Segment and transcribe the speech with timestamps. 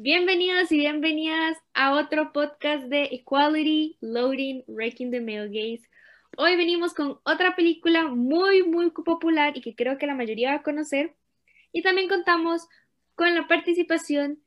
[0.00, 5.88] Bienvenidos y bienvenidas a otro podcast de Equality, Loading, Wrecking the Male Gaze.
[6.36, 10.58] Hoy venimos con otra película muy, muy popular y que creo que la mayoría va
[10.58, 11.16] a conocer.
[11.72, 12.68] Y también contamos
[13.16, 14.38] con la participación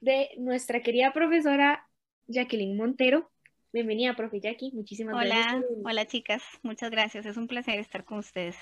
[0.00, 1.88] de nuestra querida profesora
[2.26, 3.30] Jacqueline Montero.
[3.72, 4.70] Bienvenida, profe Jackie.
[4.74, 5.54] Muchísimas gracias.
[5.54, 6.42] Hola, hola chicas.
[6.62, 7.24] Muchas gracias.
[7.24, 8.58] Es un placer estar con ustedes.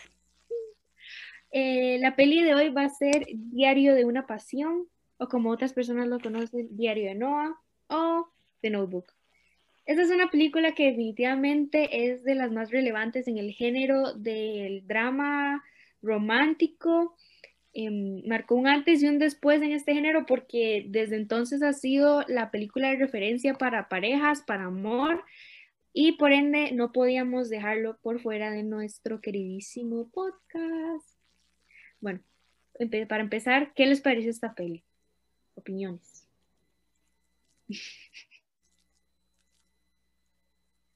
[1.51, 4.87] Eh, la peli de hoy va a ser Diario de una Pasión,
[5.19, 8.29] o como otras personas lo conocen, Diario de Noah o
[8.61, 9.13] The Notebook.
[9.85, 14.87] Esta es una película que definitivamente es de las más relevantes en el género del
[14.87, 15.65] drama
[16.03, 17.17] romántico.
[17.73, 22.23] Em, marcó un antes y un después en este género porque desde entonces ha sido
[22.29, 25.25] la película de referencia para parejas, para amor
[25.93, 31.19] y por ende no podíamos dejarlo por fuera de nuestro queridísimo podcast.
[32.01, 32.21] Bueno,
[33.09, 34.85] para empezar, ¿qué les parece esta peli?
[35.59, 36.27] Opiniones.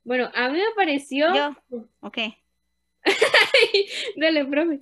[0.05, 1.33] Bueno, a mí me pareció.
[1.33, 1.55] Yo,
[2.01, 2.19] ok.
[4.17, 4.81] Dale, profe.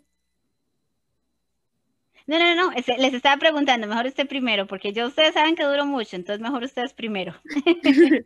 [2.27, 5.84] No, no, no, les estaba preguntando, mejor usted primero, porque yo ustedes saben que duró
[5.84, 7.34] mucho, entonces mejor ustedes primero.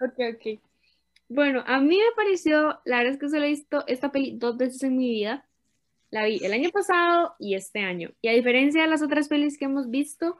[0.00, 0.60] ok, ok.
[1.28, 4.56] Bueno, a mí me pareció, la verdad es que solo he visto esta peli dos
[4.56, 5.46] veces en mi vida.
[6.10, 8.10] La vi el año pasado y este año.
[8.20, 10.36] Y a diferencia de las otras pelis que hemos visto,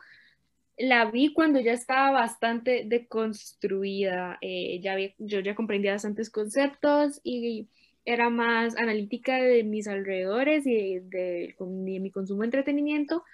[0.81, 4.39] la vi cuando ya estaba bastante deconstruida.
[4.41, 7.69] Eh, ya yo ya comprendía bastantes conceptos y
[8.05, 13.25] era más analítica de mis alrededores y de, mi consumo de entretenimiento.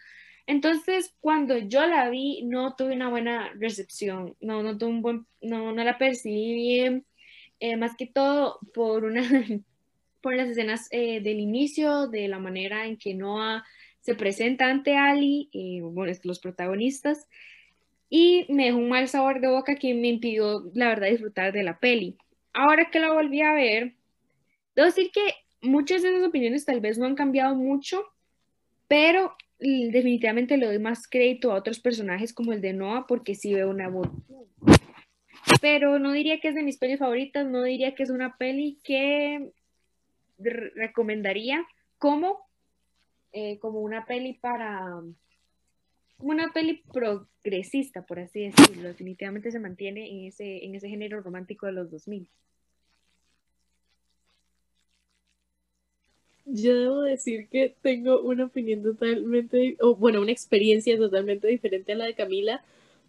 [0.47, 5.27] Entonces, cuando yo la vi, no tuve una buena recepción, no, no, tuve un buen,
[5.41, 7.05] no, no la percibí bien,
[7.61, 9.23] eh, más que todo por, una,
[10.21, 13.65] por las escenas eh, del inicio, de la manera en que Noah
[14.07, 17.27] se presenta ante Ali, y bueno, los protagonistas,
[18.09, 21.65] y me dejó un mal sabor de boca que me impidió, la verdad, disfrutar de
[21.65, 22.17] la peli.
[22.53, 23.95] Ahora que la volví a ver,
[24.77, 25.23] debo decir que
[25.61, 28.05] muchas de esas opiniones tal vez no han cambiado mucho,
[28.87, 33.55] pero definitivamente le doy más crédito a otros personajes como el de Noah porque sí
[33.55, 34.09] veo una voz.
[35.61, 38.79] Pero no diría que es de mis pelis favoritas, no diría que es una peli
[38.85, 39.51] que
[40.39, 41.67] recomendaría
[41.99, 42.46] como
[43.39, 45.03] eh, como una peli para,
[46.17, 48.89] como una peli progresista, por así decirlo.
[48.89, 52.31] Definitivamente se mantiene en ese, en ese género romántico de los 2000.
[56.47, 61.97] Yo debo decir que tengo una opinión totalmente, o bueno, una experiencia totalmente diferente a
[61.97, 62.65] la de Camila,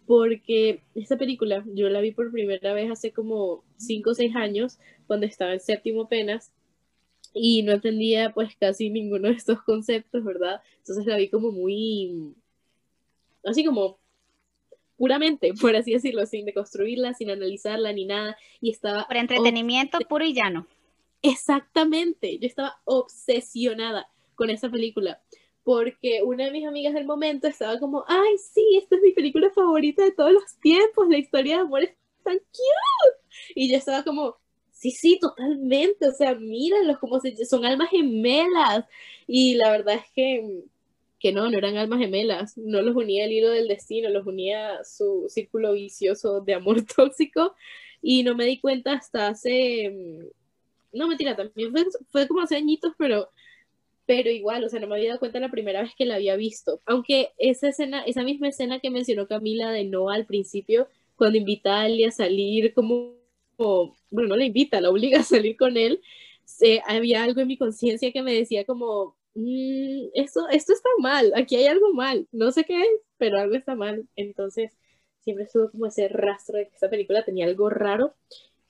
[0.06, 4.78] porque esta película yo la vi por primera vez hace como 5 o 6 años,
[5.06, 6.52] cuando estaba en séptimo apenas,
[7.40, 10.60] y no entendía pues casi ninguno de estos conceptos, ¿verdad?
[10.78, 12.34] Entonces la vi como muy,
[13.44, 13.98] así como
[14.96, 19.06] puramente, por así decirlo, sin deconstruirla, sin analizarla ni nada, y estaba...
[19.06, 20.66] Por entretenimiento puro y llano.
[21.22, 25.22] Exactamente, yo estaba obsesionada con esa película,
[25.62, 29.50] porque una de mis amigas del momento estaba como, ay, sí, esta es mi película
[29.50, 33.18] favorita de todos los tiempos, la historia de amor es tan cute.
[33.54, 34.36] Y yo estaba como,
[34.78, 36.06] Sí, sí, totalmente.
[36.06, 38.84] O sea, míralos como si son almas gemelas.
[39.26, 40.62] Y la verdad es que,
[41.18, 42.56] que no, no eran almas gemelas.
[42.56, 47.56] No los unía el hilo del destino, los unía su círculo vicioso de amor tóxico.
[48.02, 49.92] Y no me di cuenta hasta hace.
[50.92, 51.72] No, mentira, también
[52.10, 53.28] fue, como hace añitos, pero
[54.06, 56.36] pero igual, o sea, no me había dado cuenta la primera vez que la había
[56.36, 56.80] visto.
[56.86, 61.76] Aunque esa escena, esa misma escena que mencionó Camila de no al principio, cuando invita
[61.76, 63.17] a Ali a salir como
[63.58, 66.00] bueno, no la invita, la obliga a salir con él,
[66.86, 71.56] había algo en mi conciencia que me decía como, mm, eso, esto está mal, aquí
[71.56, 74.06] hay algo mal, no sé qué es, pero algo está mal.
[74.16, 74.76] Entonces,
[75.20, 78.14] siempre estuvo como ese rastro de que esta película tenía algo raro.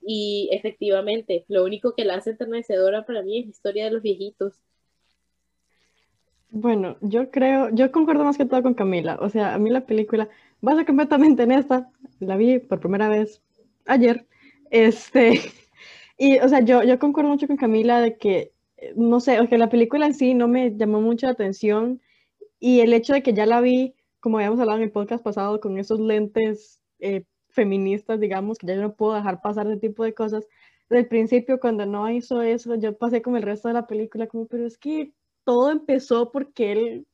[0.00, 4.02] Y efectivamente, lo único que la hace enternecedora para mí es la historia de los
[4.02, 4.54] viejitos.
[6.50, 9.18] Bueno, yo creo, yo concuerdo más que todo con Camila.
[9.20, 10.28] O sea, a mí la película,
[10.60, 11.90] basa completamente en esta,
[12.20, 13.42] la vi por primera vez
[13.84, 14.26] ayer
[14.70, 15.40] este,
[16.18, 18.52] y, o sea, yo, yo concuerdo mucho con Camila de que,
[18.96, 22.00] no sé, o que la película en sí no me llamó mucho la atención
[22.60, 25.60] y el hecho de que ya la vi, como habíamos hablado en el podcast pasado,
[25.60, 30.04] con esos lentes eh, feministas, digamos, que ya yo no puedo dejar pasar ese tipo
[30.04, 30.46] de cosas.
[30.88, 34.26] Desde el principio, cuando no hizo eso, yo pasé como el resto de la película,
[34.26, 35.12] como, pero es que
[35.44, 37.06] todo empezó porque él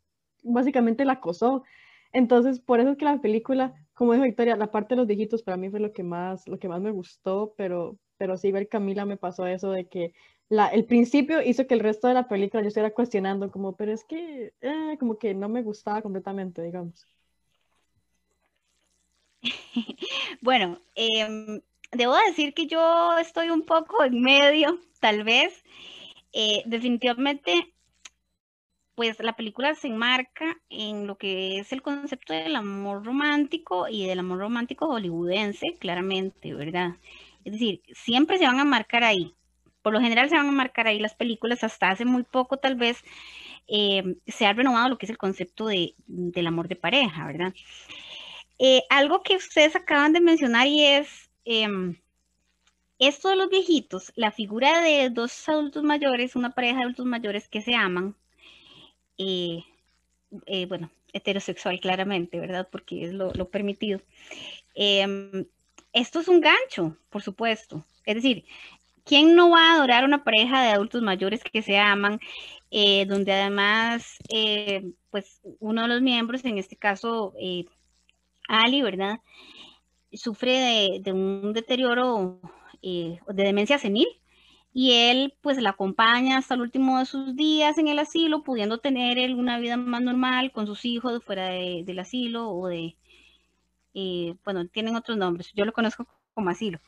[0.42, 1.64] básicamente la acosó.
[2.12, 5.42] Entonces, por eso es que la película como dijo Victoria, la parte de los viejitos
[5.42, 8.68] para mí fue lo que más, lo que más me gustó, pero, pero sí ver
[8.68, 10.12] Camila me pasó eso de que
[10.48, 13.92] la, el principio hizo que el resto de la película yo estuviera cuestionando, como, pero
[13.92, 17.06] es que, eh, como que no me gustaba completamente, digamos.
[20.40, 21.60] bueno, em,
[21.92, 25.62] debo decir que yo estoy un poco en medio, tal vez.
[26.32, 27.73] Eh, definitivamente,
[28.94, 34.06] pues la película se enmarca en lo que es el concepto del amor romántico y
[34.06, 36.96] del amor romántico hollywoodense, claramente, ¿verdad?
[37.44, 39.34] Es decir, siempre se van a marcar ahí.
[39.82, 42.76] Por lo general se van a marcar ahí las películas, hasta hace muy poco tal
[42.76, 43.04] vez
[43.66, 47.54] eh, se ha renovado lo que es el concepto de, del amor de pareja, ¿verdad?
[48.58, 51.96] Eh, algo que ustedes acaban de mencionar y es em,
[52.98, 57.48] esto de los viejitos, la figura de dos adultos mayores, una pareja de adultos mayores
[57.48, 58.16] que se aman,
[59.18, 59.62] eh,
[60.66, 62.68] bueno, heterosexual claramente, ¿verdad?
[62.70, 64.00] Porque es lo, permitido.
[64.74, 65.46] Em,
[65.92, 67.86] esto es un gancho, por supuesto.
[68.04, 68.44] Es decir,
[69.04, 72.20] ¿quién no va a adorar una pareja de adultos mayores que se aman,
[72.70, 77.66] eh, donde además, eh, pues uno de los miembros, en este caso eh,
[78.48, 79.20] Ali, ¿verdad?
[80.12, 82.40] Sufre de, un deterioro
[82.82, 84.08] de demencia senil
[84.74, 88.78] y él pues la acompaña hasta el último de sus días en el asilo, pudiendo
[88.78, 92.96] tener una vida más normal con sus hijos fuera del asilo o de,
[94.44, 96.80] bueno, tienen otros nombres, yo lo conozco como asilo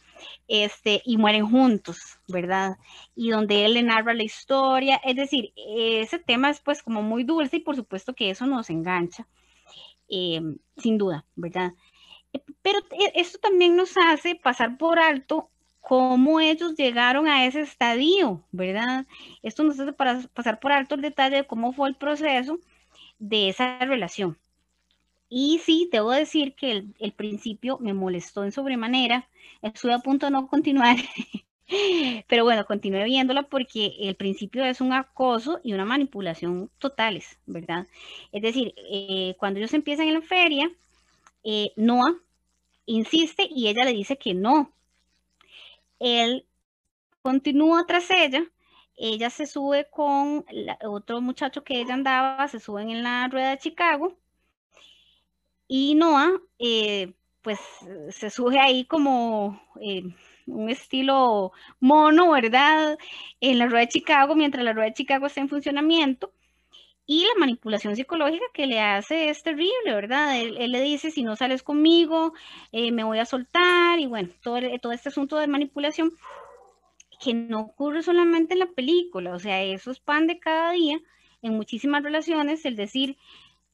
[0.48, 2.76] este, y mueren juntos, ¿verdad?
[3.14, 7.22] Y donde él le narra la historia, es decir, ese tema es pues como muy
[7.22, 9.28] dulce y por supuesto que eso nos engancha,
[10.08, 10.40] eh,
[10.76, 11.72] sin duda, ¿verdad?
[12.32, 12.80] Eh, pero
[13.14, 15.50] esto también nos hace pasar por alto
[15.86, 19.06] cómo ellos llegaron a ese estadio, ¿verdad?
[19.44, 22.58] Esto nos hace pasar por alto el detalle de cómo fue el proceso
[23.20, 24.36] de esa relación.
[25.28, 29.28] Y sí, debo decir que el, principio me molestó en sobremanera.
[29.62, 30.96] Estuve a punto de no continuar,
[32.28, 37.86] pero bueno, continué viéndola porque el principio es un acoso y una manipulación totales, ¿verdad?
[38.32, 40.68] Es decir, eh, cuando ellos empiezan en la feria,
[41.44, 42.16] eh, Noah
[42.86, 44.72] insiste y ella le dice que no.
[45.98, 46.46] Él
[47.22, 48.44] continúa tras ella
[48.96, 50.44] ella se sube con
[50.84, 54.16] otro muchacho que ella andaba, se suben en la rueda de Chicago
[55.69, 57.12] y Noah, eh,
[57.43, 57.60] pues
[58.10, 60.02] se sube ahí como eh,
[60.46, 62.98] un estilo mono, ¿verdad?
[63.40, 66.32] En la rueda de Chicago, mientras la rueda de Chicago está en funcionamiento.
[67.06, 70.41] Y la manipulación psicológica que le hace es terrible, ¿verdad?
[70.41, 72.35] Él, le dice, si no sales conmigo,
[72.73, 76.12] eh, me voy a soltar, y bueno, todo, todo este asunto de manipulación
[77.20, 80.99] que no ocurre solamente en la película, o sea, eso es pan de cada día
[81.43, 83.17] en muchísimas relaciones, el decir,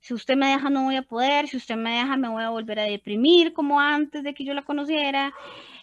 [0.01, 2.51] si usted me deja no voy a poder, si usted me deja me voy a
[2.51, 5.33] volver a deprimir como antes de que yo la conociera,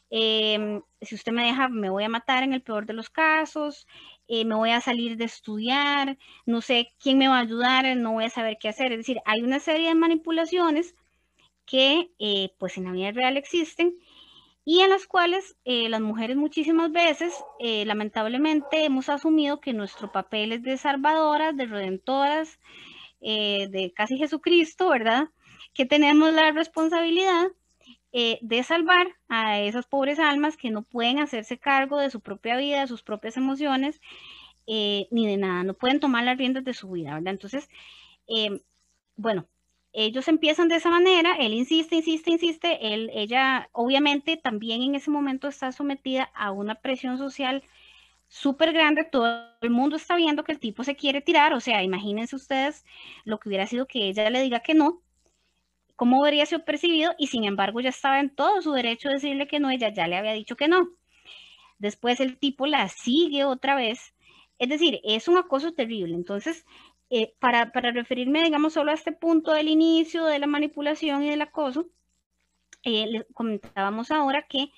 [0.09, 3.87] em, si usted me deja me voy a matar en el peor de los casos,
[4.27, 8.13] eh, me voy a salir de estudiar, no sé quién me va a ayudar, no
[8.13, 8.91] voy a saber qué hacer.
[8.91, 10.95] Es decir, hay una serie de manipulaciones
[11.65, 13.95] que eh, pues en la vida real existen
[14.65, 20.51] y en las cuales eh, las mujeres muchísimas veces, lamentablemente, hemos asumido que nuestro papel
[20.51, 22.59] es de salvadoras, de redentoras,
[23.21, 25.29] eh, de casi Jesucristo, ¿verdad?
[25.73, 27.47] Que tenemos la responsabilidad
[28.11, 32.57] eh, de salvar a esas pobres almas que no pueden hacerse cargo de su propia
[32.57, 34.01] vida, de sus propias emociones,
[34.67, 37.33] eh, ni de nada, no pueden tomar las riendas de su vida, ¿verdad?
[37.33, 37.69] Entonces,
[39.15, 39.47] bueno,
[39.93, 45.09] ellos empiezan de esa manera, él insiste, insiste, insiste, él, ella obviamente también en ese
[45.09, 47.63] momento está sometida a una presión social
[48.27, 51.81] súper grande, todo el mundo está viendo que el tipo se quiere tirar, o sea,
[51.83, 52.85] imagínense ustedes
[53.25, 55.01] lo que hubiera sido que ella le diga que no,
[55.99, 59.49] cómo habría sido percibido y sin embargo ya estaba en todo su derecho de decirle
[59.49, 60.87] que no, ella ya le había dicho que no.
[61.77, 64.13] Después el tipo la sigue otra vez,
[64.59, 66.15] es decir, es un acoso terrible.
[66.15, 66.65] Entonces,
[67.09, 71.31] eh, para, para, referirme, digamos, solo a este punto del inicio de la manipulación y
[71.31, 71.87] del acoso,
[72.85, 74.71] eh, comentábamos ahora que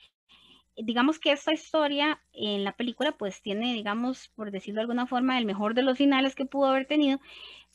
[0.76, 5.38] digamos que esta historia en la película pues tiene, digamos, por decirlo de alguna forma,
[5.38, 7.20] el mejor de los finales que pudo haber tenido,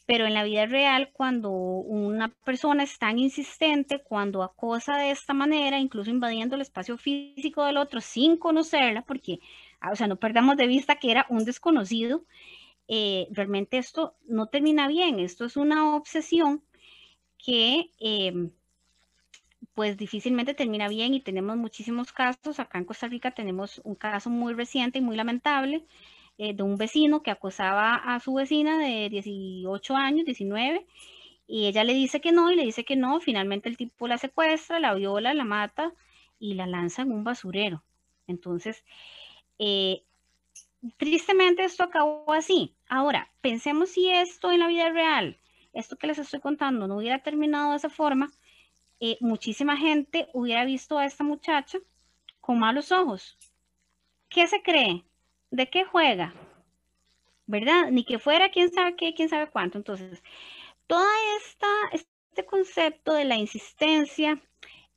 [0.07, 5.35] pero en la vida real, cuando una persona es tan insistente, cuando acosa de esta
[5.35, 9.41] manera, incluso invadiendo el espacio físico del otro sin conocerla, porque,
[9.81, 12.25] ah, o sea, no perdamos de vista que era un desconocido,
[12.89, 16.63] eh, realmente esto no termina bien, esto es una obsesión
[17.39, 17.91] que...
[17.99, 18.53] Em,
[19.75, 22.59] pues difícilmente termina bien y tenemos muchísimos casos.
[22.61, 25.85] Acá en Costa Rica tenemos un caso muy reciente y muy lamentable
[26.39, 30.87] eh, de un vecino que acosaba a su vecina de 18 años, 19,
[31.47, 33.21] y ella le dice que no y le dice que no.
[33.21, 35.93] Finalmente el tipo la secuestra, la viola, la mata
[36.39, 37.83] y la lanza en un basurero.
[38.27, 38.85] Entonces,
[39.59, 40.03] eh,
[40.97, 42.75] tristemente esto acabó así.
[42.89, 45.39] Ahora, pensemos si esto en la vida real,
[45.73, 48.31] esto que les estoy contando, no hubiera terminado de esa forma
[48.99, 51.79] eh, muchísima gente hubiera visto a esta muchacha
[52.41, 53.37] con malos ojos.
[54.29, 55.05] ¿Qué se cree?
[55.57, 56.35] ¿De qué juega?
[57.47, 57.91] ¿Verdad?
[57.91, 59.79] Ni que fuera quién sabe qué, quién sabe cuánto.
[59.79, 60.23] Entonces,
[60.87, 61.09] toda
[61.39, 64.39] esta, este concepto de la insistencia,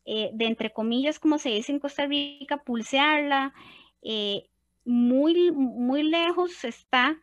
[0.04, 3.54] eh, de entre comillas, como se dice en Costa Rica, pulsearla,
[4.02, 4.50] eh,
[4.84, 7.18] muy, muy lejos está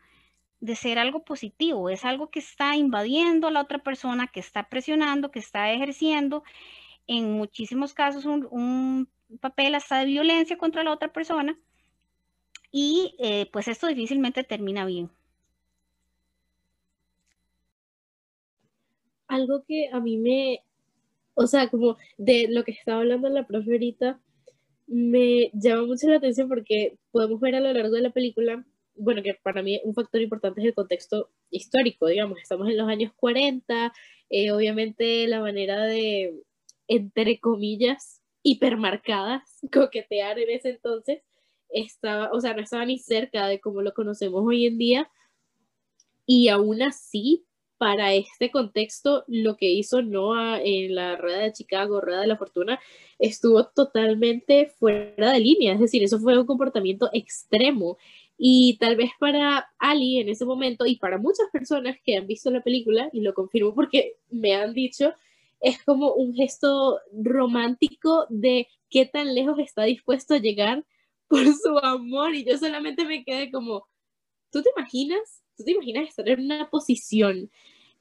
[0.60, 4.70] de ser algo positivo, es algo que está invadiendo a la otra persona, que está
[4.70, 6.42] presionando, que está ejerciendo
[7.06, 11.58] en muchísimos casos un, papel hasta de violencia contra la otra persona
[12.78, 15.10] y eh, pues esto difícilmente termina bien.
[19.28, 20.62] Algo que a mí me,
[21.34, 23.96] o sea, como de lo que estaba hablando la profe
[24.86, 29.22] me llama mucho la atención porque podemos ver a lo largo de la película, bueno,
[29.22, 33.12] que para mí un factor importante es el contexto histórico, digamos, estamos en los años
[33.16, 33.90] 40,
[34.28, 36.42] eh, obviamente la manera de,
[36.88, 41.22] entre comillas, hipermarcadas, coquetear en ese entonces,
[41.76, 45.10] estaba, o sea, no estaba ni cerca de como lo conocemos hoy en día,
[46.26, 47.46] y aún así
[47.78, 52.38] para este contexto, lo que hizo Noah en la rueda de Chicago, rueda de la
[52.38, 52.80] fortuna,
[53.18, 55.74] estuvo totalmente fuera de línea.
[55.74, 57.98] Es decir, eso fue un comportamiento extremo.
[58.38, 62.50] Y tal vez para Ali en ese momento y para muchas personas que han visto
[62.50, 65.12] la película, y lo confirmo porque me han dicho,
[65.60, 70.84] es como un gesto romántico de qué tan lejos está dispuesto a llegar
[71.28, 72.34] por su amor.
[72.34, 73.88] Y yo solamente me quedé como,
[74.50, 77.50] ¿tú te imaginas ¿Tú te imaginas estar en una posición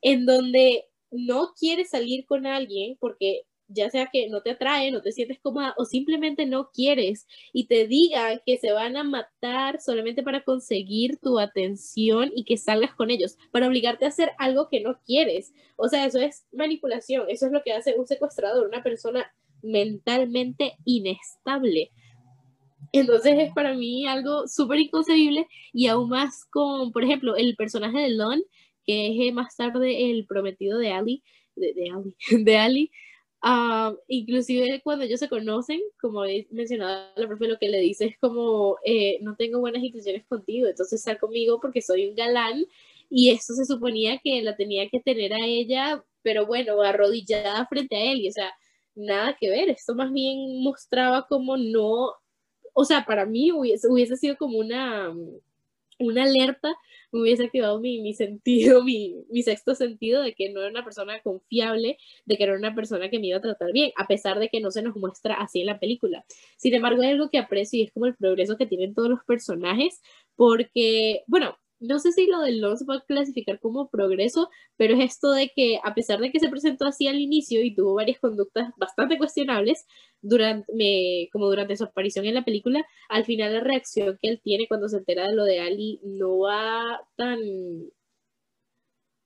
[0.02, 5.02] en donde no quieres salir con alguien porque ya sea que no te atrae, no
[5.02, 9.82] te sientes cómoda o simplemente no quieres y te digan que se van a matar
[9.82, 14.68] solamente para conseguir tu atención y que salgas con ellos, para obligarte a hacer algo
[14.70, 15.54] que no quieres.
[15.78, 20.78] O sea, eso es manipulación, eso es lo que hace un secuestrador, una persona mentalmente
[20.86, 21.92] inestable.
[23.00, 28.00] Entonces es para mí algo súper inconcebible y aún más con, por ejemplo, el personaje
[28.00, 28.44] de Lon,
[28.86, 31.24] que es eh, más tarde el prometido de Ali,
[31.56, 32.92] de, de Ali, de Ali.
[33.44, 38.06] Uh, inclusive cuando ellos se conocen, como he mencionado la profe, lo que le dice
[38.06, 42.66] es como, eh, no tengo buenas intenciones contigo, entonces sal conmigo porque soy un galán
[43.10, 47.96] y eso se suponía que la tenía que tener a ella, pero bueno, arrodillada frente
[47.96, 48.22] a él.
[48.22, 48.52] Y o sea,
[48.96, 52.14] nada que ver, esto más bien mostraba como no
[52.76, 55.12] o sea, para mí hubiese, hubiese sido como una,
[55.98, 56.76] una alerta,
[57.12, 60.84] me hubiese activado mi, mi sentido, mi, mi, sexto sentido de que no era una
[60.84, 64.40] persona confiable, de que era una persona que me iba a tratar bien, a pesar
[64.40, 66.26] de que no se nos muestra así en la película.
[66.58, 69.24] Sin embargo, hay algo que aprecio y es como el progreso que tienen todos los
[69.24, 70.02] personajes,
[70.36, 75.12] porque, bueno, no sé si lo del LOL se puede clasificar como progreso, pero es
[75.12, 78.20] esto de que a pesar de que se presentó así al inicio y tuvo varias
[78.20, 79.86] conductas bastante cuestionables,
[80.22, 84.68] durante, como durante su aparición en la película, al final la reacción que él tiene
[84.68, 87.40] cuando se entera de lo de Ali no va tan...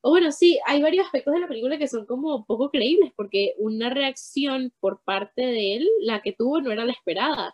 [0.02, 3.54] O bueno, sí, hay varios aspectos de la película que son como poco creíbles, porque
[3.58, 7.54] una reacción por parte de él, la que tuvo, no era la esperada.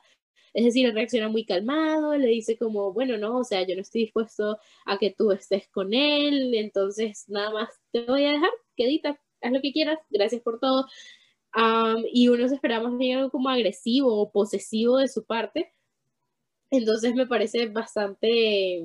[0.55, 3.81] Es decir, él reacciona muy calmado, le dice como, bueno, no, o sea, yo no
[3.81, 8.51] estoy dispuesto a que tú estés con él, entonces nada más te voy a dejar,
[8.77, 10.87] quedita, haz lo que quieras, gracias por todo.
[12.13, 15.73] y uno se esperaba más bien algo como agresivo o posesivo de su parte.
[16.71, 18.83] Entonces me parece bastante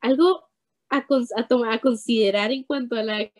[0.00, 0.44] algo
[0.90, 3.30] a, a, a considerar en cuanto a la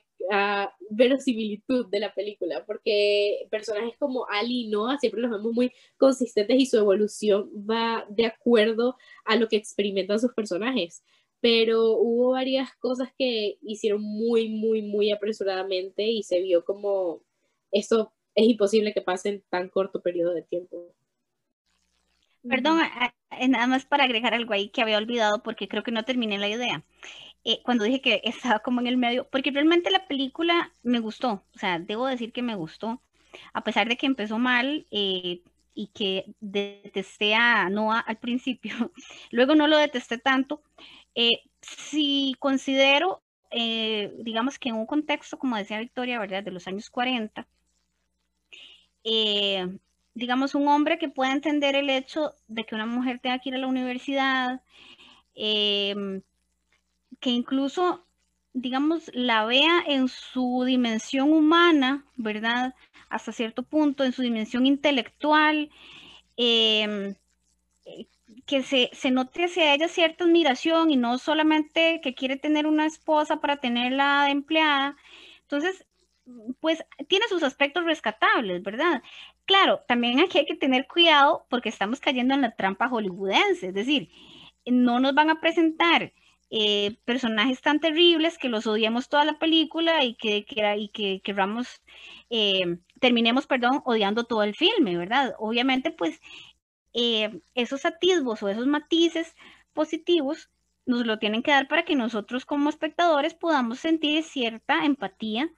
[0.90, 6.58] verosimilitud de la película, porque personajes como Ali y Noah siempre los vemos muy consistentes
[6.58, 11.02] y su evolución va de acuerdo a lo que experimentan sus personajes.
[11.40, 17.20] Pero hubo varias cosas que hicieron muy, muy, muy apresuradamente y se vio como
[17.70, 20.94] esto es imposible que pase en tan corto periodo de tiempo.
[22.48, 22.80] Perdón,
[23.48, 26.48] nada más para agregar algo ahí que había olvidado porque creo que no terminé la
[26.48, 26.84] idea.
[27.44, 31.44] Eh, cuando dije que estaba como en el medio, porque realmente la película me gustó,
[31.54, 33.02] o sea, debo decir que me gustó,
[33.54, 35.42] a pesar de que empezó mal eh,
[35.74, 38.74] y que detesté a Noah al principio,
[39.32, 40.62] luego no lo detesté tanto.
[41.14, 41.30] Eh,
[41.62, 43.22] si considero,
[43.52, 47.46] digamos que en un contexto, como decía Victoria, ¿verdad?, de los años 40,
[50.14, 53.56] digamos, un hombre que pueda entender el hecho de que una mujer tenga que ir
[53.56, 54.62] a la universidad,
[55.34, 56.22] eh,
[57.20, 58.04] que incluso,
[58.52, 62.74] digamos, la vea en su dimensión humana, ¿verdad?
[63.08, 65.70] Hasta cierto punto, en su dimensión intelectual,
[66.36, 67.14] em,
[68.46, 72.86] que se, se, note hacia ella cierta admiración y no solamente que quiere tener una
[72.86, 74.96] esposa para tenerla empleada.
[75.42, 75.86] Entonces,
[76.60, 79.02] pues tiene sus aspectos rescatables, ¿verdad?
[79.46, 83.74] Claro, también aquí hay que tener cuidado porque estamos cayendo en la trampa hollywoodense, es
[83.74, 84.10] decir,
[84.64, 86.14] no nos van a presentar
[86.50, 91.82] eh, personajes tan terribles que los odiamos toda la película y que, que, que queramos,
[92.30, 95.34] eh, terminemos, perdón, odiando todo el filme, ¿verdad?
[95.38, 96.20] Obviamente, pues
[96.94, 99.34] eh, esos atisbos o esos matices
[99.74, 100.50] positivos
[100.86, 105.50] nos lo tienen que dar para que nosotros como espectadores podamos sentir cierta empatía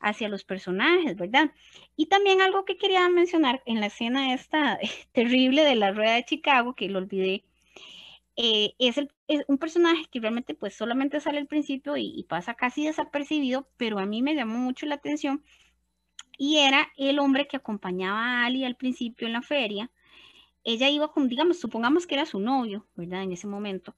[0.00, 1.52] hacia los personajes, ¿verdad?
[1.96, 4.78] Y también algo que quería mencionar en la escena esta
[5.12, 7.44] terrible de la rueda de Chicago, que lo olvidé,
[8.42, 9.10] eh, es, el,
[9.48, 14.06] un personaje que realmente pues solamente sale al principio y, pasa casi desapercibido, pero a
[14.06, 15.44] mí me llamó mucho la atención
[16.38, 19.90] y era el hombre que acompañaba a Ali al principio en la feria.
[20.64, 23.24] Ella iba con, digamos, supongamos que era su novio, ¿verdad?
[23.24, 23.94] En ese momento.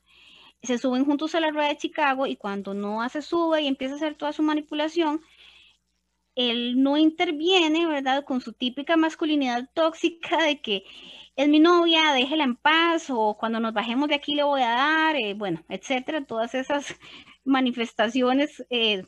[0.62, 3.94] Se suben juntos a la rueda de Chicago y cuando no se sube y empieza
[3.94, 5.20] a hacer toda su manipulación,
[6.34, 8.24] él no interviene, ¿verdad?
[8.24, 10.84] Con su típica masculinidad tóxica de que
[11.36, 14.70] es mi novia, déjela en paz, o cuando nos bajemos de aquí le voy a
[14.70, 16.94] dar, eh, bueno, etcétera, todas esas
[17.44, 19.04] manifestaciones eh,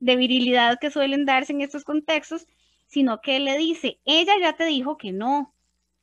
[0.00, 2.46] de virilidad que suelen darse en estos contextos,
[2.86, 5.54] sino que él le dice, ella ya te dijo que no,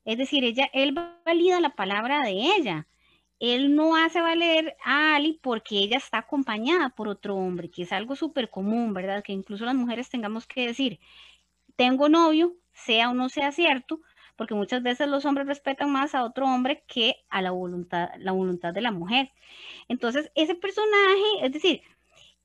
[0.05, 0.93] es decir, ella, él
[1.25, 2.87] valida la palabra de ella,
[3.39, 7.91] él no hace valer a Ali porque ella está acompañada por otro hombre, que es
[7.91, 9.23] algo súper común, ¿verdad?
[9.23, 10.99] Que incluso las mujeres tengamos que decir,
[11.75, 14.01] tengo novio, sea o no sea cierto,
[14.35, 18.31] porque muchas veces los hombres respetan más a otro hombre que a la voluntad, la
[18.31, 19.31] voluntad de la mujer.
[19.87, 21.81] Entonces, ese personaje, es decir,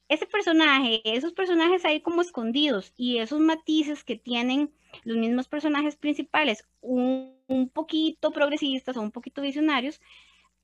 [0.08, 4.72] ese personaje, esos personajes ahí como escondidos y esos matices que tienen
[5.04, 10.00] los mismos personajes principales, un, un poquito progresistas o un poquito visionarios,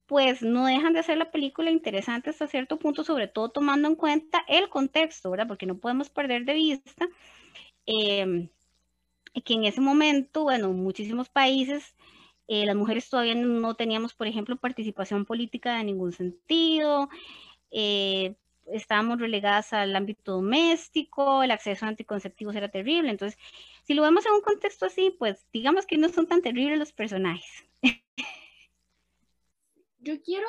[0.06, 3.96] pues no dejan de hacer la película interesante hasta cierto punto, sobre todo tomando en
[3.96, 5.48] cuenta el contexto, ¿verdad?
[5.48, 7.08] Porque no podemos perder de vista
[7.86, 8.48] em,
[9.44, 11.94] que en ese momento, bueno, en muchísimos países,
[12.48, 17.08] eh, las mujeres todavía no teníamos, por ejemplo, participación política de ningún sentido,
[17.70, 23.38] eh, estábamos relegadas al ámbito doméstico, el acceso a anticonceptivos era terrible, entonces,
[23.84, 26.92] si lo vemos en un contexto así, pues digamos que no son tan terribles los
[26.92, 27.64] personajes.
[29.98, 30.46] yo quiero,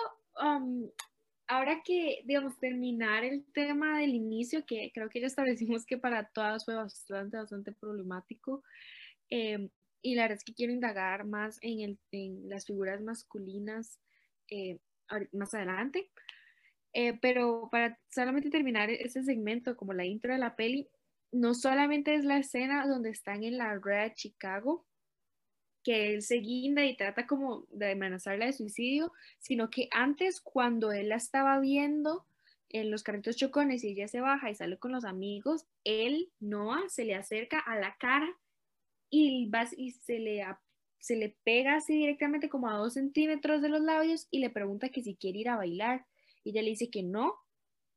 [1.47, 6.27] ahora que, digamos, terminar el tema del inicio, que creo que ya establecimos que para
[6.29, 8.63] todas fue bastante, bastante problemático,
[9.29, 9.69] em,
[10.01, 11.99] y la verdad es que quiero indagar más en,
[12.47, 13.99] las figuras masculinas
[14.49, 14.79] eh,
[15.33, 16.09] más adelante.
[16.93, 20.87] Eh, pero para solamente terminar ese segmento, como la intro de la peli,
[21.31, 24.85] no solamente es la escena donde están en la red Chicago,
[25.87, 30.91] que él se guinda y trata como de amenazarla de suicidio, sino que antes cuando
[30.91, 32.25] él la estaba viendo
[32.67, 36.89] en los carritos chocones y ella se baja y sale con los amigos, él, Noah,
[36.89, 38.27] se le acerca a la cara
[39.09, 40.45] y, y se, le,
[40.99, 44.89] se le pega así directamente como a dos centímetros de los labios y le pregunta
[44.89, 46.05] que si quiere ir a bailar.
[46.43, 47.33] Y ella le dice que no.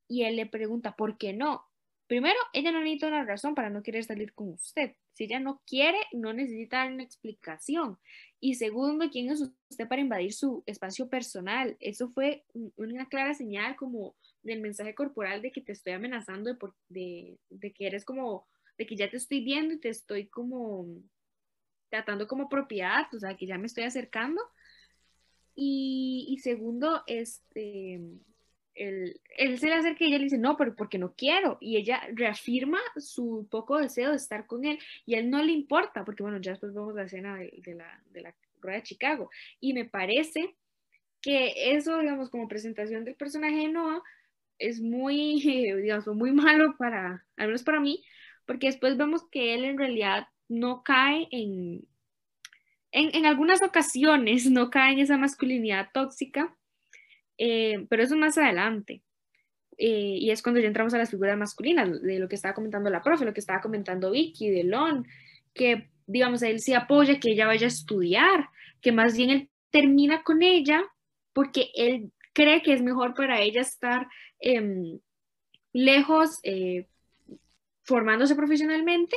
[0.07, 1.66] Y él le pregunta, ¿por qué no?
[2.07, 4.94] Primero, ella no necesita una razón para no querer salir con usted.
[5.24, 7.98] Ella no quiere, no necesita dar una explicación.
[8.40, 11.76] Y segundo, ¿quién es usted para invadir su espacio personal?
[11.80, 12.44] Eso fue
[12.76, 16.56] una clara señal como del mensaje corporal de que te estoy amenazando,
[16.88, 17.38] de,
[17.74, 18.46] que eres como,
[18.78, 20.87] de que ya te estoy viendo y te estoy como
[21.90, 24.40] tratando como propiedad, o sea, que ya me estoy acercando.
[25.54, 28.00] Y segundo, este,
[28.80, 29.20] él,
[29.58, 31.58] se le acerca y ella le dice, no, pero porque no quiero.
[31.60, 35.52] Y ella reafirma su poco deseo de estar con él y a él no le
[35.52, 39.30] importa, porque bueno, ya después vemos la escena de, la, de la rueda de Chicago.
[39.60, 40.56] Y me parece
[41.20, 44.02] que eso, digamos, como presentación del personaje de Noah,
[44.58, 45.40] es muy,
[45.82, 48.02] digamos, muy malo para, al menos para mí,
[48.46, 51.86] porque después vemos que él en realidad no cae en,
[52.92, 56.56] en, en algunas ocasiones, no cae en esa masculinidad tóxica
[57.42, 59.03] eh, pero eso más adelante.
[59.79, 62.90] Eh, y es cuando ya entramos a las figuras masculinas, de lo que estaba comentando
[62.90, 65.07] la profe, lo que estaba comentando Vicky, de Lon,
[65.55, 68.50] que digamos, él sí apoya que ella vaya a estudiar,
[68.83, 70.83] que más bien él termina con ella
[71.33, 74.07] porque él cree que es mejor para ella estar
[74.40, 74.98] em,
[75.72, 76.87] lejos, eh,
[77.85, 79.16] formándose profesionalmente,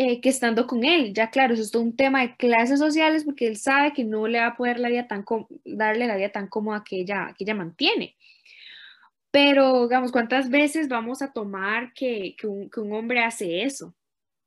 [0.00, 1.12] eh, que estando con él.
[1.12, 4.28] Ya claro, eso es todo un tema de clases sociales porque él sabe que no
[4.28, 5.24] le va a poder la vida tan
[5.64, 8.16] darle la vida tan cómoda que ella, que ella mantiene.
[9.32, 13.92] Pero, digamos, ¿cuántas veces vamos a tomar que, que, un, que un, hombre hace eso?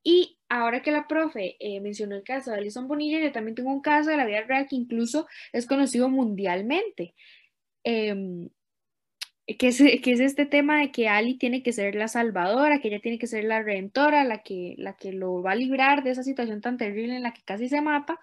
[0.03, 3.71] Y ahora que la profe eh, mencionó el caso de Alison Bonilla, yo también tengo
[3.71, 7.13] un caso de la vida real que incluso es conocido mundialmente.
[7.83, 8.49] Eh,
[9.57, 12.89] que es, que es este tema de que Ali tiene que ser la salvadora, que
[12.89, 16.11] ella tiene que ser la redentora, la que, la que lo va a librar de
[16.11, 18.19] esa situación tan terrible en la que casi se mata.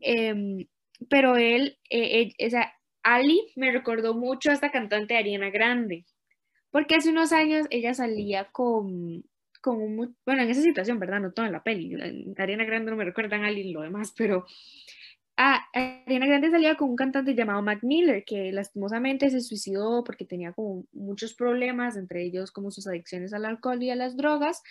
[0.00, 0.66] Em,
[1.08, 2.72] pero él, eh, eh, o sea,
[3.02, 6.04] Ali me recordó mucho a esta cantante Ariana Grande,
[6.70, 9.24] porque hace unos años ella salía con,
[9.60, 11.20] con un, bueno, en esa situación, ¿verdad?
[11.20, 11.94] No todo en la peli,
[12.36, 14.46] Ariana Grande no me recuerdan a Ali lo demás, pero
[15.38, 20.24] Ah, Ariana Grande salía con un cantante llamado Mac Miller, que lastimosamente se suicidó porque
[20.24, 24.62] tenía como muchos problemas, entre ellos como sus adicciones al alcohol y a las drogas.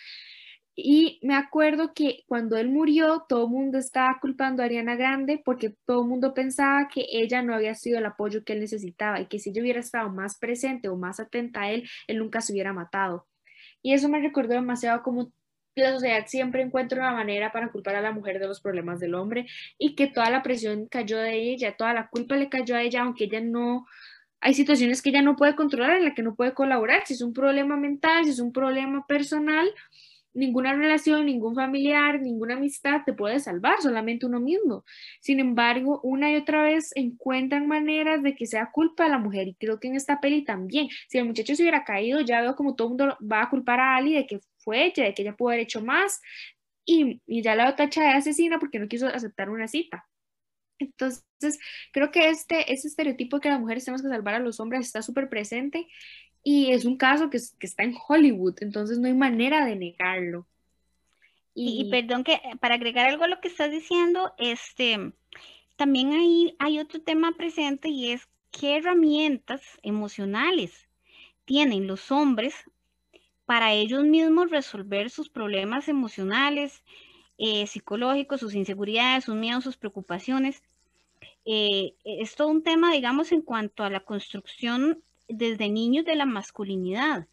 [0.76, 5.42] Y me acuerdo que cuando él murió, todo el mundo estaba culpando a Ariana Grande
[5.44, 9.22] porque todo el mundo pensaba que ella no había sido el apoyo que él necesitaba
[9.22, 12.42] y que si ella hubiera estado más presente o más atenta a él, él nunca
[12.42, 13.28] se hubiera matado.
[13.82, 15.32] Y eso me recordó demasiado como
[15.82, 19.16] la sociedad siempre encuentra una manera para culpar a la mujer de los problemas del
[19.16, 22.82] hombre y que toda la presión cayó de ella, toda la culpa le cayó a
[22.82, 23.86] ella, aunque ella no,
[24.40, 27.22] hay situaciones que ella no puede controlar, en las que no puede colaborar, si es
[27.22, 29.68] un problema mental, si es un problema personal,
[30.36, 34.86] ninguna relación, ningún familiar, ninguna amistad te puede salvar, solamente uno mismo.
[35.22, 39.48] Sin embargo, una y otra vez encuentran maneras de que sea culpa de la mujer
[39.48, 40.88] y creo que en esta peli también.
[41.08, 43.80] Si el muchacho se hubiera caído, ya veo como todo el mundo va a culpar
[43.80, 46.22] a Ali de que fue ella, de que ella pudo haber hecho más
[46.86, 50.06] y, y ya la tacha de asesina porque no quiso aceptar una cita.
[50.80, 51.60] Entonces,
[51.94, 55.02] creo que este, ese estereotipo que las mujeres tenemos que salvar a los hombres está
[55.02, 55.88] súper presente
[56.48, 60.46] y es un caso que, que, está en Hollywood, entonces no hay manera de negarlo.
[61.56, 65.12] Y, y, perdón que para agregar algo a lo que estás diciendo, este,
[65.76, 70.88] también hay, hay otro tema presente y es qué herramientas emocionales
[71.46, 72.54] tienen los hombres
[73.48, 76.84] para ellos mismos resolver sus problemas emocionales,
[77.40, 80.62] eh, psicológicos, sus inseguridades, sus miedos, sus preocupaciones.
[81.44, 86.26] Eh, es todo un tema, digamos, en cuanto a la construcción desde niños de la
[86.26, 87.28] masculinidad,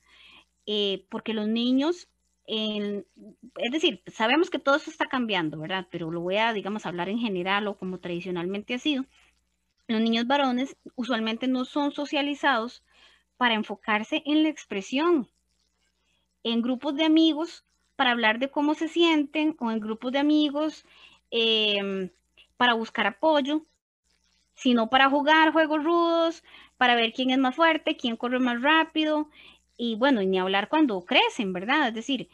[0.67, 2.09] eh, porque los niños,
[2.47, 5.87] es decir, sabemos que todo eso está cambiando, ¿verdad?
[5.91, 9.05] Pero lo voy a, digamos, hablar en general o como tradicionalmente ha sido.
[9.89, 12.83] Los niños varones usualmente no son socializados
[13.37, 15.29] para enfocarse en la expresión
[16.45, 17.65] en grupos de amigos
[17.97, 20.85] para hablar de cómo se sienten o en grupos de amigos
[21.31, 22.11] em,
[22.57, 23.65] para buscar apoyo,
[24.55, 26.45] sino para jugar juegos rudos,
[26.83, 29.31] para ver quién es más fuerte, quién corre más rápido
[29.77, 31.87] y bueno, y ni hablar cuando crecen, ¿verdad?
[31.87, 32.29] Es decir,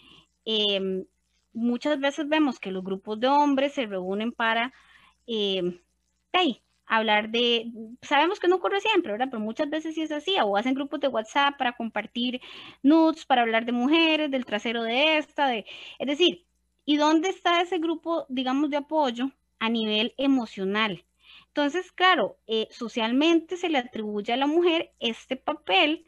[0.47, 1.05] em,
[1.53, 4.73] muchas veces vemos que los grupos de hombres se reúnen para
[5.27, 5.61] eh,
[6.87, 9.29] hablar de, sabemos que no ocurre siempre, ¿verdad?
[9.31, 12.41] Pero muchas veces sí es así, o hacen grupos de WhatsApp para compartir
[12.83, 15.67] nudes, para hablar de mujeres, del trasero de esta, de,
[15.99, 16.47] es decir,
[16.87, 21.05] ¿y dónde está ese grupo, digamos, de apoyo a nivel emocional?
[21.49, 26.07] Entonces, claro, eh, socialmente se le atribuye a la mujer este papel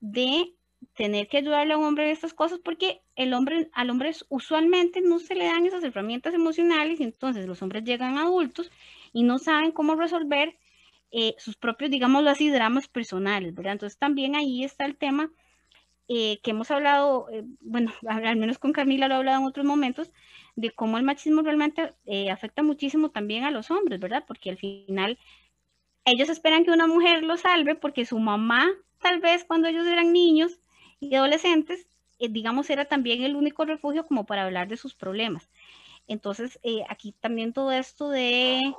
[0.00, 0.54] de
[0.94, 5.00] tener que ayudarle a un hombre en estas cosas porque el hombre, al hombre usualmente
[5.00, 8.70] no se le dan esas herramientas emocionales y entonces los hombres llegan adultos
[9.12, 10.56] y no saben cómo resolver
[11.10, 13.54] eh, sus propios, digámoslo así, dramas personales.
[13.56, 15.30] Entonces también ahí está el tema
[16.08, 19.66] eh, que hemos hablado, eh, bueno, al menos con Camila lo he hablado en otros
[19.66, 20.12] momentos,
[20.60, 21.94] de cómo el machismo realmente
[22.30, 24.24] afecta muchísimo también a los hombres, ¿verdad?
[24.26, 25.18] Porque al final
[26.04, 28.66] ellos esperan que una mujer los salve porque su mamá,
[29.00, 30.58] tal vez cuando ellos eran niños
[31.00, 31.86] y adolescentes,
[32.18, 35.48] digamos, era también el único refugio como para hablar de sus problemas.
[36.08, 38.74] Entonces, aquí también todo esto de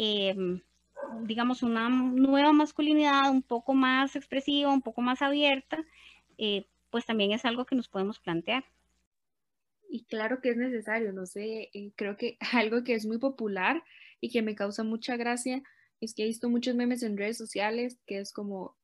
[0.00, 0.62] Em,
[1.00, 5.84] digamos, una nueva masculinidad un poco más expresiva, un poco más abierta,
[6.38, 8.64] eh, pues también es algo que nos podemos plantear.
[9.88, 13.82] Y claro que es necesario, no sé, eh, creo que algo que es muy popular
[14.20, 15.62] y que me causa mucha gracia
[16.00, 18.76] es que he visto muchos memes en redes sociales que es como,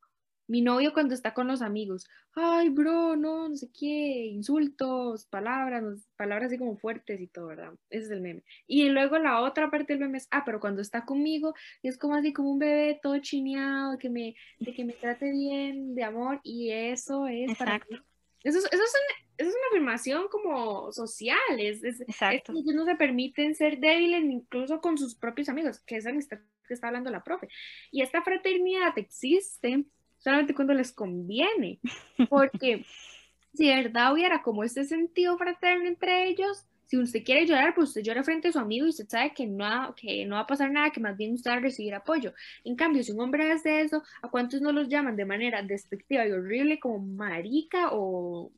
[0.47, 5.85] mi novio cuando está con los amigos, ay, bro, no, no sé qué, insultos, palabras,
[6.17, 7.73] palabras así como fuertes y todo, ¿verdad?
[7.91, 8.45] Ese es el meme.
[8.67, 12.15] Y luego la otra parte del meme es, ah, pero cuando está conmigo es como
[12.15, 16.41] así como un bebé todo chineado, que me, de que me trate bien, de amor,
[16.43, 18.05] y eso es Exacto.
[18.45, 22.53] Eso, eso, es una, eso es una afirmación como social, es, es, Exacto.
[22.53, 26.75] ellos no se permiten ser débiles incluso con sus propios amigos, que es amistad que
[26.75, 27.49] está hablando la profe.
[27.91, 29.85] Y esta fraternidad existe
[30.19, 31.81] solamente cuando les conviene,
[32.29, 32.85] porque
[33.55, 37.89] si de verdad hubiera como este sentido fraterno entre ellos, si usted quiere llorar, pues
[37.89, 40.47] usted llora frente a su amigo y usted sabe que no, que no va a
[40.47, 42.33] pasar nada, que más bien usted va a recibir apoyo.
[42.65, 46.27] En cambio, si un hombre hace eso, ¿a cuántos no los llaman de manera despectiva
[46.27, 48.53] y horrible como marica o,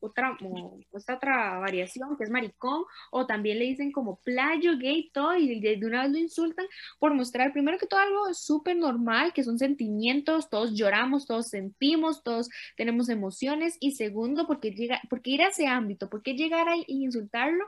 [0.00, 5.10] otra, o, esta otra variación que es maricón, o también le dicen como playo, gay,
[5.12, 6.66] todo, y de, una vez lo insultan
[6.98, 12.22] por mostrar primero que todo algo súper normal, que son sentimientos, todos lloramos, todos sentimos,
[12.22, 16.76] todos tenemos emociones, y segundo, porque, llega, porque ir a ese ámbito, porque llegar a
[16.86, 17.64] insultarlo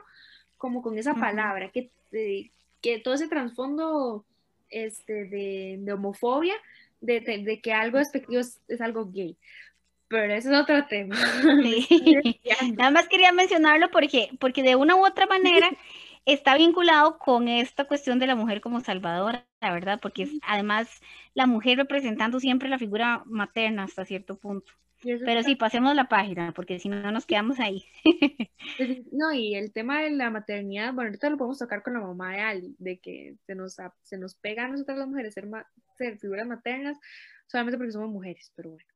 [0.57, 4.25] como con esa palabra, que, eh, que todo ese trasfondo
[4.69, 6.55] este, de, de homofobia,
[7.01, 9.35] de, de, de, que algo despectivo es, es, algo gay.
[10.11, 11.15] Pero eso es otro tema.
[11.63, 12.39] Sí.
[12.77, 15.69] Nada más quería mencionarlo porque, porque de una u otra manera
[16.25, 20.89] está vinculado con esta cuestión de la mujer como salvadora, la verdad, porque es además
[21.33, 24.71] la mujer representando siempre la figura materna hasta cierto punto.
[25.03, 27.83] Pero sí, pasemos la página, porque si no nos quedamos ahí.
[29.11, 32.33] no, y el tema de la maternidad, bueno, ahorita lo podemos tocar con la mamá
[32.33, 35.47] de Ali, de que se nos, se nos pega a nosotras las mujeres ser,
[35.97, 36.99] ser figuras maternas,
[37.47, 38.90] solamente porque somos mujeres, pero bueno,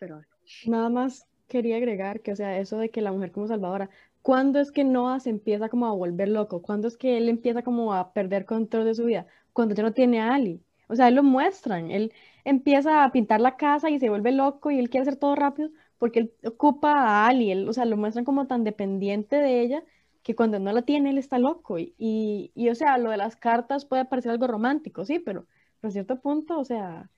[0.00, 0.24] pero.
[0.64, 3.90] Nada más quería agregar que, o sea, eso de que la mujer como salvadora,
[4.22, 6.62] ¿cuándo es que Noah se empieza como a volver loco?
[6.62, 9.26] ¿Cuándo es que él empieza como a perder control de su vida?
[9.52, 10.62] Cuando ya no tiene a Ali.
[10.88, 12.12] O sea, él lo muestran, él
[12.44, 15.70] empieza a pintar la casa y se vuelve loco y él quiere hacer todo rápido
[15.98, 19.84] porque él ocupa a Ali, él, o sea, lo muestran como tan dependiente de ella
[20.22, 23.16] que cuando no la tiene él está loco y, y, y o sea, lo de
[23.18, 25.46] las cartas puede parecer algo romántico, sí, pero
[25.82, 27.10] a cierto punto, o sea,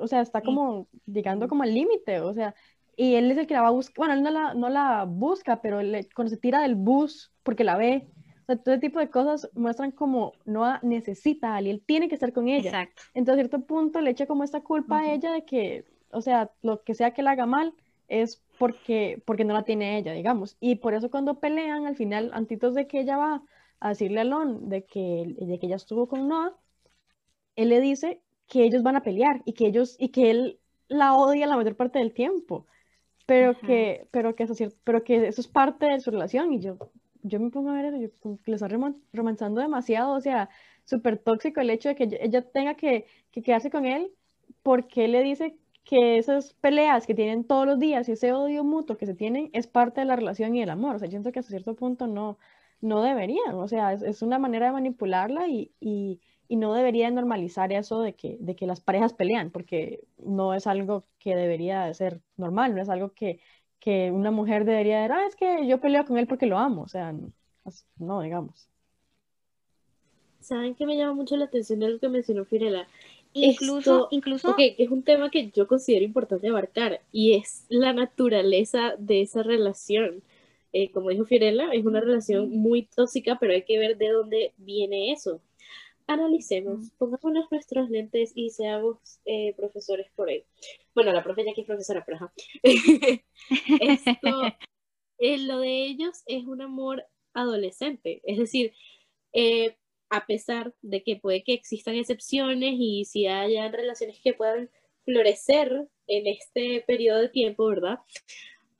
[0.00, 2.54] o sea, está como llegando como al límite, o sea,
[2.96, 5.04] y él es el que la va a buscar, bueno, él no la, no la
[5.04, 8.08] busca, pero le, cuando se tira del bus porque la ve,
[8.42, 12.08] o sea, todo ese tipo de cosas muestran como Noah necesita a Ali, él tiene
[12.08, 12.70] que estar con ella.
[12.70, 13.02] Exacto.
[13.12, 15.10] Entonces, a cierto punto le echa como esta culpa uh -huh.
[15.10, 17.74] a ella de que, o sea, lo que sea que la haga mal
[18.08, 20.56] es porque, porque no la tiene ella, digamos.
[20.60, 23.42] Y por eso cuando pelean, al final, antitos de que ella va
[23.80, 26.56] a decirle a Lon de que, de que ella estuvo con Noah,
[27.56, 31.16] él le dice que ellos van a pelear y que ellos, y que él la
[31.16, 32.66] odia la mayor parte del tiempo.
[33.26, 34.54] Pero que, pero que eso,
[34.84, 36.78] pero que eso es parte de su relación y yo,
[37.22, 38.68] yo me pongo a ver eso, yo como que lo está
[39.12, 40.48] romanzando demasiado, o sea,
[40.84, 44.12] súper tóxico el hecho de que ella tenga que, que, quedarse con él
[44.62, 48.62] porque él le dice que esas peleas que tienen todos los días y ese odio
[48.62, 51.12] mutuo que se tienen es parte de la relación y el amor, o sea, yo
[51.12, 52.38] siento que hasta cierto punto no,
[52.80, 57.10] no deberían, o sea, es, es una manera de manipularla y, y, y, no debería
[57.10, 61.92] normalizar eso de que, de que las parejas pelean, porque no es algo que debería
[61.94, 63.40] ser normal, no es algo que,
[63.78, 66.82] que una mujer debería decir, ah, es que yo peleo con él porque lo amo,
[66.82, 67.14] o sea,
[67.98, 68.68] no, digamos.
[70.40, 72.86] ¿Saben qué me llama mucho la atención de lo que mencionó Firela?
[73.32, 74.50] Incluso, Esto, incluso...
[74.52, 79.22] Okay, que es un tema que yo considero importante abarcar y es la naturaleza de
[79.22, 80.22] esa relación.
[80.72, 84.52] Eh, como dijo Firela, es una relación muy tóxica, pero hay que ver de dónde
[84.56, 85.40] viene eso.
[86.08, 90.44] Analicemos, pongámonos nuestros lentes y seamos eh, profesores por ahí.
[90.94, 92.32] Bueno, la profe ya aquí es profesora, pero ajá.
[93.80, 94.42] Esto,
[95.18, 98.72] eh, lo de ellos es un amor adolescente, es decir,
[99.32, 99.76] eh,
[100.08, 104.70] a pesar de que puede que existan excepciones y si hayan relaciones que puedan
[105.04, 107.98] florecer en este periodo de tiempo, ¿verdad?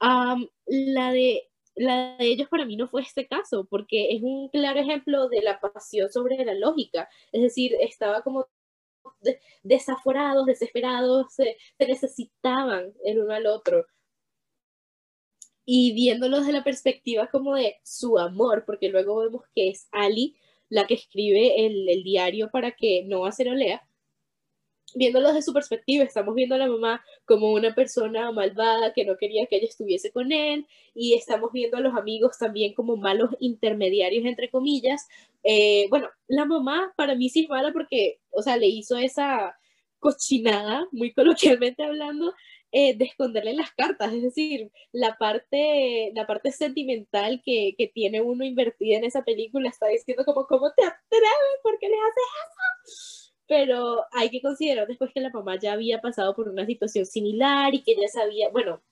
[0.01, 4.49] Um, la, de, la de ellos para mí no fue este caso, porque es un
[4.49, 8.47] claro ejemplo de la pasión sobre la lógica, es decir, estaba como
[9.63, 13.87] desaforados, desesperados, se, necesitaban el uno al otro.
[15.65, 20.37] Y viéndolo desde la perspectiva como de su amor, porque luego vemos que es Ali
[20.69, 23.87] la que escribe el, el diario para que Noah se lo lea,
[24.95, 29.17] viéndolo desde su perspectiva, estamos viendo a la mamá como una persona malvada que no
[29.17, 33.31] quería que ella estuviese con él, y estamos viendo a los amigos también como malos
[33.41, 35.07] intermediarios, entre comillas.
[35.45, 39.57] Eh, bueno, la mamá para mí sí es mala porque, o sea, le hizo esa
[39.99, 42.35] cochinada, muy coloquialmente hablando,
[42.73, 48.21] eh, de esconderle las cartas, es decir, la parte, la parte sentimental que, que, tiene
[48.21, 51.61] uno invertida en esa película está diciendo como, ¿cómo te atreves?
[51.63, 53.26] ¿Por qué les haces eso?
[53.49, 57.75] Pero hay que considerar después que la mamá ya había pasado por una situación similar
[57.75, 58.83] y que ya sabía, bueno,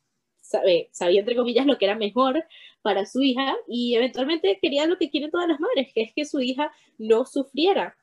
[0.41, 2.45] sabe, sabía entre comillas lo que era mejor
[2.83, 6.25] para su hija y eventualmente quería lo que quieren todas las madres, que es que
[6.25, 7.97] su hija no sufriera.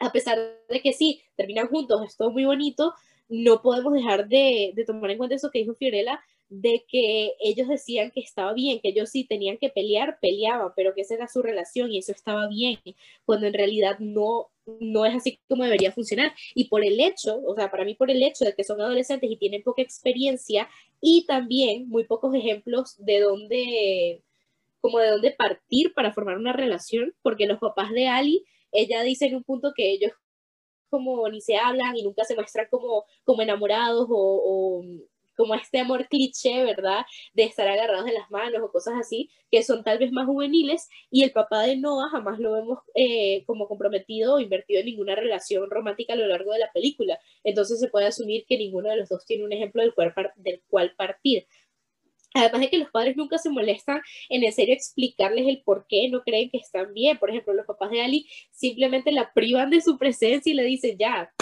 [0.00, 2.94] A pesar de que sí, terminan juntos, es todo muy bonito,
[3.28, 7.68] no podemos dejar de, de, tomar en cuenta eso que dijo Fiorella, de que ellos
[7.68, 11.28] decían que estaba bien, que ellos sí tenían que pelear, peleaban, pero que esa era
[11.28, 12.78] su relación y eso estaba bien,
[13.24, 14.48] cuando en realidad no,
[14.80, 16.32] no es así como debería funcionar.
[16.54, 19.30] Y por el hecho, o sea, para mí por el hecho de que son adolescentes
[19.30, 20.68] y tienen poca experiencia
[21.00, 24.22] y también muy pocos ejemplos de dónde,
[24.80, 29.26] como de dónde partir para formar una relación, porque los papás de Ali, ella dice
[29.26, 30.12] en un punto que ellos
[30.90, 34.84] como ni se hablan y nunca se muestran como, como enamorados o, o
[35.38, 37.06] como este amor cliché, ¿verdad?
[37.32, 40.88] De estar agarrados de las manos o cosas así, que son tal vez más juveniles,
[41.12, 45.14] y el papá de Noah jamás lo vemos eh, como comprometido o invertido en ninguna
[45.14, 47.20] relación romántica a lo largo de la película.
[47.44, 50.60] Entonces se puede asumir que ninguno de los dos tiene un ejemplo del cual, del
[50.68, 51.46] cual partir.
[52.34, 56.08] Además de que los padres nunca se molestan en en serio explicarles el por qué
[56.08, 57.16] no creen que están bien.
[57.18, 60.98] Por ejemplo, los papás de Ali simplemente la privan de su presencia y le dicen,
[60.98, 61.32] ya,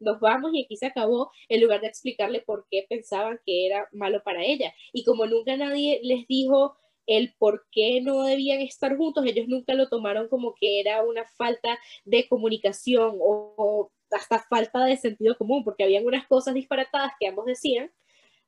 [0.00, 3.88] nos vamos y aquí se acabó, en lugar de explicarle por qué pensaban que era
[3.92, 4.72] malo para ella.
[4.92, 9.74] Y como nunca nadie les dijo el por qué no debían estar juntos, ellos nunca
[9.74, 15.64] lo tomaron como que era una falta de comunicación o, hasta falta de sentido común,
[15.64, 17.90] porque habían unas cosas disparatadas que ambos decían,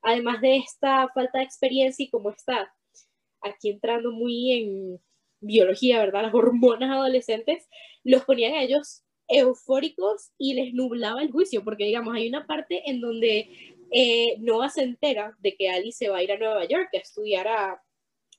[0.01, 2.73] además de esta falta de experiencia y como está
[3.41, 5.01] aquí entrando muy en
[5.39, 6.23] biología, ¿verdad?
[6.23, 7.67] Las hormonas adolescentes,
[8.03, 12.89] los ponían a ellos eufóricos y les nublaba el juicio, porque digamos, hay una parte
[12.89, 13.49] en donde
[13.91, 16.97] eh, Noah se entera de que Ali se va a ir a Nueva York a
[16.97, 17.81] estudiar a,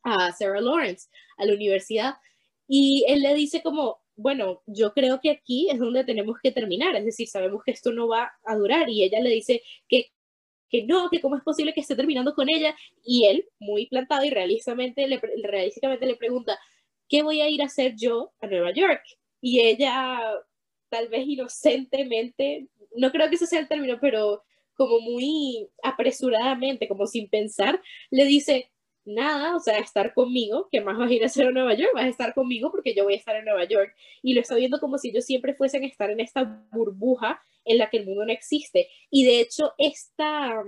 [0.03, 2.15] a Sarah Lawrence, a la universidad,
[2.69, 6.95] y él le dice como, bueno, yo creo que aquí es donde tenemos que terminar,
[6.97, 10.11] es decir, sabemos que esto no va a durar, y ella le dice que
[10.73, 12.75] que no, que cómo es posible que esté terminando con ella,
[13.05, 16.59] y él, muy plantado y realísticamente le, realísticamente le pregunta,
[17.11, 19.03] ¿qué voy a ir a hacer yo a Nueva York?
[19.43, 20.19] Y ella
[20.93, 24.43] tal vez inocentemente, no creo que ese sea el término, pero
[24.75, 28.71] como muy apresuradamente, como sin pensar, le dice,
[29.07, 31.93] nada, o sea, estar conmigo, ¿qué más vas a ir a hacer a Nueva York?
[31.95, 33.95] Vas a estar conmigo porque yo voy a estar en Nueva York.
[34.23, 37.79] Y lo está viendo como si ellos siempre fuesen a estar en esta burbuja en
[37.79, 38.89] la que el mundo no existe.
[39.09, 40.63] Y de hecho, esta,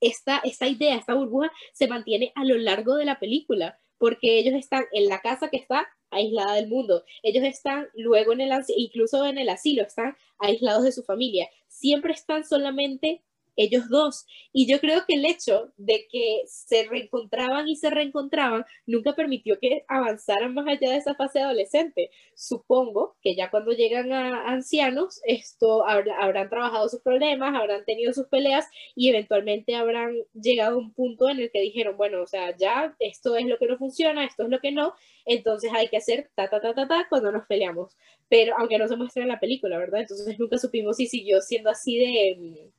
[0.00, 4.52] esta, esta idea, esta burbuja, se mantiene a lo largo de la película, porque ellos
[4.52, 7.04] están en la casa que está aislada del mundo.
[7.22, 11.48] Ellos están luego en el, incluso en el asilo, están aislados de su familia.
[11.68, 13.22] Siempre están solamente
[13.56, 14.26] ellos dos.
[14.52, 19.58] Y yo creo que el hecho de que se reencontraban y se reencontraban nunca permitió
[19.60, 22.10] que avanzaran más allá de esa fase adolescente.
[22.34, 28.26] Supongo que ya cuando llegan a ancianos, esto habrán trabajado sus problemas, habrán tenido sus
[28.28, 32.56] peleas y eventualmente habrán llegado a un punto en el que dijeron, bueno, o sea,
[32.56, 35.96] ya esto es lo que no funciona, esto es lo que no, entonces hay que
[35.96, 37.96] hacer ta, ta, ta, ta, ta cuando nos peleamos.
[38.28, 40.00] Pero aunque no se muestra en la película, ¿verdad?
[40.00, 42.72] Entonces nunca supimos si siguió siendo así de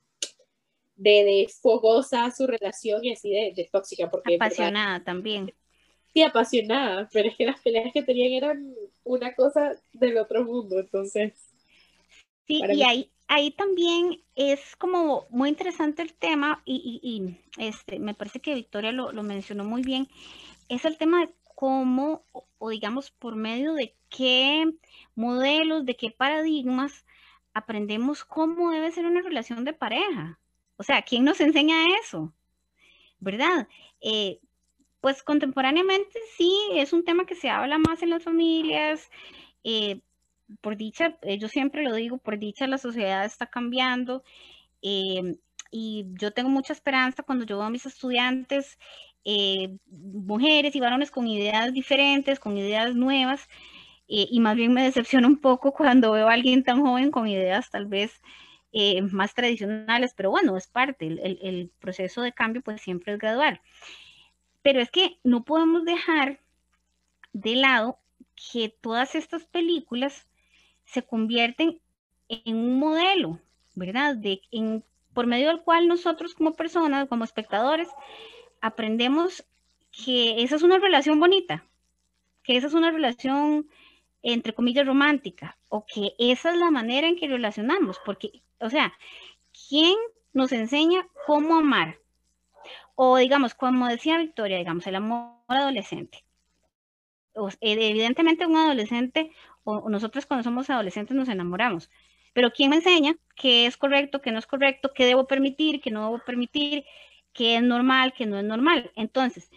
[0.96, 4.10] de, fogosa su relación y así de, tóxica.
[4.10, 5.52] Porque, apasionada también.
[6.12, 10.80] Sí, apasionada, pero es que las peleas que tenían eran una cosa del otro mundo,
[10.80, 11.34] entonces.
[12.46, 18.14] Sí, y ahí, ahí también es como muy interesante el tema, y, y, este, me
[18.14, 20.08] parece que Victoria lo, lo, mencionó muy bien,
[20.68, 22.22] es el tema de cómo,
[22.58, 24.72] o digamos, por medio de qué
[25.14, 27.04] modelos, de qué paradigmas
[27.52, 30.38] aprendemos cómo debe ser una relación de pareja.
[30.76, 32.34] O sea, ¿quién nos enseña eso?
[33.18, 33.68] ¿Verdad?
[34.00, 34.40] Eh,
[35.00, 39.10] pues contemporáneamente sí, es un tema que se habla más en las familias.
[39.64, 40.00] Eh,
[40.60, 44.22] por dicha, eh, yo siempre lo digo, por dicha la sociedad está cambiando.
[45.70, 48.78] y yo tengo mucha esperanza cuando yo veo a mis estudiantes,
[49.86, 53.48] mujeres y varones con ideas diferentes, con ideas nuevas,
[54.06, 57.70] y más bien me decepciona un poco cuando veo a alguien tan joven con ideas
[57.70, 58.20] tal vez
[58.78, 63.62] eh, más tradicionales, pero bueno, es parte, el, proceso de cambio pues siempre es gradual.
[64.60, 66.40] Pero es que no podemos dejar
[67.32, 67.98] de lado
[68.52, 70.28] que todas estas películas
[70.84, 71.80] se convierten
[72.28, 73.40] en un modelo,
[73.74, 74.14] ¿verdad?
[74.14, 74.42] De,
[75.14, 77.88] por medio del cual nosotros como personas, como espectadores,
[78.60, 79.42] aprendemos
[79.90, 81.64] que esa es una relación bonita,
[82.42, 83.70] que esa es una relación
[84.22, 88.92] entre comillas romántica, o que esa es la manera en que relacionamos, porque o sea,
[89.68, 89.96] ¿quién
[90.32, 91.98] nos enseña cómo amar?
[92.94, 96.24] O digamos, como decía Victoria, digamos, el amor adolescente.
[97.60, 99.30] evidentemente un adolescente,
[99.64, 101.90] o nosotros cuando somos adolescentes nos enamoramos,
[102.32, 105.90] pero ¿quién me enseña qué es correcto, qué no es correcto, qué debo permitir, qué
[105.90, 106.84] no debo permitir,
[107.32, 108.90] qué es normal, qué no es normal?
[108.94, 109.50] Entonces,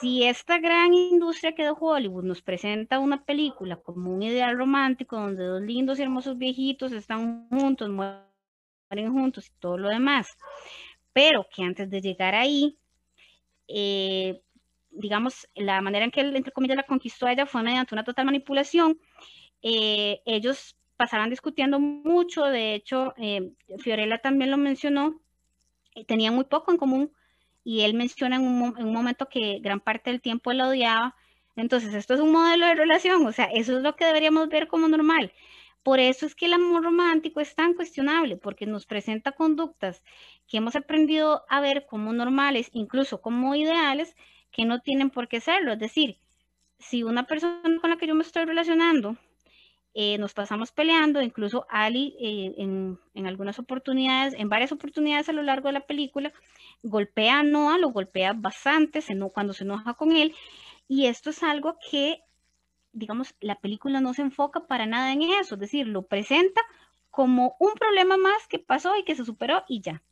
[0.00, 5.16] si esta gran industria que de Hollywood nos presenta una película como un ideal romántico
[5.16, 10.36] donde dos lindos y hermosos viejitos están juntos, mueren juntos y todo lo demás,
[11.12, 12.78] pero que antes de llegar ahí,
[13.68, 14.42] eh,
[14.90, 18.04] digamos, la manera en que él, entre comillas, la conquistó a ella fue mediante una
[18.04, 18.98] total manipulación.
[19.62, 25.20] Eh, ellos pasaban discutiendo mucho, de hecho, eh, Fiorella también lo mencionó,
[26.06, 27.12] tenían muy poco en común
[27.64, 31.16] y él menciona en un, momento que gran parte del tiempo él odiaba.
[31.56, 34.68] Entonces, esto es un modelo de relación, o sea, eso es lo que deberíamos ver
[34.68, 35.32] como normal.
[35.82, 40.02] por eso es que el amor romántico es tan cuestionable, porque nos presenta conductas
[40.48, 44.16] que hemos aprendido a ver como normales, incluso como ideales,
[44.50, 45.72] que no tienen por qué serlo.
[45.74, 46.18] Es decir,
[46.78, 49.16] si una persona con la que yo me estoy relacionando
[49.94, 55.32] eh, nos pasamos peleando, incluso Ali eh, en, en, algunas oportunidades, en varias oportunidades a
[55.32, 56.32] lo largo de la película,
[56.82, 59.00] golpea a Noah, lo golpea bastante
[59.32, 60.34] cuando se enoja con él,
[60.88, 62.20] y esto es algo que,
[62.92, 66.60] digamos, la película no se enfoca para nada en eso, es decir, lo presenta
[67.10, 70.02] como un problema más que pasó y que se superó y ya,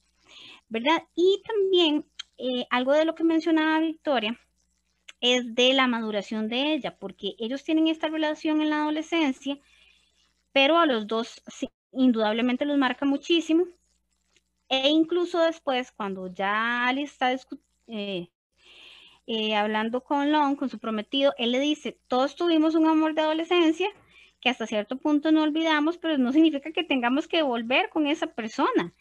[0.69, 1.03] ¿verdad?
[1.17, 2.07] Y también
[2.39, 4.39] eh, algo de lo que mencionaba Victoria,
[5.23, 9.57] es de la maduración de ella, porque ellos tienen esta relación en la adolescencia,
[10.53, 13.67] pero a los dos sí, indudablemente los marca muchísimo.
[14.69, 17.33] E incluso después, cuando ya Ali está
[17.89, 18.29] eh,
[19.27, 23.23] eh, hablando con Long, con su prometido, él le dice, todos tuvimos un amor de
[23.23, 23.89] adolescencia
[24.43, 28.27] que hasta cierto punto no olvidamos, pero no significa que tengamos que volver con esa
[28.27, 28.93] persona.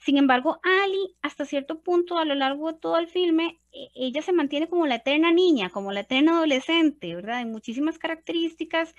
[0.00, 4.20] Sin embargo, Ali, hasta cierto punto, a lo largo de todo el filme, e, ella
[4.20, 7.38] se mantiene como la eterna niña, como la eterna adolescente, ¿verdad?
[7.38, 8.94] Hay muchísimas características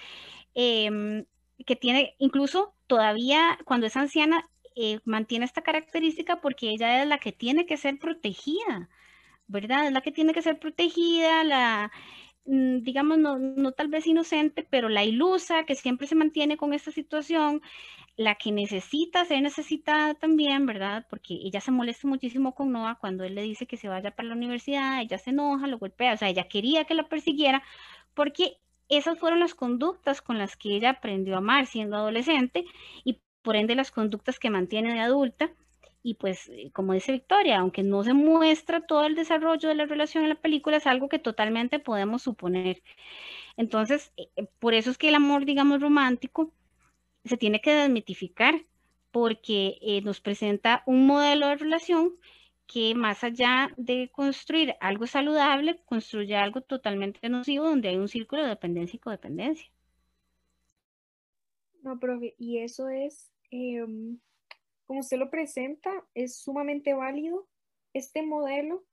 [0.56, 1.26] em,
[1.66, 7.20] que tiene, incluso todavía cuando es anciana, eh, mantiene esta característica porque ella es la
[7.20, 8.89] que tiene que ser protegida,
[9.47, 9.88] ¿verdad?
[9.88, 11.91] Es la que tiene que ser protegida, la,
[12.45, 16.74] mm, digamos, no, no tal vez inocente, pero la ilusa que siempre se mantiene con
[16.74, 17.61] esta situación,
[18.16, 21.05] la que necesita ser necesitada también, ¿verdad?
[21.09, 24.30] Porque ella se molesta muchísimo con Noah cuando él le dice que se vaya para
[24.30, 27.64] la universidad, ella se enoja, lo golpea, o sea, ella quería que la persiguiera
[28.14, 28.57] porque
[28.90, 32.66] esas fueron las conductas con las que ella aprendió a amar siendo adolescente
[33.04, 35.52] y por ende las conductas que mantiene de adulta.
[36.02, 39.86] Y pues, eh, como dice Victoria, aunque no se muestra todo el desarrollo de la
[39.86, 42.84] relación en la película, es algo que totalmente podemos suponer.
[43.58, 46.52] Entonces, eh, eh, por eso es que el amor, digamos, romántico,
[47.24, 48.66] se tiene que desmitificar,
[49.12, 52.16] porque nos presenta un modelo de relación
[52.74, 58.42] que más allá de construir algo saludable, construye algo totalmente nocivo donde hay un círculo
[58.42, 59.72] de dependencia y codependencia.
[61.84, 64.18] No, profe, y eso es, em,
[64.88, 67.48] como usted lo presenta, es sumamente válido
[67.94, 68.84] este modelo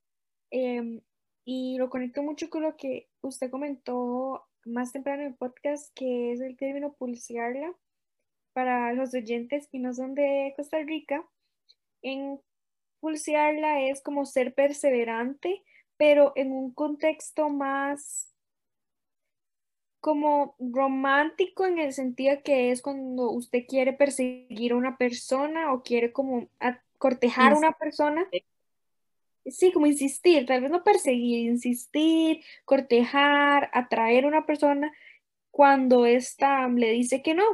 [0.51, 1.01] em,
[1.47, 6.33] y lo conecto mucho con lo que usted comentó más temprano en el podcast, que
[6.33, 7.74] es el término pulsearla
[8.53, 11.26] para los oyentes que no son de Costa Rica.
[12.03, 12.41] En
[13.01, 15.62] pulsearla es como ser perseverante,
[15.96, 18.30] pero en un contexto más
[20.01, 25.82] como romántico en el sentido que es cuando usted quiere perseguir a una persona o
[25.82, 26.48] quiere como
[26.98, 28.26] cortejar a una persona.
[29.44, 34.92] Sí, como insistir, tal vez no perseguir, insistir, cortejar, atraer a una persona
[35.51, 37.44] cuando ésta le dice que no.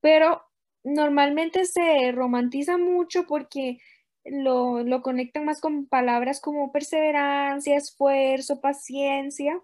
[0.00, 0.42] Pero
[0.82, 3.78] normalmente se romantiza mucho porque
[4.24, 9.60] lo, lo conectan más con palabras como perseverancia, esfuerzo, paciencia,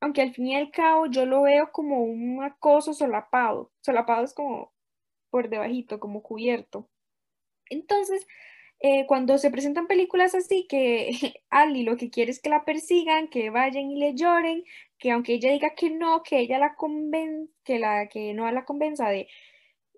[0.00, 3.70] aunque al fin y al cabo yo lo veo como un acoso solapado.
[3.82, 4.72] Solapado es como
[5.30, 6.88] por debajito, como cubierto.
[7.70, 8.26] Entonces,
[8.80, 11.10] eh, cuando se presentan películas así, que
[11.50, 14.64] Ali lo que quiere es que la persigan, que vayan y le lloren,
[14.98, 18.64] que aunque ella diga que no, que ella la conven que la que no la
[18.64, 19.28] convenza de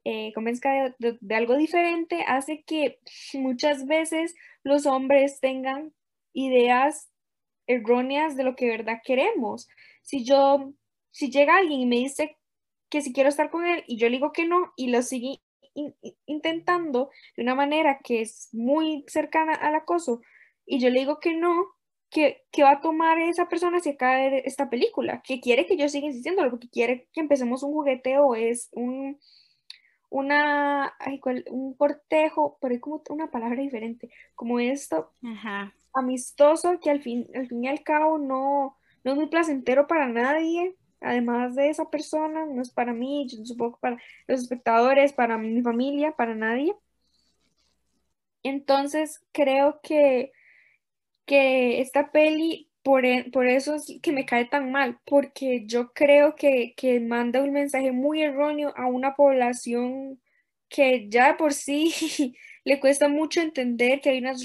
[0.04, 2.98] eh, convenzca de, algo diferente, hace que
[3.34, 4.34] muchas veces
[4.64, 5.92] los hombres tengan
[6.32, 7.08] ideas
[7.66, 9.68] erróneas de lo que de verdad queremos.
[10.02, 10.72] Si yo,
[11.10, 12.36] si llega alguien y me dice
[12.90, 15.40] que si quiero estar con él y yo le digo que no y lo sigue
[16.26, 20.20] intentando de una manera que es muy cercana al acoso
[20.66, 21.66] y yo le digo que no,
[22.10, 25.76] que, que va a tomar esa persona si acaba de esta película, que quiere que
[25.76, 29.18] yo siga insistiendo, porque quiere que empecemos un jugueteo, es un
[30.12, 30.94] una,
[31.50, 35.10] un cortejo, pero hay como una palabra diferente, como esto,
[35.94, 40.06] amistoso, que al fin, al fin y al cabo no, no es muy placentero para
[40.08, 43.96] nadie, además de esa persona, no es para mí, yo supongo para
[44.26, 46.74] los espectadores, para mi familia, para nadie.
[48.42, 50.32] Entonces creo que,
[51.24, 56.34] que esta peli e, por, eso es que me cae tan mal, porque yo creo
[56.34, 60.20] que, manda un mensaje muy erróneo a una población
[60.68, 61.92] que ya por sí
[62.64, 64.42] le cuesta mucho entender que hay unas,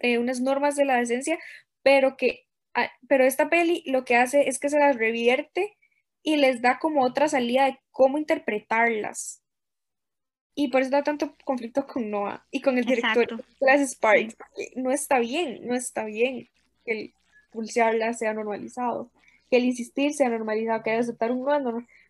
[0.00, 1.38] eh, unas normas de la decencia,
[1.82, 5.76] pero que ah, pero esta peli lo que hace es que se las revierte
[6.22, 9.42] y les da como otra salida de cómo interpretarlas.
[10.54, 14.36] Y por eso da tanto conflicto con Noah y con el director de las Sparks,
[14.76, 16.50] no está bien, no está bien
[16.84, 17.14] el,
[17.50, 19.10] pulsearla sea normalizado,
[19.50, 21.60] que el insistir sea normalizado, que el aceptar un no,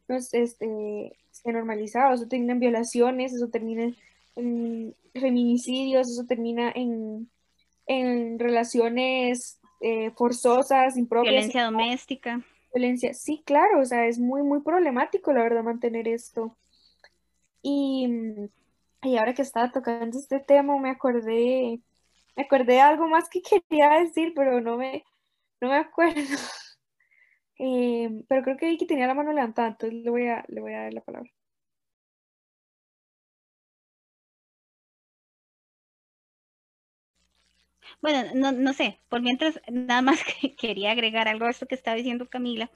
[0.09, 3.93] no, es, este, esté normalizado, eso termina en violaciones, eso termina
[4.37, 7.29] en feminicidios, eso termina en,
[7.87, 11.33] en relaciones eh, forzosas, impropias.
[11.33, 12.41] Violencia doméstica.
[12.75, 16.57] Violencia, sí, claro, o sea, es muy, muy problemático, la verdad, mantener esto.
[17.63, 18.09] Y,
[19.03, 21.81] y ahora que estaba tocando este tema, me acordé,
[22.37, 25.05] me acordé de algo más que quería decir, pero no me,
[25.61, 26.21] no me acuerdo.
[27.59, 30.73] Eh, pero creo que Vicky tenía la mano levantada, entonces le voy a, le voy
[30.75, 31.31] a dar la palabra.
[38.03, 41.75] Bueno, no, no sé, por mientras nada más que quería agregar algo a esto que
[41.75, 42.71] estaba diciendo Camila.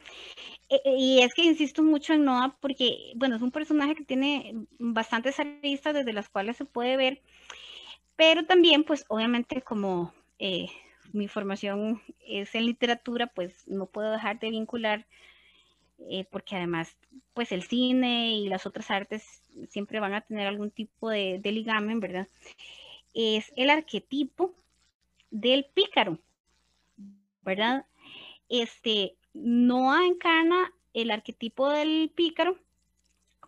[0.71, 4.05] Eh, eh, y es que insisto mucho en Noah porque, bueno, es un personaje que
[4.05, 7.23] tiene bastantes aristas desde las cuales se puede ver,
[8.17, 10.69] pero también, pues, obviamente, como eh,
[11.13, 15.07] mi formación es en literatura, pues no puedo dejar de vincular,
[16.31, 16.97] porque además,
[17.35, 21.53] pues el cine y las otras artes siempre van a tener algún tipo de, de
[21.53, 22.29] ligamen, ¿verdad?
[23.15, 24.53] Es el arquetipo
[25.31, 26.19] del pícaro,
[27.43, 27.87] ¿verdad?
[28.49, 32.57] Este, Noah encarna el arquetipo del pícaro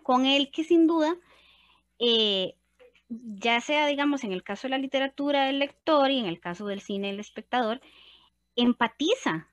[0.02, 1.16] con el que sin duda,
[1.98, 2.54] eh,
[3.08, 6.66] ya sea, digamos, en el caso de la literatura el lector y en el caso
[6.66, 7.80] del cine el espectador,
[8.56, 9.48] empatiza,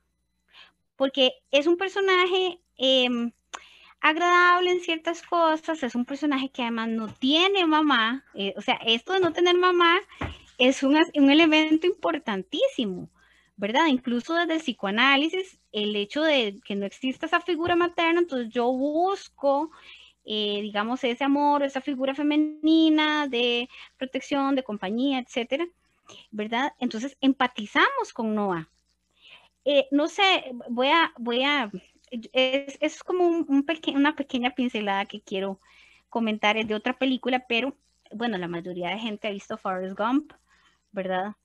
[0.96, 3.32] porque es un personaje em,
[4.02, 8.76] agradable en ciertas cosas, es un personaje que además no tiene mamá, eh, o sea,
[8.86, 10.00] esto de no tener mamá
[10.58, 10.98] es un,
[11.32, 13.10] elemento importantísimo,
[13.56, 13.88] ¿verdad?
[13.88, 18.72] Incluso desde el psicoanálisis, el hecho de que no exista esa figura materna, entonces yo
[18.72, 19.72] busco,
[20.26, 25.68] eh, digamos, ese amor, esa figura femenina de protección, de compañía, etcétera,
[26.32, 26.74] ¿verdad?
[26.80, 28.70] Entonces empatizamos con Noah.
[29.66, 31.72] Eh, no sé, voy a, voy a,
[32.12, 33.66] es, como un,
[33.96, 35.60] una pequeña pincelada que quiero
[36.10, 37.76] comentar, es de otra película, pero
[38.12, 40.34] bueno, la mayoría de gente ha visto Forrest Gump,
[40.92, 41.36] ¿verdad?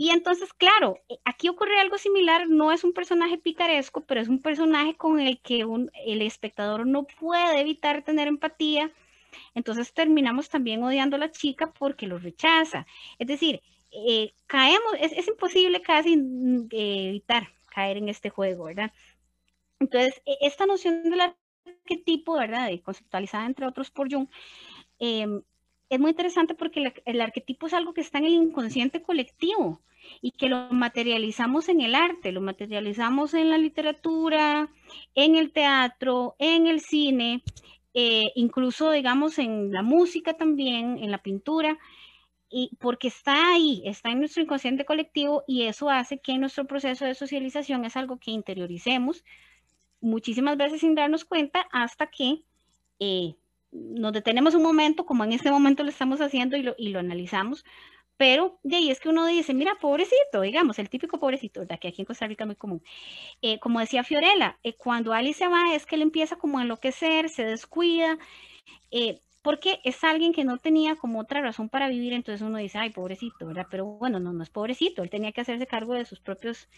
[0.00, 4.28] Y entonces, claro, eh, aquí ocurre algo similar, no es un personaje picaresco, pero es
[4.28, 5.66] un personaje con el que
[6.06, 8.92] el espectador no puede evitar tener empatía.
[9.54, 12.86] Entonces terminamos también odiando a la chica porque lo rechaza.
[13.18, 18.92] Es decir, eh, caemos, es, imposible casi mm, eh, evitar caer en este juego, ¿verdad?
[19.80, 21.22] Entonces, e, esta noción del
[21.66, 22.70] arquetipo, ¿verdad?
[22.84, 24.28] conceptualizada entre otros por Jung,
[25.00, 25.42] em,
[25.90, 29.80] es muy interesante porque el, arquetipo es algo que está en el inconsciente colectivo
[30.20, 34.68] y que lo materializamos en el arte, lo materializamos en la literatura,
[35.14, 37.42] en el teatro, en el cine,
[37.94, 41.78] eh, incluso digamos en la música también, en la pintura,
[42.50, 47.04] y porque está ahí, está en nuestro inconsciente colectivo y eso hace que nuestro proceso
[47.04, 49.24] de socialización es algo que interioricemos
[50.00, 52.42] muchísimas veces sin darnos cuenta hasta que
[53.00, 53.34] eh,
[53.72, 57.00] nos detenemos un momento, como en este momento lo estamos haciendo y lo, y lo
[57.00, 57.64] analizamos,
[58.18, 61.88] pero de ahí es que uno dice, mira, pobrecito, digamos, el típico pobrecito, de que
[61.88, 62.82] aquí en Costa Rica es muy común.
[63.42, 66.62] Eh, como decía Fiorella, eh, cuando Ali se va es que él empieza como a
[66.62, 68.18] enloquecer, se descuida,
[68.90, 72.78] eh, porque es alguien que no tenía como otra razón para vivir, entonces uno dice,
[72.78, 73.66] ay, pobrecito, ¿verdad?
[73.70, 76.68] Pero bueno, no, no es pobrecito, él tenía que hacerse cargo de sus propios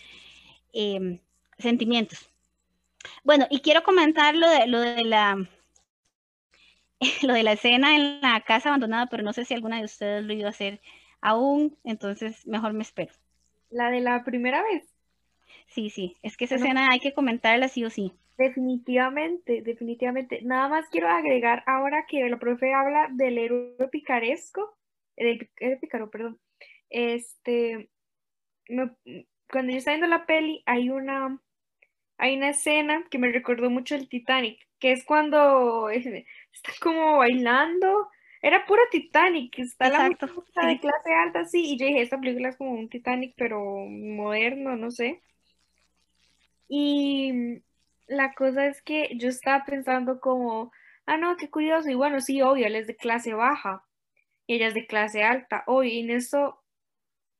[0.72, 1.20] em,
[1.58, 2.30] sentimientos.
[3.24, 5.48] Bueno, y quiero comentar lo de, lo de la
[7.22, 10.24] lo de la escena en la casa abandonada, pero no sé si alguna de ustedes
[10.24, 10.80] lo iba a hacer
[11.20, 13.12] aún, entonces mejor me espero.
[13.70, 14.84] La de la primera vez.
[15.66, 18.12] Sí, sí, es que esa escena hay que comentarla sí o sí.
[18.36, 20.40] Definitivamente, definitivamente.
[20.42, 24.76] Nada más quiero agregar ahora que la profe habla del héroe picaresco,
[25.16, 26.40] del héroe pícaro, perdón.
[26.88, 27.90] Este,
[28.66, 31.38] cuando yo estaba viendo la peli, hay una,
[32.18, 35.88] hay una escena que me recordó mucho el Titanic, que es cuando
[36.52, 38.08] está como bailando.
[38.42, 42.48] Era pura Titanic, está la música de clase alta, sí, y yo dije, esta película
[42.48, 45.22] es como un Titanic, pero moderno, no sé.
[46.66, 47.62] Y
[48.06, 50.72] la cosa es que yo estaba pensando como,
[51.04, 53.84] ah, no, qué curioso, y bueno, sí, obvio, él es de clase baja,
[54.46, 56.62] y ella es de clase alta, hoy, y en eso,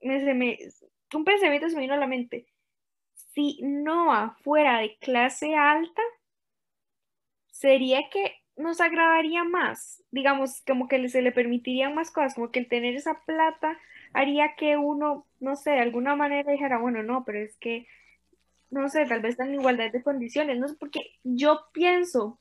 [0.03, 0.59] me, me,
[1.15, 2.47] un pensamiento se me vino a la mente,
[3.15, 6.03] si Noah fuera de clase alta,
[7.51, 12.61] sería que nos agradaría más, digamos, como que se le permitirían más cosas, como que
[12.61, 13.79] el tener esa plata
[14.13, 17.87] haría que uno, no sé, de alguna manera dijera, bueno, no, pero es que,
[18.71, 22.39] no sé, tal vez están en igualdad de condiciones, no sé, porque yo pienso,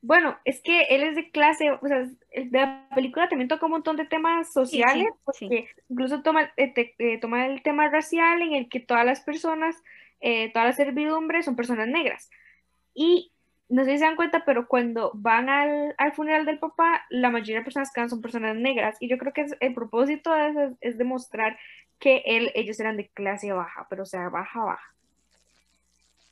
[0.00, 2.08] bueno, es que él es de clase, o sea,
[2.50, 7.46] la película también toca un montón de temas sociales, porque incluso toma, eh, eh, toma
[7.46, 9.76] el tema racial en el que todas las personas,
[10.20, 12.30] eh, todas las servidumbres son personas negras.
[12.94, 13.32] Y
[13.72, 17.30] no sé si se dan cuenta, pero cuando van al, al funeral del papá, la
[17.30, 18.98] mayoría de personas que van son personas negras.
[19.00, 21.58] Y yo creo que el propósito de eso es, es demostrar
[21.98, 24.94] que él, ellos eran de clase baja, pero o sea, baja, baja.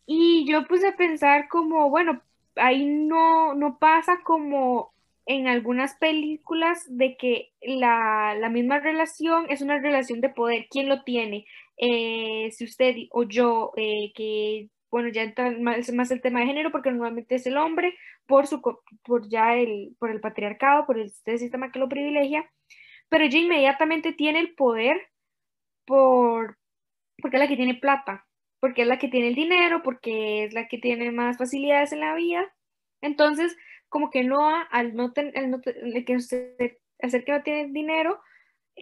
[0.05, 2.21] Y yo puse a pensar como, bueno,
[2.57, 4.93] ahí no, no pasa como
[5.25, 10.67] en algunas películas de que la, la misma relación es una relación de poder.
[10.71, 11.47] ¿Quién lo tiene?
[11.79, 16.47] Eh, si usted o yo, eh, que, bueno, ya entra más, más el tema de
[16.47, 18.61] género porque normalmente es el hombre por, su,
[19.05, 22.51] por ya el, por el patriarcado, por este sistema que lo privilegia,
[23.09, 25.01] pero ella inmediatamente tiene el poder
[25.85, 26.59] por,
[27.23, 28.27] porque es la que tiene plata,
[28.61, 32.01] porque es la que tiene el dinero, porque es la que tiene más facilidades en
[32.01, 32.53] la vida.
[33.01, 33.57] Entonces,
[33.89, 36.15] como que Noah, al no, ten- al no te- el que
[37.25, 38.21] que no tiene dinero,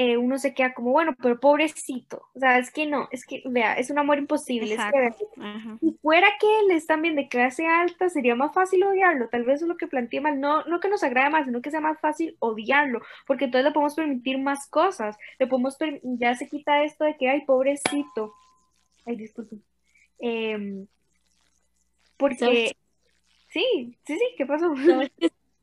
[0.00, 2.22] eh, uno se queda como, bueno, pero pobrecito.
[2.32, 4.74] O sea, es que no, es que, vea, es un amor imposible.
[4.74, 5.28] es que, Exacto.
[5.40, 5.76] Ajá.
[5.80, 9.28] si fuera que él es también de clase alta, sería más fácil odiarlo.
[9.28, 10.38] Tal vez eso es lo que planteé mal.
[10.38, 13.72] No, no que nos agrade más, sino que sea más fácil odiarlo, porque entonces le
[13.72, 15.18] podemos permitir más cosas.
[15.40, 18.34] Le podemos ya se quita esto de que, ay, pobrecito.
[19.04, 19.56] Ay, disculpe.
[20.20, 20.86] Em,
[22.16, 22.76] porque,
[23.48, 24.72] sí, sí, sí, ¿qué pasó?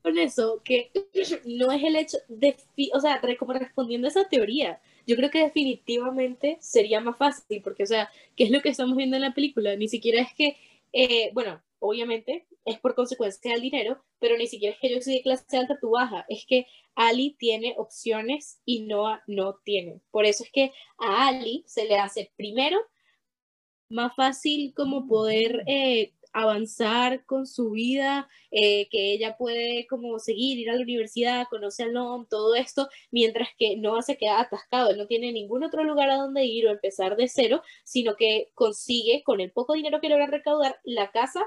[0.05, 0.91] Con eso, que
[1.45, 2.55] no es el hecho de,
[2.93, 7.81] o sea, como respondiendo a esa teoría, yo creo que definitivamente sería más fácil, porque,
[7.81, 9.75] o sea, ¿qué es lo que estamos viendo en la película?
[9.75, 10.57] Ni siquiera es que,
[10.93, 15.15] eh, bueno, obviamente es por consecuencia del dinero, pero ni siquiera es que yo soy
[15.15, 20.01] de clase alta, tú baja, es que Ali tiene opciones y Noah no tiene.
[20.11, 22.77] Por eso es que a Ali se le hace primero
[23.89, 30.59] más fácil como poder eh, avanzar con su vida, eh, que ella puede como seguir,
[30.59, 34.89] ir a la universidad, conoce a Lon, todo esto, mientras que Noah se queda atascado,
[34.89, 38.51] él no tiene ningún otro lugar a donde ir o empezar de cero, sino que
[38.53, 41.45] consigue con el poco dinero que logra recaudar la casa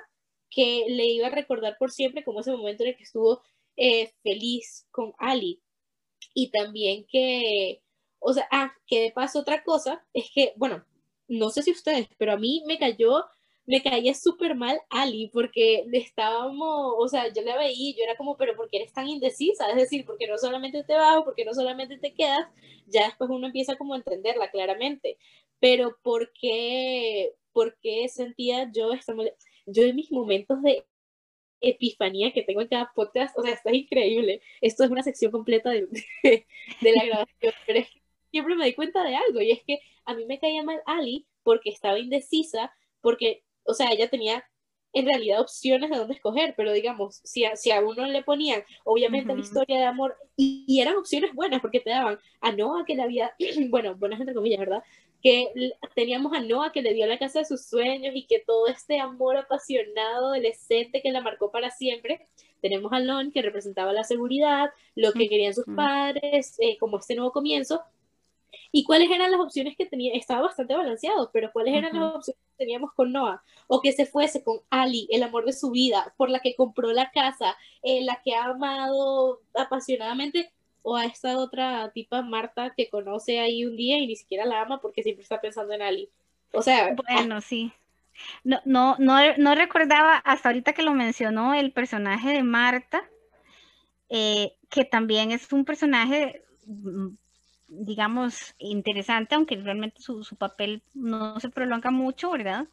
[0.51, 3.43] que le iba a recordar por siempre como ese momento en el que estuvo
[3.76, 5.62] eh, feliz con Ali.
[6.34, 7.82] Y también que,
[8.20, 10.84] o sea, ah, que de paso otra cosa es que, bueno,
[11.28, 13.24] no sé si ustedes, pero a mí me cayó,
[13.69, 18.37] me caía súper mal Ali, porque estábamos, o sea, yo la veía yo era como,
[18.37, 19.71] pero ¿por qué eres tan indecisa?
[19.71, 22.49] Es decir, porque no solamente te vas, porque no solamente te quedas,
[22.87, 25.19] ya después uno empieza como a entenderla claramente,
[25.61, 29.14] pero ¿por qué, por qué sentía yo esta
[29.66, 30.87] yo en mis momentos de
[31.61, 34.41] epifanía que tengo en cada podcast, o sea, está increíble.
[34.61, 35.89] Esto es una sección completa de,
[36.23, 36.47] de,
[36.93, 40.25] la grabación, pero que siempre me di cuenta de algo y es que a mí
[40.27, 44.45] me caía mal Ali porque estaba indecisa, porque, o sea, ella tenía
[44.93, 48.62] en realidad opciones de dónde escoger, pero digamos, si a, si a uno le ponían,
[48.85, 49.43] obviamente, la Ujú.
[49.43, 53.03] historia de amor, y, y eran opciones buenas, porque te daban a Noah que le
[53.03, 53.35] había,
[53.71, 54.83] bueno, buenas entre comillas, ¿verdad?
[55.23, 55.53] Que
[55.95, 59.01] teníamos a Noah que le dio la casa de sus sueños y que todo este
[59.01, 62.29] amor apasionado, adolescente que la marcó para siempre.
[62.61, 67.14] Tenemos a Lon que representaba la seguridad, lo que querían sus padres, eh, como este
[67.16, 67.83] nuevo comienzo.
[68.73, 70.15] ¿Y cuáles eran las opciones que tenía?
[70.15, 73.43] Estaba bastante balanceado, pero ¿cuáles eran las opciones que teníamos con Noah?
[73.67, 76.93] O que se fuese con Ali, el amor de su vida, por la que compró
[76.93, 80.51] la casa, eh, la que ha amado apasionadamente,
[80.83, 84.63] o a esta otra tipa, Marta, que conoce ahí un día y ni siquiera la
[84.63, 86.11] ama porque siempre está pensando en Ali.
[86.53, 87.73] O sea, Bueno, sí.
[88.43, 93.09] No, no, no, no recordaba hasta ahorita que lo mencionó el personaje de Marta,
[94.09, 97.09] eh, que también es un personaje, mm,
[97.69, 102.69] digamos, interesante, aunque realmente su, su papel no se prolonga mucho, ¿verdad?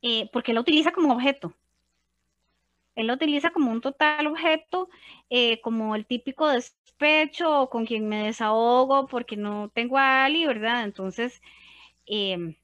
[0.00, 1.54] Eh, porque él utiliza como objeto.
[2.96, 4.88] Él lo utiliza como un total objeto,
[5.30, 10.46] eh, como el típico despecho o con quien me desahogo porque no tengo a Ali,
[10.46, 10.82] ¿verdad?
[10.84, 11.40] Entonces,
[12.06, 12.56] em,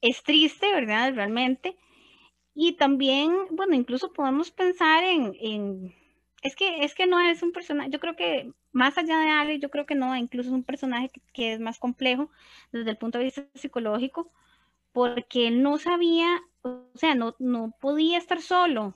[0.00, 1.14] es triste, ¿verdad?
[1.14, 1.76] Realmente.
[2.54, 5.94] Y también, bueno, incluso podemos pensar en, en-
[6.42, 9.58] es que, es que no es un personaje, yo creo que más allá de Ali,
[9.58, 12.30] yo creo que no, incluso es un personaje que, es más complejo
[12.72, 14.30] desde el punto de vista psicológico,
[14.92, 16.28] porque no sabía,
[16.62, 18.94] o sea, no, no podía estar solo,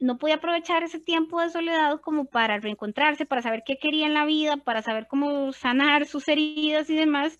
[0.00, 4.14] no podía aprovechar ese tiempo de soledad como para reencontrarse, para saber qué quería en
[4.14, 7.38] la vida, para saber cómo sanar sus heridas y demás,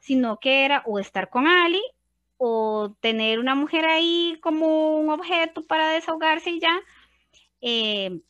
[0.00, 1.82] sino que era o estar con Ali
[2.38, 6.80] o tener una mujer ahí como un objeto para desahogarse y ya,
[7.60, 8.20] eh,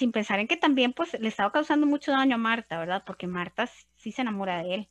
[0.00, 3.02] sin pensar en que también pues le estaba causando mucho daño a Marta, ¿verdad?
[3.06, 4.88] Porque Marta sí se enamora de él.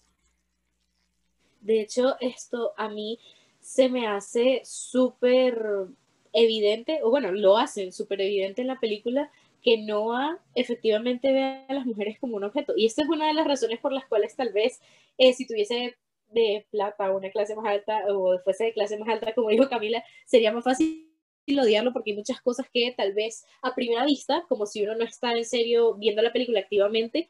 [1.61, 3.19] De hecho, esto a mí
[3.59, 5.87] se me hace súper
[6.31, 9.31] evidente, o bueno, lo hacen súper evidente en la película,
[9.63, 12.73] que Noah efectivamente ve a las mujeres como un objeto.
[12.77, 14.79] Y esta es una de las razones por las cuales tal vez
[15.17, 15.97] eh, si tuviese
[16.29, 20.03] de plata una clase más alta o fuese de clase más alta, como dijo Camila,
[20.27, 21.08] sería más fácil
[21.57, 25.05] odiarlo porque hay muchas cosas que tal vez a primera vista, como si uno no
[25.05, 27.29] está en serio viendo la película activamente,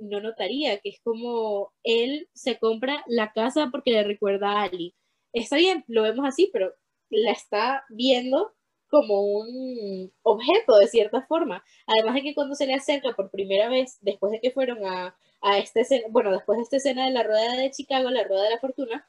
[0.00, 4.94] no notaría, que es como él se compra la casa porque le recuerda a Ali.
[5.32, 6.74] Está bien, lo vemos así, pero
[7.10, 8.54] la está viendo
[8.88, 11.64] como un objeto de cierta forma.
[11.86, 15.16] Además de que cuando se le acerca por primera vez, después de que fueron a,
[15.40, 18.50] a escena, bueno, después de esta escena de la rueda de Chicago, la rueda de
[18.50, 19.08] la fortuna,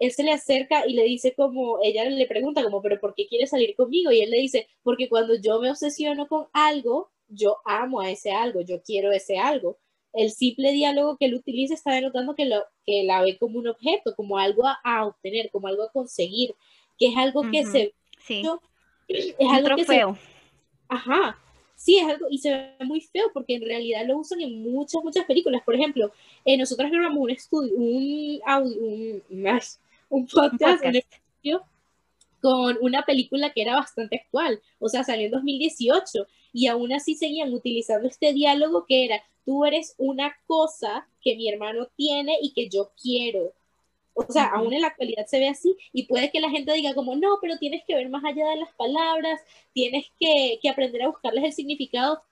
[0.00, 3.26] él se le acerca y le dice como, ella le pregunta como, pero ¿por qué
[3.26, 4.10] quiere salir conmigo?
[4.10, 8.32] Y él le dice, porque cuando yo me obsesiono con algo, yo amo a ese
[8.32, 9.78] algo, yo quiero ese algo.
[10.12, 13.68] El simple diálogo que él utiliza está denotando que, lo, que la ve como un
[13.68, 16.56] objeto, como algo a, obtener, como algo a conseguir,
[16.98, 17.94] que es algo que se...
[18.26, 18.42] Sí.
[19.08, 20.02] es algo que se,
[20.88, 21.38] Ajá,
[21.80, 25.02] sí es algo, y se ve muy feo porque en realidad lo usan en muchas,
[25.02, 25.62] muchas películas.
[25.64, 26.12] Por ejemplo,
[26.44, 29.22] eh, nosotros grabamos un estudio, un audio, un,
[30.10, 30.84] un podcast,
[32.42, 37.14] con una película que era bastante actual, o sea, salió en 2018 y aún así
[37.14, 42.52] seguían utilizando este diálogo que era, tú eres una cosa que mi hermano tiene y
[42.52, 43.52] que yo quiero.
[44.14, 46.94] O sea, aún en la actualidad se ve así y puede que la gente diga
[46.94, 49.40] como, no, pero tienes que ver más allá de las palabras,
[49.72, 52.22] tienes que, que aprender a buscarles el significado.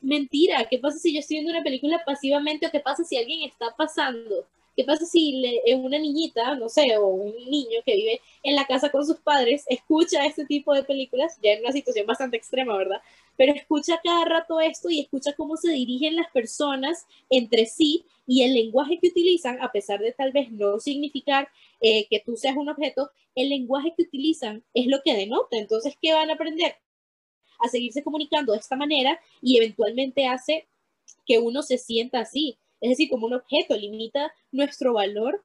[0.00, 3.48] Mentira, ¿qué pasa si yo estoy viendo una película pasivamente o qué pasa si alguien
[3.48, 4.46] está pasando?
[4.76, 8.54] ¿Qué pasa si le, eh, una niñita, no sé, o un niño que vive en
[8.56, 12.36] la casa con sus padres, escucha este tipo de películas, ya en una situación bastante
[12.36, 13.00] extrema, ¿verdad?
[13.36, 18.42] Pero escucha cada rato esto y escucha cómo se dirigen las personas entre sí y
[18.42, 21.48] el lenguaje que utilizan, a pesar de tal vez no significar
[21.80, 25.56] eh, que tú seas un objeto, el lenguaje que utilizan es lo que denota.
[25.56, 26.76] Entonces, ¿qué van a aprender?
[27.58, 30.68] A seguirse comunicando de esta manera y eventualmente hace
[31.26, 32.56] que uno se sienta así.
[32.80, 35.42] Es decir, como un objeto, limita nuestro valor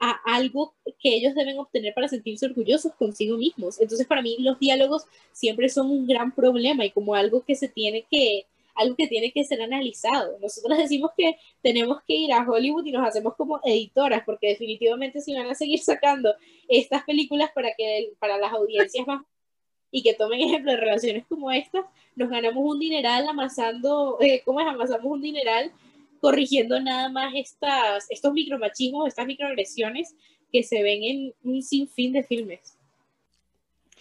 [0.00, 3.80] a algo que ellos deben obtener para sentirse orgullosos consigo mismos.
[3.80, 7.68] Entonces, para mí, los diálogos siempre son un gran problema y como algo que se
[7.68, 10.38] tiene que, algo que tiene que ser analizado.
[10.40, 15.20] Nosotros decimos que tenemos que ir a Hollywood y nos hacemos como editoras, porque definitivamente
[15.20, 16.34] si van a seguir sacando
[16.68, 19.22] estas películas para, que, para las audiencias más
[19.90, 21.84] y que tomen ejemplo de relaciones como estas,
[22.16, 24.66] nos ganamos un dineral amasando, eh, ¿cómo es?
[24.66, 25.70] Amasamos un dineral
[26.24, 30.16] corrigiendo nada más estas, estos micromachismos, estas microagresiones
[30.50, 32.78] que se ven en un sinfín de filmes.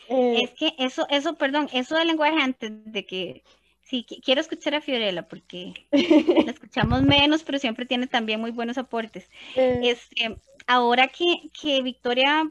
[0.07, 3.43] Eh, es que eso, eso, perdón, eso del lenguaje antes de que
[3.81, 8.77] Sí, quiero escuchar a Fiorella porque la escuchamos menos, pero siempre tiene también muy buenos
[8.77, 9.29] aportes.
[9.57, 9.81] Eh.
[9.83, 12.49] Este, ahora que, Victoria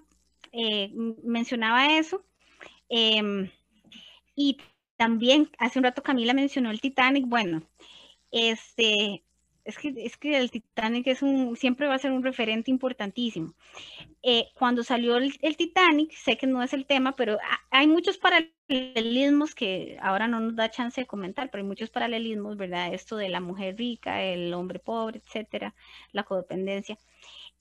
[0.52, 0.92] eh,
[1.24, 2.22] mencionaba eso,
[2.90, 3.50] em,
[4.36, 4.58] y
[4.98, 7.62] también hace un rato Camila mencionó el Titanic, bueno,
[8.30, 9.22] este,
[9.64, 13.54] es que, es que el Titanic es un, siempre va a ser un referente importantísimo.
[14.22, 17.38] Eh, cuando salió el, Titanic, sé que no es el tema, pero
[17.70, 22.56] hay muchos paralelismos que ahora no nos da chance de comentar, pero hay muchos paralelismos,
[22.56, 22.92] ¿verdad?
[22.92, 25.74] Esto de la mujer rica, el hombre pobre, etcétera,
[26.12, 26.98] la codependencia.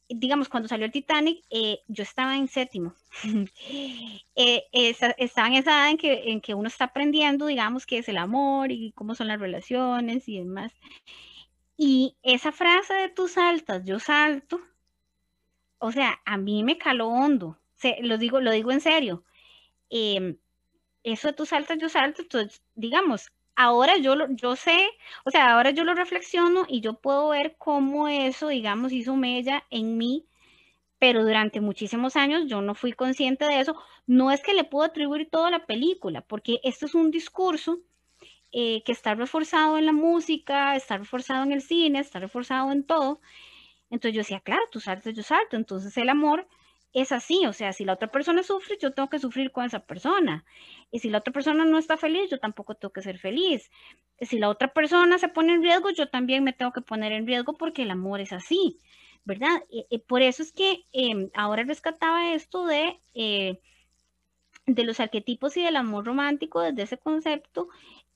[0.10, 2.93] Digamos, cuando salió el Titanic, eh, yo estaba en séptimo.
[4.36, 8.10] eh, estaba en esa edad en que, en que uno está aprendiendo, digamos, qué es
[8.10, 10.74] el amor y cómo son las relaciones y demás.
[11.84, 14.62] Y esa frase de tú saltas, yo salto,
[15.80, 17.58] o sea, a mí me caló hondo.
[17.74, 19.24] Se, lo, digo, lo digo en serio.
[19.90, 20.38] Em,
[21.04, 24.92] eso de tú saltas, yo salto, entonces, digamos, ahora yo, lo, yo sé,
[25.26, 29.66] o sea, ahora yo lo reflexiono y yo puedo ver cómo eso, digamos, hizo mella
[29.72, 30.28] en mí,
[31.00, 33.76] pero durante muchísimos años yo no fui consciente de eso.
[34.06, 37.80] No es que le puedo atribuir toda la película, porque esto es un discurso
[38.52, 42.84] eh, que está reforzado en la música, está reforzado en el cine, está reforzado en
[42.84, 43.22] todo.
[43.89, 45.56] Entonces yo decía, claro, tú saltas, yo salto.
[45.58, 46.47] Entonces el amor
[46.93, 49.80] es así, o sea, si la otra persona sufre, yo tengo que sufrir con esa
[49.86, 50.43] persona.
[50.91, 53.72] Y si la otra persona no está feliz, yo tampoco tengo que ser feliz.
[54.20, 57.28] Si la otra persona se pone en riesgo, yo también me tengo que poner en
[57.28, 58.78] riesgo porque el amor es así,
[59.24, 59.64] ¿verdad?
[60.08, 63.60] Por eso es que em, ahora rescataba esto de, eh,
[64.66, 67.70] de los arquetipos y del amor romántico desde ese concepto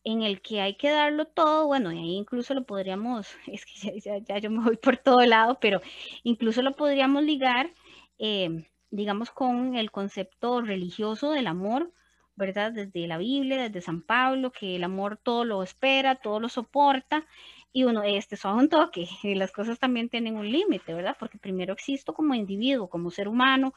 [0.05, 3.99] en el que hay que darlo todo, bueno, y ahí incluso lo podríamos, es que
[3.99, 5.81] ya, yo me voy por todo lado, pero
[6.23, 7.73] incluso lo podríamos ligar,
[8.19, 11.91] eh, digamos, con el concepto religioso del amor,
[12.35, 12.71] ¿verdad?
[12.71, 17.25] Desde la Biblia, desde San Pablo, que el amor todo lo espera, todo lo soporta,
[17.73, 21.17] y uno, este es un toque, y las cosas también tienen un límite, ¿verdad?
[21.19, 23.73] Porque primero existo como individuo, como ser humano,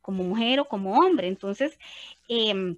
[0.00, 1.78] como mujer o como hombre, entonces,
[2.28, 2.76] eh,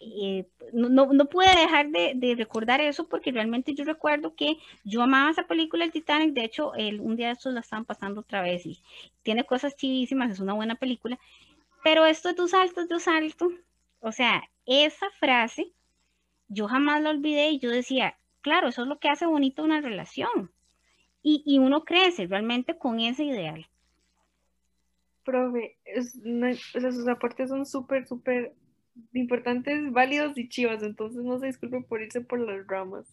[0.00, 5.30] eh, no, no, pude dejar de, recordar eso porque realmente yo recuerdo que yo amaba
[5.30, 8.42] esa película El Titanic, de hecho el, un día de estos la estaban pasando otra
[8.42, 8.80] vez y
[9.22, 11.18] tiene cosas chivísimas, es una buena película,
[11.84, 13.50] Pero esto de tus saltos, de salto,
[14.00, 15.72] o sea, esa frase,
[16.48, 19.80] yo jamás la olvidé y yo decía, claro, eso es lo que hace bonito una
[19.80, 20.52] relación.
[21.22, 23.66] Y, y uno crece realmente con ese ideal.
[25.24, 28.54] Profe, es, no- o sea, sus aportes son súper, súper
[29.12, 33.06] importantes, válidos y chivas, entonces no se disculpe por irse por las ramas.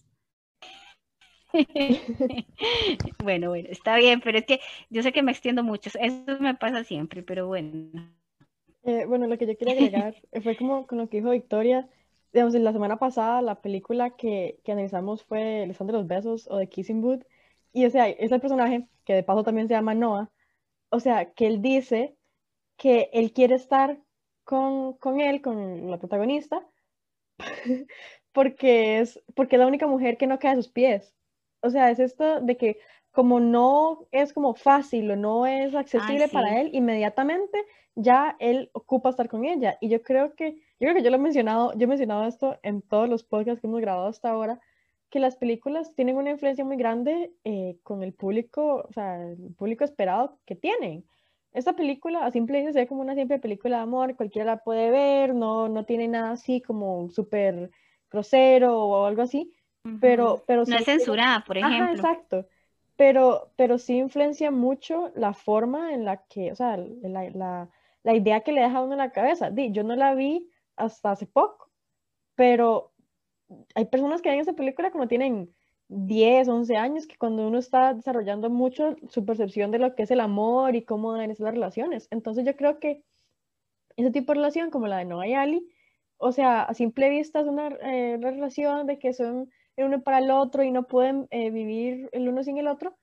[3.24, 4.60] Bueno, bueno, está bien, pero es que
[4.90, 8.14] yo sé que me extiendo mucho, eso me pasa siempre, pero bueno.
[8.84, 11.90] Eh, bueno, lo que yo quería agregar fue como con lo que dijo Victoria.
[12.34, 16.48] Digamos, la semana pasada la película que, que analizamos fue El stand de los besos
[16.50, 17.24] o The Kissing Booth.
[17.74, 20.30] Y o sea, es el personaje que de paso también se llama Noah.
[20.90, 22.16] O sea, que él dice
[22.78, 24.00] que él quiere estar
[24.46, 26.66] con, con él, con la protagonista,
[28.32, 31.14] porque es, porque es la única mujer que no cae a sus pies.
[31.62, 32.80] O sea, es esto de que
[33.12, 36.34] como no es como fácil o no es accesible sí.
[36.34, 37.58] para él, inmediatamente
[37.96, 39.78] ya él ocupa estar con ella.
[39.82, 42.60] Y yo creo que, yo creo que yo lo he mencionado, yo he mencionado esto
[42.62, 44.60] en todos los podcasts que hemos grabado hasta ahora,
[45.10, 49.54] que las películas tienen una influencia muy grande eh, con el público, o sea, el
[49.56, 51.06] público esperado que tienen.
[51.56, 54.64] Esta película a simple vista se ve como una simple película de amor, cualquiera la
[54.64, 57.72] puede ver, no, no tiene nada así como súper
[58.12, 59.54] grosero o algo así,
[60.00, 60.44] pero, Ujú.
[60.48, 61.94] pero No sí es censurada, por Ajá, ejemplo.
[61.94, 62.48] exacto.
[62.98, 67.70] Pero, pero sí influencia mucho la forma en la que, o sea, la, la-
[68.04, 69.50] la idea que le deja a uno en la cabeza.
[69.52, 71.72] Di, yo no la vi hasta hace poco,
[72.36, 72.94] pero
[73.76, 75.55] hay personas que ven esa película como tienen
[75.88, 80.12] 10, 11 años, que cuando uno está desarrollando mucho su percepción de lo que es
[80.12, 82.08] el amor y cómo deben ser las relaciones.
[82.12, 83.04] Entonces yo creo que
[83.98, 85.70] ese tipo de relación como la de Noah y Ali,
[86.18, 90.20] o sea, a simple vista es una eh, relación de que son el uno para
[90.20, 92.98] el otro y no pueden eh, vivir el uno sin el otro,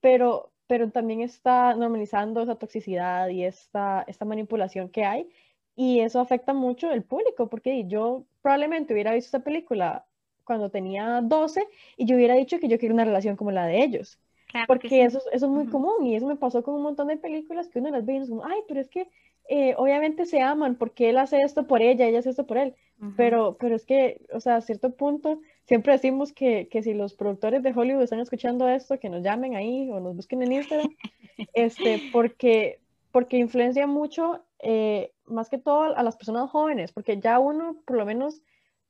[0.00, 5.28] pero, pero también está normalizando esa toxicidad y esta, esta manipulación que hay
[5.74, 10.06] y eso afecta mucho el público, porque yo probablemente hubiera visto esta película
[10.44, 11.66] cuando tenía 12
[11.96, 14.18] y yo hubiera dicho que yo quería una relación como la de ellos.
[14.46, 15.02] Claro que Porque sí.
[15.04, 15.70] eso, es- eso es muy Ujú.
[15.70, 18.16] común y eso me pasó con un montón de películas que uno las ve y
[18.18, 19.08] es como, ay, pero es que
[19.48, 22.74] eh, obviamente se aman porque él hace esto por ella, ella hace esto por él.
[23.00, 23.12] Ujú.
[23.16, 27.14] Pero, pero es que, o sea, a cierto punto, siempre decimos que, que si los
[27.14, 30.88] productores de Hollywood están escuchando esto, que nos llamen ahí o nos busquen en Instagram,
[31.54, 32.80] este, porque,
[33.10, 37.96] porque influencia mucho, eh, más que todo a las personas jóvenes, porque ya uno, por
[37.96, 38.42] lo menos,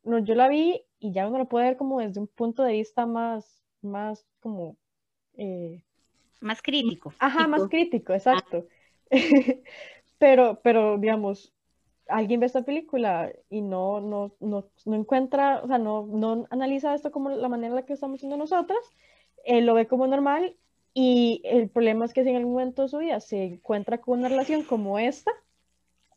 [0.05, 2.73] no, yo la vi y ya uno lo puede ver como desde un punto de
[2.75, 4.77] vista más, más como...
[5.35, 5.83] eh,
[6.41, 7.13] Más crítico.
[7.19, 7.71] Ajá, más Crítico.
[7.71, 8.67] crítico, exacto.
[10.19, 11.53] Pero, pero, digamos,
[12.07, 16.95] alguien ve esta película y no, no, no, no encuentra, o sea, no, no analiza
[16.95, 18.79] esto como la manera en la que estamos haciendo nosotras,
[19.45, 20.57] él lo ve como normal
[20.95, 24.21] y el problema es que si en algún momento de su vida se encuentra con
[24.21, 25.33] una relación como esta,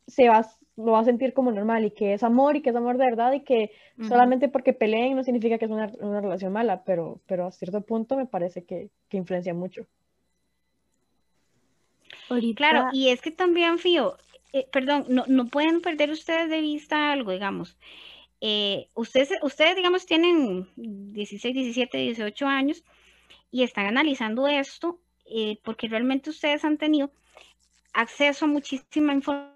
[0.06, 2.76] se va, lo va a sentir como normal y que es amor y que es
[2.76, 3.70] amor de verdad y que
[4.06, 7.80] solamente porque peleen no significa que es una, una relación mala, pero, pero a cierto
[7.80, 9.86] punto me parece que, que influencia mucho.
[12.28, 14.16] Ahorita, Claro, y es que también, Fío,
[14.52, 17.76] eh, perdón, no, no pueden perder ustedes de vista algo, digamos.
[18.40, 22.84] Eh, ustedes, ustedes, digamos, tienen 16, 17, 18 años
[23.50, 27.10] y están analizando esto eh, porque realmente ustedes han tenido
[27.92, 29.55] acceso a muchísima información,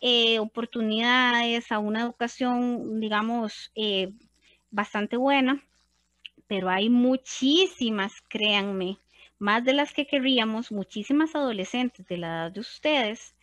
[0.00, 4.12] eh, oportunidades, a una educación, digamos, eh,
[4.70, 5.62] bastante buena,
[6.46, 8.98] pero hay muchísimas, créanme,
[9.38, 13.36] más de las que querríamos, muchísimas adolescentes de la edad de ustedes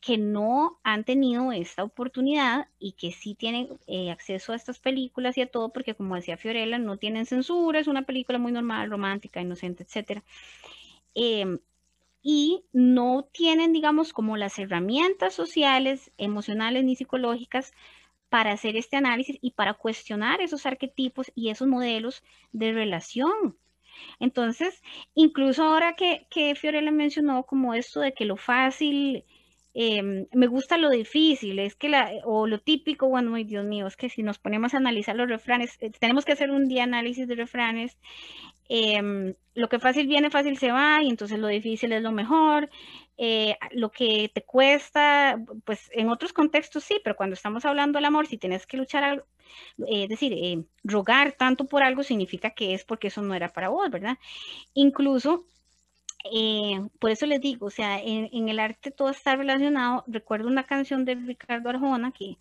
[0.00, 5.36] que no han tenido esta oportunidad y que sí tienen eh, acceso a estas películas
[5.36, 8.90] y a todo, porque como decía Fiorella, no tienen censura, es una película muy normal,
[8.90, 10.22] romántica, inocente, etcétera.
[11.14, 11.58] Em,
[12.22, 17.72] y no tienen, digamos, como las herramientas sociales, emocionales ni psicológicas
[18.28, 23.56] para hacer este análisis y para cuestionar esos arquetipos y esos modelos de relación.
[24.20, 24.82] Entonces,
[25.14, 29.24] incluso ahora que, que Fiorella mencionó como esto de que lo fácil,
[29.74, 33.86] eh, me gusta lo difícil, es que la, o lo típico, bueno, ay Dios mío,
[33.86, 36.84] es que si nos ponemos a analizar los refranes, eh, tenemos que hacer un día
[36.84, 37.96] análisis de refranes,
[38.68, 42.70] eh, lo que fácil viene, fácil se va, y entonces lo difícil es lo mejor,
[43.16, 48.04] eh, lo que te cuesta, pues en otros contextos sí, pero cuando estamos hablando del
[48.04, 49.24] amor, si tienes que luchar, al,
[49.86, 53.48] eh, es decir, eh, rogar tanto por algo significa que es porque eso no era
[53.52, 54.18] para vos, ¿verdad?
[54.74, 55.46] Incluso,
[56.32, 60.04] eh, por eso les digo, o sea, en, en, el arte todo está relacionado.
[60.06, 62.36] Recuerdo una canción de Ricardo Arjona que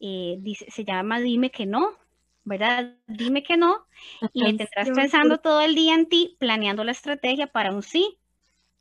[0.00, 1.90] eh, dice, se llama Dime que no,
[2.50, 2.98] ¿verdad?
[3.08, 3.86] Dime que no,
[4.32, 8.19] y me tendrás pensando todo el día en ti, planeando la estrategia para un sí.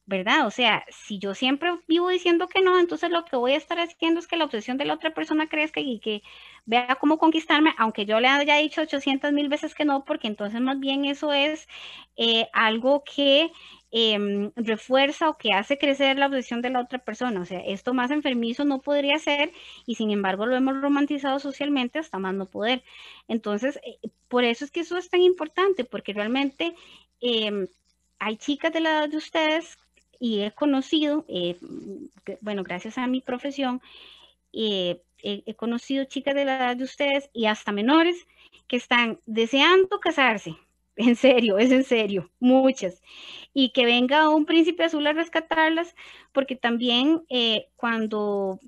[0.10, 0.48] ¿Verdad?
[0.48, 3.80] O sea, si yo siempre vivo diciendo que no, entonces lo que voy a estar
[3.80, 6.24] haciendo es que la obsesión de la otra persona crezca y que
[6.66, 10.62] vea cómo conquistarme, aunque yo le haya dicho 800 mil veces que no, porque entonces
[10.62, 11.68] más bien eso es
[12.18, 13.52] eh, algo que
[13.92, 17.42] em, refuerza o que hace crecer la obsesión de la otra persona.
[17.42, 19.52] O sea, esto más enfermizo no podría ser
[19.86, 22.84] y sin embargo lo hemos romantizado socialmente hasta más no poder.
[23.28, 26.76] Entonces, eh, por eso es que eso es tan importante, porque realmente...
[27.22, 27.68] Em,
[28.20, 29.78] hay chicas de la edad de ustedes
[30.20, 31.58] y he conocido, eh,
[32.42, 33.82] bueno, gracias a mi profesión,
[34.54, 38.28] eh, he, conocido chicas de la edad de ustedes y hasta menores
[38.68, 40.56] que están deseando casarse.
[41.00, 43.02] En serio, es en serio, muchas.
[43.54, 45.96] Y que venga un príncipe azul a rescatarlas,
[46.34, 48.60] porque también eh, cuando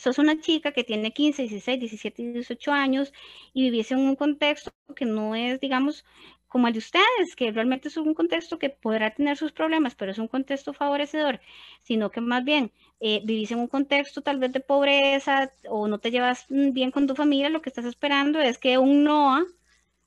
[0.00, 3.12] sos una chica que tiene 15, 16, 17, 18 años
[3.52, 6.06] y viviese en un contexto que no es, digamos,
[6.50, 10.10] como el de ustedes, que realmente es un contexto que podrá tener sus problemas, pero
[10.10, 11.40] es un contexto favorecedor,
[11.80, 15.98] sino que más bien eh, vivís en un contexto tal vez de pobreza o no
[15.98, 19.46] te llevas mm, bien con tu familia, lo que estás esperando es que un NOA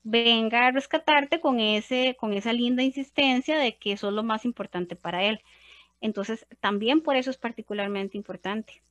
[0.02, 4.44] venga a rescatarte con, ese, con esa linda insistencia de que eso es lo más
[4.44, 5.40] importante para él.
[6.02, 8.82] Entonces, también por eso es particularmente importante.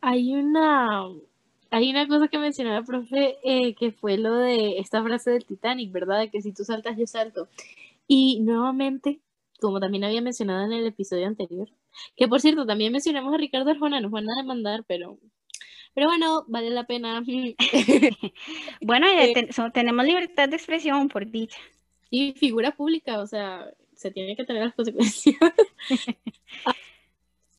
[0.00, 1.06] Hay una,
[1.72, 5.46] hay una cosa que mencionaba el profe, eh, que fue lo de esta frase del
[5.46, 6.20] Titanic, ¿verdad?
[6.20, 7.48] De que si tú saltas, yo salto.
[8.06, 9.20] Y nuevamente,
[9.58, 11.70] como también había mencionado en el episodio anterior,
[12.14, 15.18] que por cierto, también mencionamos a Ricardo Arjona, nos van a demandar, pero,
[15.94, 17.22] pero bueno, vale la pena.
[18.82, 21.58] bueno, eh, tenemos libertad de expresión, por dicha.
[22.10, 25.36] Y figura pública, o sea, se tiene que tener las consecuencias.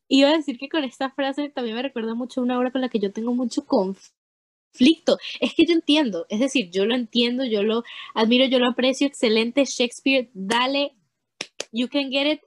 [0.08, 2.88] Iba a decir que con esta frase también me recuerda mucho una obra con la
[2.88, 5.18] que yo tengo mucho conflicto.
[5.40, 7.84] Es que yo entiendo, es decir, yo lo entiendo, yo lo
[8.14, 10.94] admiro, yo lo aprecio, excelente Shakespeare, dale,
[11.72, 12.40] you can get it,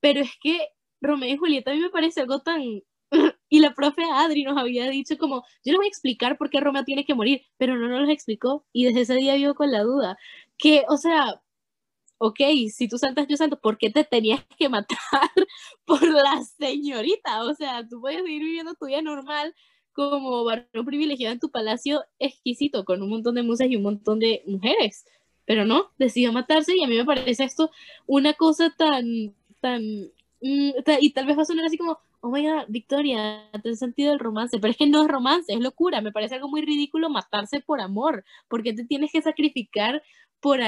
[0.00, 0.58] pero es que
[1.00, 2.62] Romeo y Julieta a mí me parece algo tan...
[3.48, 6.60] y la profe Adri nos había dicho como, yo les voy a explicar por qué
[6.60, 9.70] Romeo tiene que morir, pero no nos lo explicó y desde ese día vivo con
[9.70, 10.16] la duda.
[10.58, 11.42] Que, o sea,
[12.26, 14.96] ok, si tú saltas, yo salto, ¿por qué te tenías que matar
[15.84, 17.44] por la señorita?
[17.44, 19.54] O sea, tú puedes seguir viviendo tu vida normal
[19.92, 24.18] como varón privilegiado en tu palacio exquisito, con un montón de musas y un montón
[24.20, 25.04] de mujeres.
[25.44, 27.70] Pero no, decidió matarse y a mí me parece esto
[28.06, 29.82] una cosa tan, tan,
[30.40, 30.70] mm,
[31.00, 34.14] y tal vez va a sonar así como, oh my god, Victoria, te has sentido
[34.14, 37.10] el romance, pero es que no es romance, es locura, me parece algo muy ridículo
[37.10, 40.02] matarse por amor, porque te tienes que sacrificar
[40.40, 40.60] por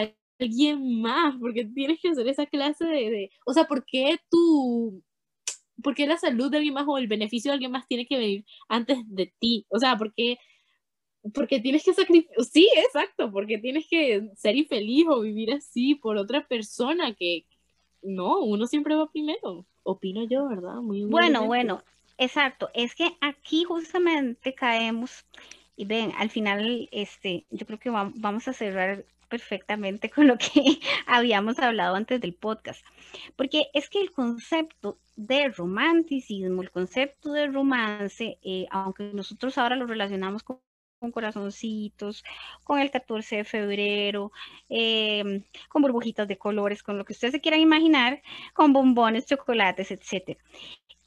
[0.44, 5.02] alguien más, porque tienes que hacer esa clase de, o sea, ¿por qué tú,
[5.82, 8.18] por qué la salud de alguien más o el beneficio de alguien más tiene que
[8.18, 9.66] venir antes de ti?
[9.68, 10.38] O sea, ¿por qué,
[11.34, 16.16] porque tienes que sacrificar, sí, exacto, porque tienes que ser infeliz o vivir así por
[16.16, 17.46] otra persona que,
[18.02, 20.76] no, uno siempre va primero, opino yo, ¿verdad?
[20.76, 21.82] Muy bueno, bueno,
[22.18, 25.24] exacto, es que aquí justamente caemos
[25.76, 30.46] y ven, al final, este, yo creo que vamos a cerrar perfectamente con lo que
[31.06, 32.84] habíamos hablado antes del podcast,
[33.36, 39.76] porque es que el concepto de romanticismo, el concepto de romance, eh, aunque nosotros ahora
[39.76, 40.60] lo relacionamos con,
[41.12, 42.24] corazoncitos,
[42.64, 44.32] con el 14 de febrero,
[44.68, 48.22] em, con burbujitas de colores, con lo que ustedes se quieran imaginar,
[48.54, 50.36] con bombones, chocolates, etc.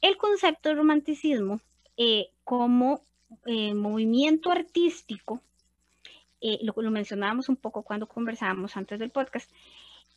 [0.00, 1.60] El concepto de romanticismo
[1.96, 3.04] eh, como
[3.46, 5.42] eh, movimiento artístico
[6.40, 9.50] eh, lo, mencionábamos un poco cuando conversábamos antes del podcast,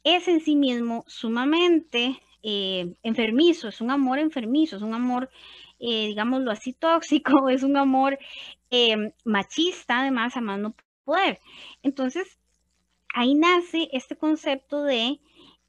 [0.04, 5.30] es en sí mismo sumamente eh, enfermizo, es un amor enfermizo, es un amor,
[5.80, 8.18] eh, digámoslo así, tóxico, es un amor
[9.24, 11.40] machista, además, a más no poder.
[11.84, 12.40] Entonces,
[13.14, 15.20] ahí nace este concepto de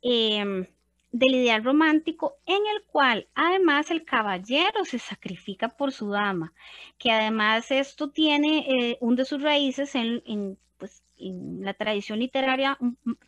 [0.00, 0.66] em,
[1.14, 6.52] del ideal romántico en el cual además el caballero se sacrifica por su dama,
[6.98, 12.76] que además esto tiene eh, un de sus raíces en, pues, en la tradición literaria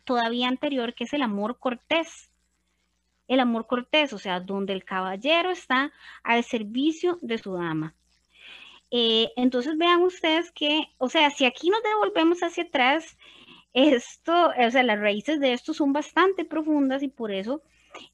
[0.03, 2.29] todavía anterior, que es el amor cortés.
[3.29, 7.95] El amor cortés, o sea, donde el caballero está al servicio de su dama.
[8.91, 13.17] Eh, entonces vean ustedes que, o sea, si aquí nos devolvemos hacia atrás,
[13.71, 17.61] esto, o sea, las raíces de esto son bastante profundas y por eso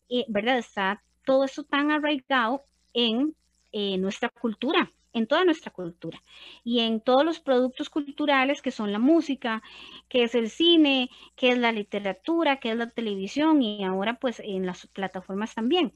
[0.10, 0.58] eh, ¿verdad?
[0.58, 2.64] Está todo eso tan arraigado
[2.94, 3.36] en
[3.72, 6.22] eh, nuestra cultura, en toda nuestra cultura
[6.64, 9.62] y en todos los productos culturales que son la música,
[10.10, 14.40] que es el cine, que es la literatura, que es la televisión y ahora pues
[14.40, 15.94] en las plataformas también.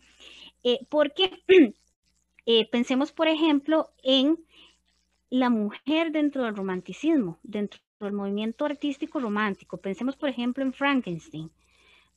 [0.64, 1.44] Eh, porque
[2.72, 4.38] pensemos, por ejemplo, en
[5.30, 9.78] la mujer dentro del romanticismo, dentro del movimiento artístico romántico.
[9.78, 11.52] Pensemos, por ejemplo, en Frankenstein.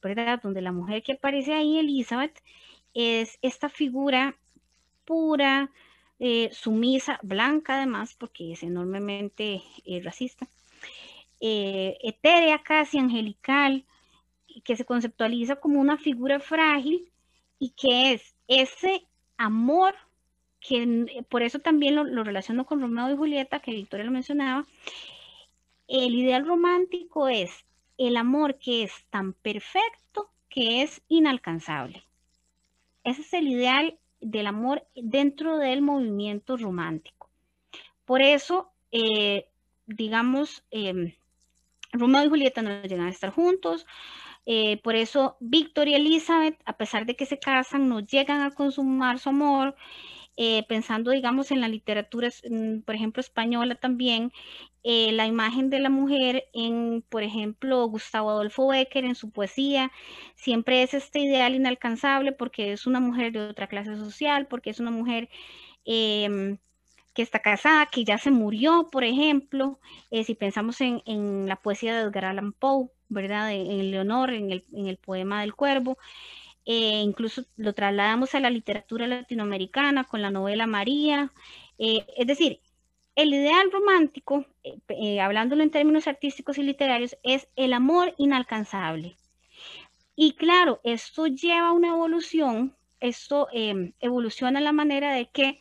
[0.03, 0.41] ¿Verdad?
[0.43, 2.43] Donde la mujer que aparece ahí, Elizabeth,
[2.95, 4.37] es esta figura
[5.05, 5.71] pura,
[6.19, 10.47] eh, sumisa, blanca además, porque es enormemente eh, racista,
[11.41, 13.85] eh, etérea casi angelical,
[14.65, 17.11] que se conceptualiza como una figura frágil
[17.59, 19.95] y que es ese amor
[20.61, 24.67] que por eso también lo, lo, relaciono con Romeo y Julieta, que Victoria lo mencionaba,
[25.89, 27.65] el ideal romántico es
[28.01, 32.03] el amor que es tan perfecto que es inalcanzable.
[33.05, 37.29] Ese es el ideal del amor dentro del movimiento romántico.
[38.07, 39.49] Por eso, eh,
[39.87, 41.15] digamos, eh,
[41.93, 43.87] Romeo y Julieta no llegan a estar juntos.
[44.47, 48.51] Eh, por eso, Víctor y Elizabeth, a pesar de que se casan, no llegan a
[48.53, 49.77] consumar su amor.
[50.43, 54.33] Eh, pensando, digamos, en la literatura, mm, por ejemplo, española también,
[54.85, 59.93] eh, la imagen de la mujer en, por ejemplo, Gustavo Adolfo Becker en su poesía,
[60.37, 64.81] siempre es este ideal inalcanzable porque es una mujer de otra clase social, porque es
[64.81, 65.29] una mujer
[65.85, 66.59] em,
[67.15, 69.79] que está casada, que ya se murió, por ejemplo,
[70.11, 73.53] eh, si pensamos en, la poesía de Edgar Allan Poe, ¿verdad?
[73.53, 75.99] En, Leonor, en el, en el poema del cuervo.
[76.73, 81.33] Eh, incluso lo trasladamos a la literatura latinoamericana con la novela María.
[81.79, 82.61] Eh, es decir,
[83.17, 89.17] el ideal romántico, eh, hablándolo en términos artísticos y literarios, es el amor inalcanzable.
[90.15, 95.61] Y claro, esto lleva una evolución, esto em, evoluciona la manera de que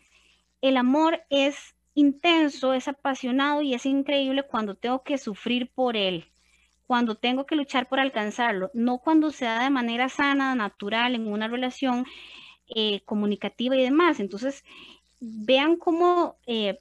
[0.61, 6.27] el amor es intenso, es apasionado y es increíble cuando tengo que sufrir por él
[6.89, 11.27] cuando tengo que luchar por alcanzarlo, no cuando se da de manera sana, natural, en
[11.31, 12.03] una relación
[12.65, 14.19] eh, comunicativa y demás.
[14.19, 14.63] Entonces,
[15.19, 16.79] vean cómo, eh,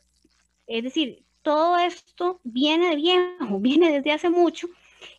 [0.66, 4.68] es decir, todo esto viene de viejo, viene desde hace mucho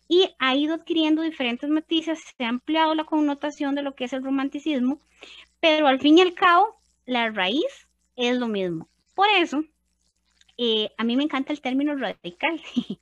[0.08, 4.12] y ha ido adquiriendo diferentes matices, se ha ampliado la connotación de lo que es
[4.12, 5.00] el romanticismo,
[5.60, 7.86] pero al fin y al cabo, la raíz
[8.16, 8.88] es lo mismo.
[9.14, 9.62] Por eso,
[10.62, 12.60] eh, a mí me encanta el término radical,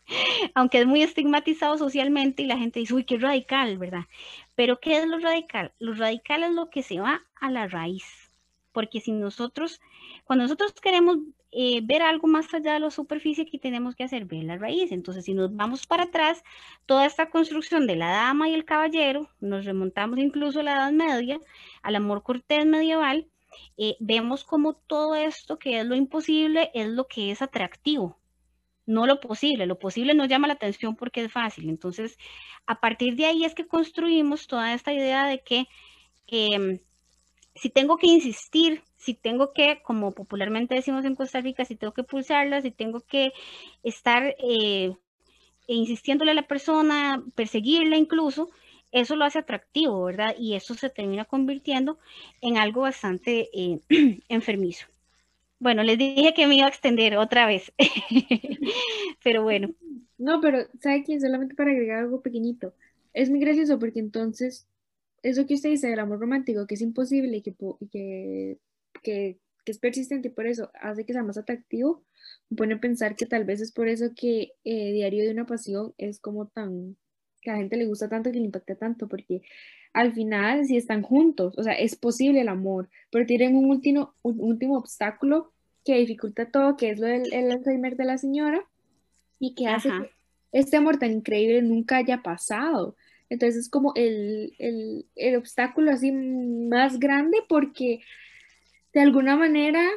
[0.55, 4.05] aunque es muy estigmatizado socialmente y la gente dice, uy, qué radical, ¿verdad?
[4.55, 5.73] Pero ¿qué es lo radical?
[5.81, 8.05] Lo radical es lo que se va a la raíz,
[8.71, 9.81] porque si nosotros,
[10.23, 11.19] cuando nosotros queremos
[11.51, 14.27] eh, ver algo más allá de la superficie, ¿qué tenemos que hacer?
[14.27, 14.93] Ver la raíz.
[14.93, 16.45] Entonces, si nos vamos para atrás,
[16.87, 20.93] toda esta construcción de la dama y el caballero, nos remontamos incluso a la Edad
[20.93, 21.41] Media,
[21.83, 23.27] al amor cortés medieval,
[23.77, 28.19] eh, vemos como todo esto que es lo imposible es lo que es atractivo,
[28.89, 29.67] no lo posible.
[29.67, 31.69] Lo posible nos llama la atención porque es fácil.
[31.69, 32.19] Entonces,
[32.67, 35.67] a partir de ahí es que construimos toda esta idea de que
[36.27, 36.81] em,
[37.55, 41.93] si tengo que insistir, si tengo que, como popularmente decimos en Costa Rica, si tengo
[41.93, 43.33] que pulsarla, si tengo que
[43.83, 44.93] estar eh,
[45.67, 48.51] insistiéndole a la persona, perseguirla incluso,
[48.93, 50.35] eso lo hace atractivo, ¿verdad?
[50.39, 51.99] Y eso se termina convirtiendo
[52.41, 53.81] en algo bastante eh,
[54.29, 54.87] enfermizo.
[55.61, 57.73] Bueno, les dije que me iba a extender otra vez,
[59.25, 59.75] pero bueno.
[60.17, 61.21] No, pero ¿sabe qué?
[61.21, 62.75] Solamente para agregar algo pequeñito.
[63.13, 64.67] Es muy gracioso porque entonces,
[65.23, 67.55] eso que usted dice del amor romántico, que es imposible y que,
[67.91, 68.59] que,
[69.03, 72.05] que, es persistente y por eso hace que sea más atractivo,
[72.51, 75.47] me pone a pensar que tal vez es por eso que eh, Diario de una
[75.47, 76.97] Pasión es como tan
[77.49, 79.43] que a la gente le gusta tanto, que le impacta tanto, porque
[79.95, 84.15] al final si están juntos, o sea, es posible el amor, pero tienen un último,
[84.23, 85.53] un último obstáculo
[85.85, 88.65] que dificulta todo, que es lo del el Alzheimer de la señora,
[89.39, 90.11] y que hace que
[90.53, 92.97] este amor tan increíble nunca haya pasado.
[93.31, 98.01] Entonces es como el, el, el obstáculo así más grande porque
[98.93, 99.89] de alguna manera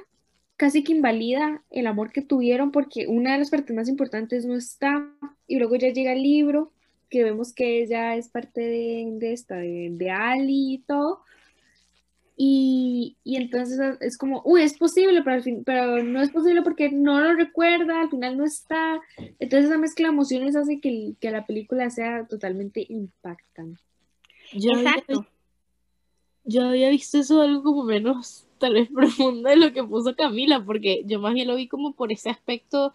[0.57, 4.55] casi que invalida el amor que tuvieron porque una de las partes más importantes no
[4.55, 5.09] está
[5.47, 6.71] y luego ya llega el libro
[7.11, 11.19] que vemos que ella es parte de, de esta, de, Ali y todo.
[12.37, 16.63] Y, y, entonces es como, uy, es posible, pero, al fin, pero no es posible
[16.63, 18.99] porque no lo recuerda, al final no está.
[19.37, 23.79] Entonces esa mezcla de emociones hace que, que la película sea totalmente impactante.
[24.53, 25.19] Yo Exacto.
[25.19, 25.29] Había,
[26.45, 30.63] yo había visto eso algo como menos, tal vez profundo de lo que puso Camila,
[30.65, 32.93] porque yo más bien lo vi como por ese aspecto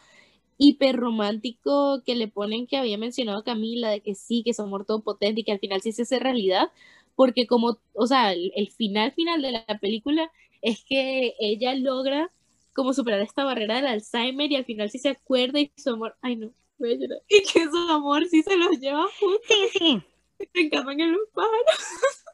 [0.58, 4.84] hiper romántico que le ponen que había mencionado Camila, de que sí, que es amor
[4.86, 6.70] todo potente y que al final sí se hace realidad,
[7.14, 10.30] porque como, o sea, el, final final de la película
[10.62, 12.32] es que ella logra
[12.74, 16.16] como superar esta barrera del Alzheimer y al final sí se acuerda y su amor,
[16.22, 19.40] ay no, voy a llorar, y que su amor sí se los lleva juntos.
[19.48, 20.02] Sí, sí.
[20.38, 22.24] Se encaman en los pájaros.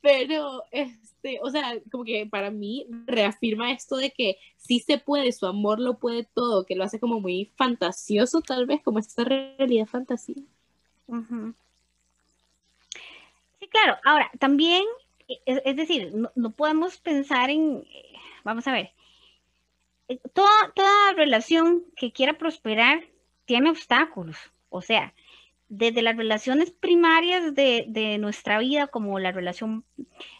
[0.00, 0.62] Pero,
[1.18, 5.46] este, o sea, como que para mí reafirma esto de que sí se puede, su
[5.46, 9.86] amor lo puede todo, que lo hace como muy fantasioso tal vez, como esta realidad
[9.86, 10.42] fantasía.
[13.58, 14.84] Sí, claro, ahora, también,
[15.44, 17.84] es, es decir, no, no, podemos pensar en,
[18.44, 18.92] vamos a ver,
[20.32, 23.04] toda, toda relación que quiera prosperar
[23.44, 24.36] tiene obstáculos,
[24.68, 25.12] o sea,
[25.68, 29.84] desde las relaciones primarias de, nuestra vida, como la relación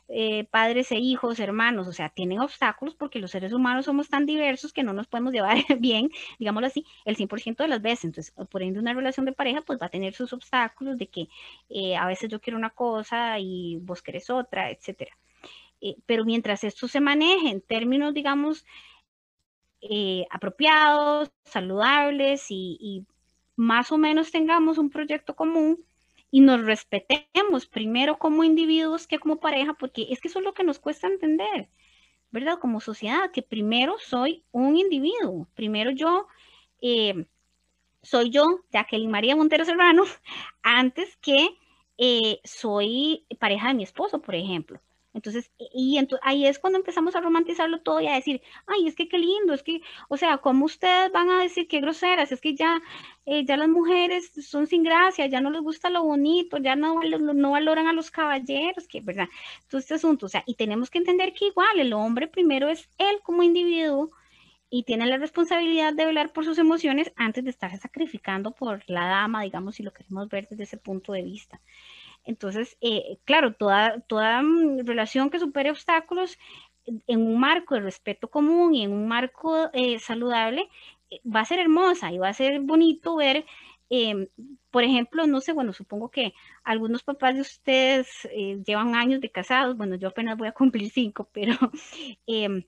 [0.08, 4.24] eh, padres e hijos, hermanos, o sea, tienen obstáculos porque los seres humanos somos tan
[4.24, 8.06] diversos que no nos podemos llevar bien, digámoslo así, el 100% de las veces.
[8.06, 11.28] Entonces, por ende, una relación de pareja pues va a tener sus obstáculos de que
[11.68, 15.16] eh, a veces yo quiero una cosa y vos querés otra, etcétera.
[15.80, 18.64] Eh, pero mientras esto se maneje en términos, digamos,
[20.30, 23.06] apropiados, saludables y
[23.58, 25.84] más o menos tengamos un proyecto común,
[26.30, 30.54] y nos respetemos primero como individuos que como pareja, porque es que eso es lo
[30.54, 31.68] que nos cuesta entender,
[32.30, 32.58] ¿verdad?
[32.60, 36.28] Como sociedad, que primero soy un individuo, primero yo
[36.80, 37.26] eh,
[38.02, 40.04] soy yo, Jacqueline María Montero Serrano,
[40.62, 41.48] antes que
[41.96, 44.80] eh, soy pareja de mi esposo, por ejemplo.
[45.14, 49.08] Entonces, y ahí es cuando empezamos a romantizarlo todo y a decir, ay, es que
[49.08, 52.30] qué lindo, es que, o sea, ¿cómo ustedes van a decir qué groseras?
[52.30, 52.80] Es que ya,
[53.26, 57.00] eh, ya las mujeres son sin gracia, ya no les gusta lo bonito, ya no,
[57.02, 59.28] no valoran a los caballeros, que, ¿verdad?
[59.68, 62.88] Todo este asunto, o sea, y tenemos que entender que igual el hombre primero es
[62.98, 64.10] él como individuo
[64.70, 69.06] y tiene la responsabilidad de velar por sus emociones antes de estarse sacrificando por la
[69.06, 71.60] dama, digamos, si lo queremos ver desde ese punto de vista.
[72.28, 76.38] Entonces, eh, claro, toda, toda mm, relación que supere obstáculos
[77.06, 80.68] en un marco de respeto común y en un marco eh, saludable
[81.10, 83.46] eh, va a ser hermosa y va a ser bonito ver,
[83.88, 84.28] em,
[84.70, 86.34] por ejemplo, no sé, bueno, supongo que
[86.64, 88.28] algunos papás de ustedes
[88.66, 91.54] llevan años de casados, bueno, yo apenas voy a cumplir cinco, pero
[92.26, 92.64] em,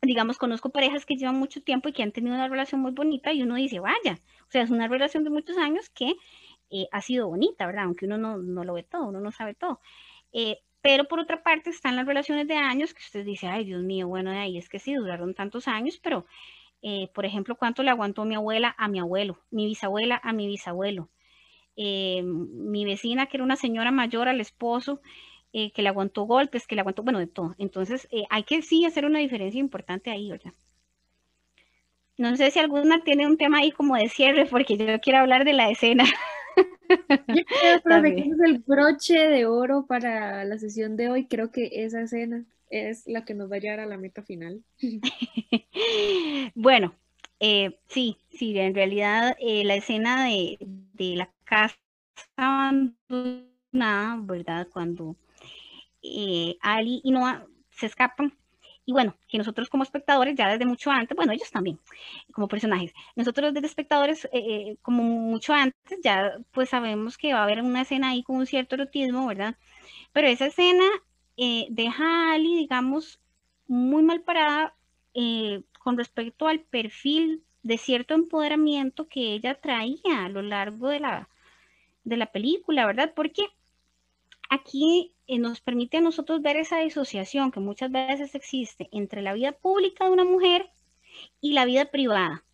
[0.00, 3.32] digamos, conozco parejas que llevan mucho tiempo y que han tenido una relación muy bonita
[3.32, 6.14] y uno dice, vaya, o sea, es una relación de muchos años que
[6.72, 7.84] eh, ha sido bonita, ¿verdad?
[7.84, 9.80] Aunque uno no, no, lo ve todo, uno no sabe todo.
[10.32, 13.82] Eh, pero por otra parte están las relaciones de años que usted dice, ay Dios
[13.82, 16.26] mío, bueno, de ahí es que sí, duraron tantos años, pero
[16.82, 20.46] eh, por ejemplo, ¿cuánto le aguantó mi abuela a mi abuelo, mi bisabuela a mi
[20.46, 21.08] bisabuelo?
[21.74, 25.00] mi vecina, que era una señora mayor al esposo,
[25.52, 27.54] que le aguantó golpes, que le aguantó, bueno, de todo.
[27.58, 30.52] Entonces, hay que sí hacer una diferencia importante ahí, ¿verdad?
[32.18, 35.44] No sé si alguna tiene un tema ahí como de cierre, porque yo quiero hablar
[35.44, 36.04] de la escena.
[37.28, 37.42] Yo
[37.84, 41.26] creo que es el broche de oro para la sesión de hoy.
[41.26, 44.62] Creo que esa escena es la que nos va a llevar a la meta final.
[46.54, 46.94] bueno,
[47.40, 51.76] eh, sí, sí, en realidad eh, la escena de, de, la casa
[52.36, 54.68] abandonada, ¿verdad?
[54.72, 55.16] Cuando
[56.02, 58.32] eh, Ali y Noah se escapan
[58.84, 61.78] y bueno, que nosotros como espectadores, ya desde mucho antes, bueno, ellos también,
[62.32, 67.40] como personajes, nosotros desde espectadores, eh, eh, como mucho antes, ya pues sabemos que va
[67.40, 69.56] a haber una escena ahí con un cierto erotismo, ¿verdad?
[70.12, 70.84] Pero esa escena
[71.36, 73.20] eh, deja a Ali, digamos,
[73.68, 74.74] muy mal parada
[75.78, 81.28] con respecto al perfil de cierto empoderamiento que ella traía a lo largo de la,
[82.04, 83.12] de la película, ¿verdad?
[83.14, 83.46] Porque
[84.50, 89.32] aquí eh, nos permite a nosotros ver esa disociación que muchas veces existe entre la
[89.32, 90.70] vida pública de una mujer
[91.40, 92.44] y la vida privada.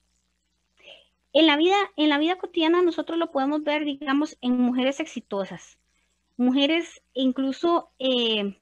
[1.32, 5.78] En la vida, en la vida cotidiana nosotros lo podemos ver, digamos, en mujeres exitosas,
[6.36, 8.58] mujeres incluso eh,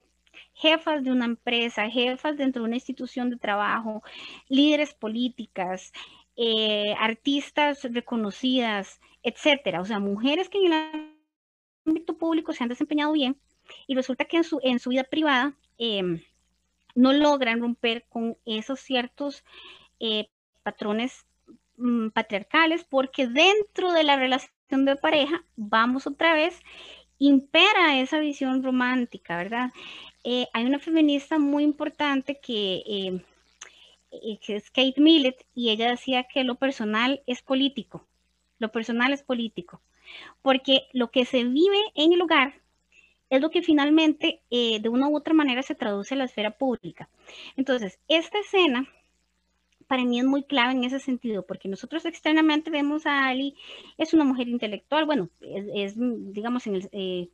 [0.52, 4.02] jefas de una empresa, jefas dentro de una institución de trabajo,
[4.48, 5.92] líderes políticas,
[6.36, 9.80] eh, artistas reconocidas, etcétera.
[9.80, 11.16] O sea, mujeres que en el
[11.86, 13.38] ámbito público se han desempeñado bien,
[13.86, 16.20] y resulta que en su, en su vida privada em,
[16.94, 19.44] no logran romper con esos ciertos
[20.00, 20.28] eh,
[20.62, 21.26] patrones
[21.76, 26.60] mm, patriarcales porque dentro de la relación de pareja, vamos otra vez,
[27.18, 29.72] impera esa visión romántica, ¿verdad?
[30.24, 33.20] Eh, hay una feminista muy importante que, em,
[34.10, 38.06] eh, que es Kate Millett y ella decía que lo personal es político,
[38.58, 39.80] lo personal es político,
[40.42, 42.54] porque lo que se vive en el hogar
[43.30, 46.52] es lo que finalmente eh, de una u otra manera se traduce a la esfera
[46.52, 47.08] pública.
[47.56, 48.88] Entonces, esta escena
[49.86, 53.54] para mí es muy clave en ese sentido, porque nosotros externamente vemos a Ali,
[53.98, 57.28] es una mujer intelectual, bueno, es, digamos, en el, eh,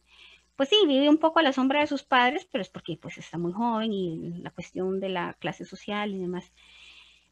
[0.56, 3.16] pues sí, vive un poco a la sombra de sus padres, pero es porque pues
[3.18, 6.52] está muy joven y la cuestión de la clase social y demás.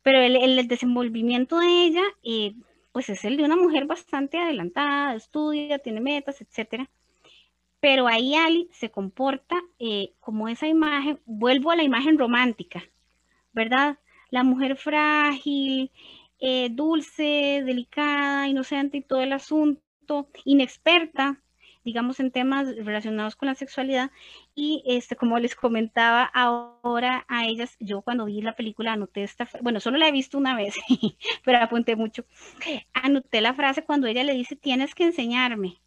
[0.02, 2.54] Pero el, el desenvolvimiento de ella, eh,
[2.92, 6.88] pues es el de una mujer bastante adelantada, estudia, tiene metas, etcétera
[7.80, 12.82] pero ahí Ali se comporta eh, como esa imagen, vuelvo a la imagen romántica,
[13.52, 13.98] ¿verdad?
[14.30, 15.90] La mujer frágil,
[16.38, 21.40] eh, dulce, delicada, inocente y todo el asunto, inexperta,
[21.84, 24.10] digamos, en temas relacionados con la sexualidad.
[24.54, 29.48] Y este, como les comentaba ahora a ellas, yo cuando vi la película anoté esta,
[29.62, 30.74] bueno, solo la he visto una vez,
[31.44, 32.24] pero apunté mucho.
[32.92, 35.80] Anoté la frase cuando ella le dice, tienes que enseñarme.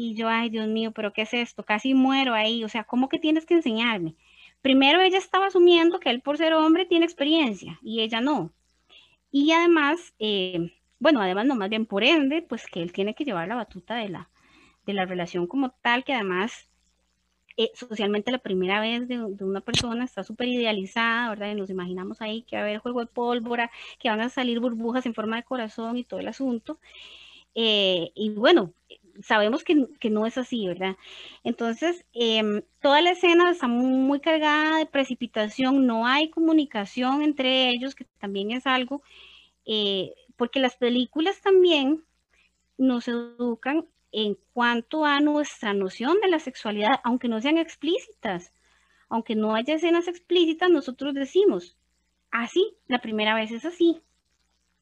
[0.00, 1.64] Y yo, ay, Dios mío, pero ¿qué es esto?
[1.64, 2.62] Casi muero ahí.
[2.62, 4.14] O sea, ¿cómo que tienes que enseñarme?
[4.62, 8.52] Primero ella estaba asumiendo que él por ser hombre tiene experiencia y ella no.
[9.32, 13.24] Y además, eh, bueno, además no, más bien por ende, pues que él tiene que
[13.24, 14.30] llevar la batuta de la,
[14.86, 16.68] de la relación como tal, que además
[17.56, 21.50] eh, socialmente la primera vez de, una persona está súper idealizada, ¿verdad?
[21.50, 24.60] Y nos imaginamos ahí que va a haber juego de pólvora, que van a salir
[24.60, 26.78] burbujas en forma de corazón y todo el asunto.
[27.56, 28.72] Eh, y bueno,
[29.22, 29.74] sabemos que,
[30.10, 30.96] no es así, ¿verdad?
[31.44, 37.94] Entonces, em, toda la escena está muy cargada de precipitación, no hay comunicación entre ellos,
[37.94, 39.02] que también es algo,
[39.64, 42.04] eh, porque las películas también
[42.78, 48.52] nos educan en cuanto a nuestra noción de la sexualidad, aunque no sean explícitas,
[49.08, 51.76] aunque no haya escenas explícitas, nosotros decimos,
[52.30, 54.00] así, la primera vez es así,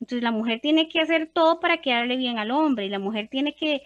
[0.01, 3.28] entonces la mujer tiene que hacer todo para quedarle bien al hombre y la mujer
[3.28, 3.82] tiene que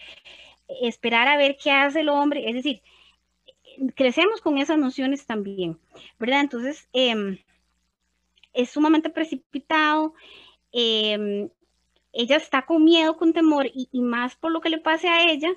[0.82, 2.48] esperar a ver qué hace el hombre.
[2.48, 2.82] Es decir,
[3.94, 5.78] crecemos con esas nociones también,
[6.18, 6.40] ¿verdad?
[6.40, 7.38] Entonces, em,
[8.52, 10.14] es sumamente precipitado.
[10.72, 11.48] Em,
[12.12, 15.30] ella está con miedo, con temor y, y, más por lo que le pase a
[15.30, 15.50] ella,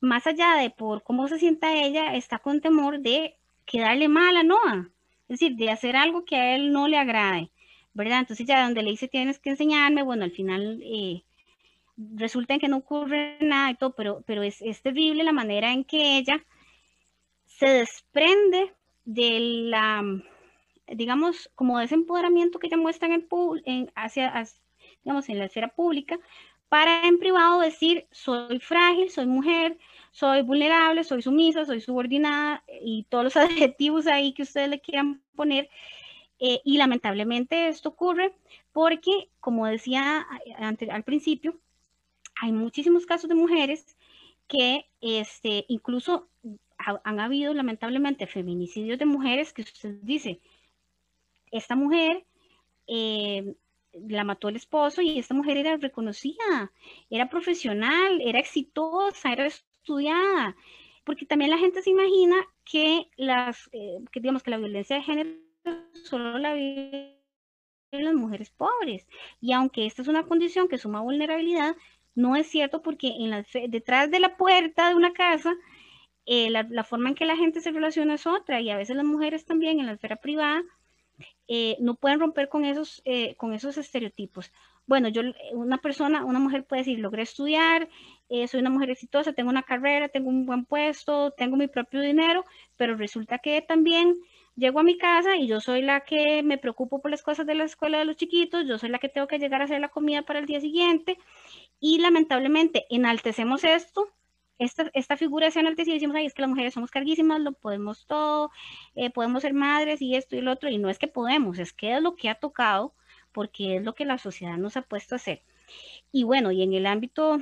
[0.00, 4.42] más allá de por cómo se sienta ella, está con temor de quedarle mal a
[4.42, 4.90] Noah.
[5.28, 7.50] Es decir, de hacer algo que a él no le agrade.
[8.06, 11.22] Entonces ya donde le dice tienes que enseñarme, bueno, al final eh,
[11.96, 15.84] resulta que no ocurre nada y todo, pero, pero es, es, terrible la manera en
[15.84, 16.44] que ella
[17.46, 18.72] se desprende
[19.04, 19.38] de
[19.70, 20.02] la,
[20.86, 23.26] digamos, como de ese empoderamiento que ella muestra en el
[23.64, 24.32] en, hacia,
[25.04, 26.18] digamos, en la esfera pública,
[26.68, 29.78] para en privado decir, soy frágil, soy mujer,
[30.12, 35.22] soy vulnerable, soy sumisa, soy subordinada y todos los adjetivos ahí que ustedes le quieran
[35.34, 35.68] poner,
[36.40, 38.32] eh, y lamentablemente esto ocurre
[38.72, 40.26] porque, como decía
[40.58, 41.56] al principio,
[42.40, 43.96] hay muchísimos casos de mujeres
[44.46, 46.28] que este, incluso
[46.78, 50.40] han habido lamentablemente feminicidios de mujeres que usted dice,
[51.50, 52.24] esta mujer
[52.86, 53.54] eh,
[53.92, 56.70] la mató el esposo y esta mujer era reconocida,
[57.10, 60.56] era profesional, era exitosa, era estudiada,
[61.04, 65.02] porque también la gente se imagina que las, eh, que digamos que la violencia de
[65.02, 65.47] género
[66.04, 67.18] solo la viven
[67.92, 69.06] las mujeres pobres.
[69.40, 71.74] Y aunque esta es una condición que suma vulnerabilidad,
[72.14, 75.54] no es cierto porque en la, detrás de la puerta de una casa,
[76.26, 79.04] eh, la, forma en que la gente se relaciona es otra y a veces las
[79.04, 80.62] mujeres también en la esfera privada
[81.46, 84.52] eh, no pueden romper con esos, eh, con esos estereotipos.
[84.86, 85.22] Bueno, yo,
[85.52, 87.88] una persona, una mujer puede decir, logré estudiar,
[88.28, 92.44] soy una mujer exitosa, tengo una carrera, tengo un buen puesto, tengo mi propio dinero,
[92.76, 94.16] pero resulta que también
[94.58, 97.54] llego a mi casa y yo soy la que me preocupo por las cosas de
[97.54, 99.88] la escuela de los chiquitos, yo soy la que tengo que llegar a hacer la
[99.88, 101.16] comida para el día siguiente
[101.80, 104.08] y lamentablemente enaltecemos esto,
[104.58, 107.52] esta, esta figura se enaltece y decimos, ay, es que las mujeres somos carguísimas, lo
[107.52, 108.50] podemos todo,
[108.96, 111.72] eh, podemos ser madres y esto y lo otro, y no es que podemos, es
[111.72, 112.94] que es lo que ha tocado
[113.30, 115.42] porque es lo que la sociedad nos ha puesto a hacer.
[116.10, 117.38] Y bueno, y en el ámbito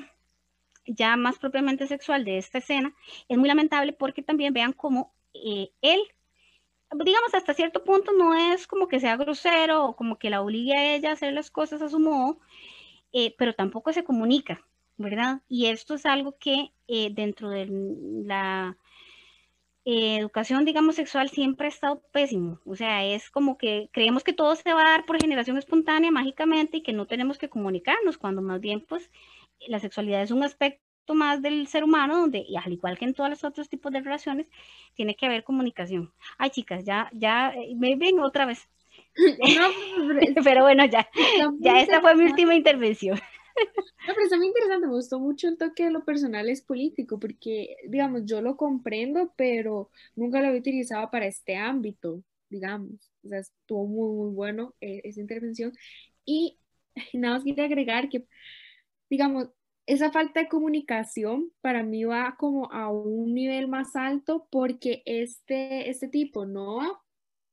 [0.85, 2.95] ya más propiamente sexual de esta escena,
[3.29, 6.01] es muy lamentable porque también vean cómo eh, él
[6.93, 10.77] digamos, hasta cierto punto no es como que sea grosero o como que la obligue
[10.77, 12.39] a ella a hacer las cosas a su modo,
[13.13, 14.65] eh, pero tampoco se comunica,
[14.97, 15.43] ¿verdad?
[15.49, 17.67] Y esto es algo que eh, dentro de
[18.25, 18.77] la
[19.85, 22.61] eh, educación, digamos, sexual siempre ha estado pésimo.
[22.67, 26.11] O sea, es como que creemos que todo se va a dar por generación espontánea
[26.11, 29.11] mágicamente y que no tenemos que comunicarnos, cuando más bien, pues,
[29.69, 33.15] la sexualidad es un aspecto más del ser humano, donde, y al igual que en
[33.15, 34.49] todos los otros tipos de relaciones,
[34.95, 36.13] tiene que haber comunicación.
[36.39, 38.69] Ay, chicas, ya, ya, eh, me ven otra vez.
[40.45, 41.09] pero bueno, ya,
[41.61, 43.19] ya esta fue mi última intervención.
[44.07, 47.19] No, pero está muy interesante, me gustó mucho el toque de lo personal es político,
[47.19, 53.11] porque, digamos, yo lo comprendo, pero nunca lo había utilizado para este ámbito, digamos.
[53.25, 55.73] O sea, estuvo muy, muy bueno eh, esa intervención.
[56.25, 56.59] Y
[57.15, 58.27] nada más quería agregar que,
[59.09, 59.49] digamos,
[59.87, 65.89] esa falta de comunicación para mí va como a un nivel más alto porque este,
[65.91, 66.81] este tipo no,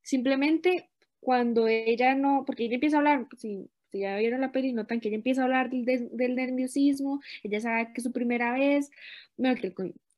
[0.01, 0.89] simplemente
[1.19, 4.99] cuando ella no, porque ella empieza a hablar, si, si ya vieron la peli, notan
[4.99, 8.89] que ella empieza a hablar del, del nerviosismo, ella sabe que es su primera vez,
[9.37, 9.73] bueno, que,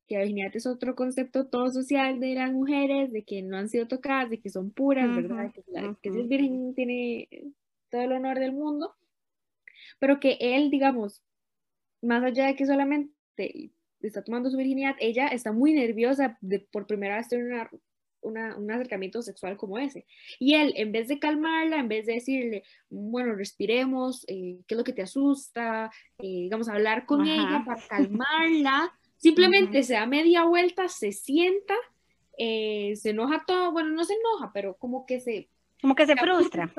[0.07, 3.69] que la virginidad es otro concepto todo social de las mujeres, de que no han
[3.69, 5.51] sido tocadas, de que son puras, ¿verdad?
[5.51, 5.63] Que,
[6.01, 7.27] que si es virgen tiene
[7.89, 8.95] todo el honor del mundo,
[9.99, 11.24] pero que él, digamos,
[12.05, 13.11] más allá de que solamente
[14.01, 17.69] está tomando su virginidad, ella está muy nerviosa de por primera vez tener una,
[18.21, 20.05] una, un acercamiento sexual como ese.
[20.39, 24.77] Y él, en vez de calmarla, en vez de decirle, bueno, respiremos, eh, ¿qué es
[24.77, 25.91] lo que te asusta?
[26.19, 27.33] Eh, digamos, hablar con Ajá.
[27.33, 31.75] ella para calmarla, simplemente se da media vuelta, se sienta,
[32.37, 35.49] eh, se enoja todo, bueno, no se enoja, pero como que se,
[35.81, 36.73] Como que se frustra.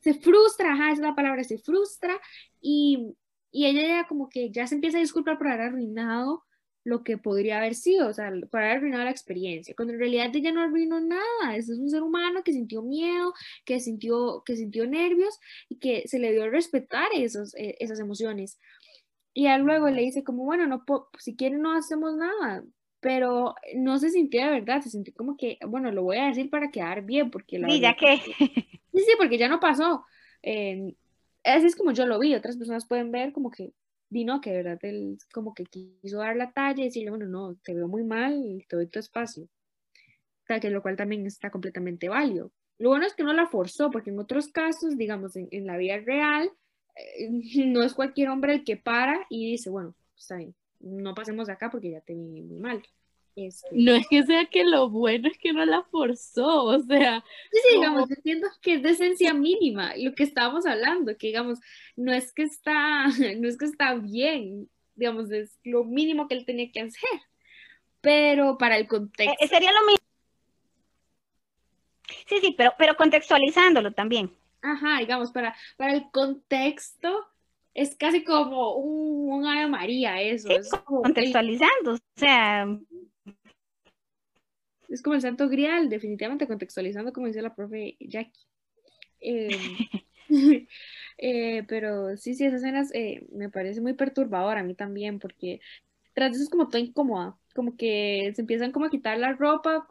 [0.00, 2.18] se frustra, ajá, esa es la palabra, se frustra
[2.60, 3.14] y,
[3.52, 6.44] y ella ya como que ya se empieza a disculpar por haber arruinado
[6.84, 10.34] lo que podría haber sido, o sea, por haber arruinado la experiencia, cuando en realidad
[10.34, 13.34] ella no arruinó nada, es un ser humano que sintió miedo,
[13.64, 15.38] que sintió, que sintió nervios
[15.68, 18.58] y que se le dio a respetar esos, eh, esas emociones.
[19.34, 20.84] Y ya luego le dice como, bueno, no
[21.18, 22.64] si quieren no hacemos nada,
[23.00, 26.50] pero no se sintió de verdad, se sintió como que, bueno, lo voy a decir
[26.50, 28.20] para quedar bien, porque la Y ya verdad que,
[28.92, 30.04] Sí, sí, porque ya no pasó.
[30.42, 30.94] Eh,
[31.44, 32.34] así es como yo lo vi.
[32.34, 33.72] Otras personas pueden ver como que,
[34.08, 37.26] di no, que de verdad él como que quiso dar la talla y decirle, bueno,
[37.26, 39.48] no, te veo muy mal, te doy tu espacio.
[40.60, 42.52] Que lo cual también está completamente válido.
[42.78, 45.78] Lo bueno es que no la forzó, porque en otros casos, digamos, en, en la
[45.78, 46.50] vida real,
[46.96, 47.28] eh,
[47.66, 51.54] no es cualquier hombre el que para y dice, bueno, está bien, no pasemos de
[51.54, 52.82] acá porque ya te vi muy mal.
[53.34, 57.24] Este, No es que sea que lo bueno es que no la forzó, o sea,
[57.50, 61.16] Sí, sí, como- digamos, yo entiendo que es de esencia mínima, lo que estábamos hablando,
[61.16, 61.58] que digamos,
[61.96, 63.04] no es que está,
[63.38, 67.20] no es que está bien, digamos, es lo mínimo que él tenía que hacer,
[68.02, 69.98] pero para el eh, contexto, sería lo mismo.
[72.26, 74.30] Sí, sí, pero, pero contextualizándolo también.
[74.60, 77.26] ajá, digamos, para, para el contexto,
[77.74, 81.94] es casi como un, un Ave María eso, Sí, es como el, Contextualizando.
[81.94, 82.66] O sea,
[84.92, 88.46] es como el santo grial, definitivamente contextualizando, como dice la profe Jackie.
[89.20, 89.48] Em,
[91.18, 95.60] eh, pero sí, sí, esa escena eh, me parece muy perturbadora a mí también, porque
[96.12, 99.88] tras eso es como toda incómoda, como que se empiezan como a quitar la ropa,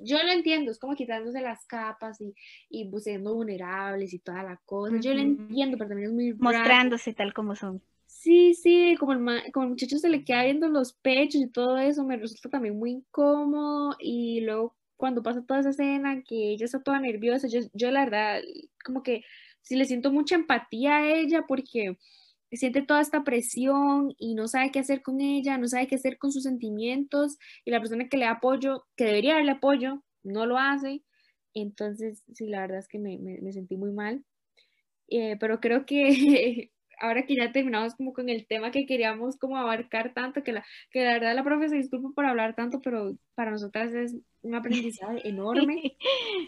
[0.00, 2.34] yo lo entiendo, es como quitándose las capas y,
[2.68, 6.32] y pues, siendo vulnerables y toda la cosa, yo lo entiendo, pero también es muy
[6.32, 6.42] raro.
[6.42, 7.80] mostrándose tal como son.
[8.22, 11.78] Sí, sí, como el, como el muchacho se le queda viendo los pechos y todo
[11.78, 13.96] eso, me resulta también muy incómodo.
[13.98, 18.04] Y luego cuando pasa toda esa escena, que ella está toda nerviosa, yo, yo la
[18.04, 18.42] verdad,
[18.84, 19.24] como que
[19.62, 21.96] sí le siento mucha empatía a ella porque
[22.52, 26.18] siente toda esta presión y no sabe qué hacer con ella, no sabe qué hacer
[26.18, 27.38] con sus sentimientos.
[27.64, 31.02] Y la persona que le apoyo, que debería darle apoyo, no lo hace.
[31.54, 34.24] Entonces, sí, la verdad es que me, me- me sentí muy mal.
[35.08, 36.70] Eh, pero creo que
[37.00, 40.64] ahora que ya terminamos como con el tema que queríamos como abarcar tanto, que la,
[40.90, 44.54] que la verdad la profe se disculpa por hablar tanto, pero para nosotras es un
[44.54, 45.96] aprendizaje enorme.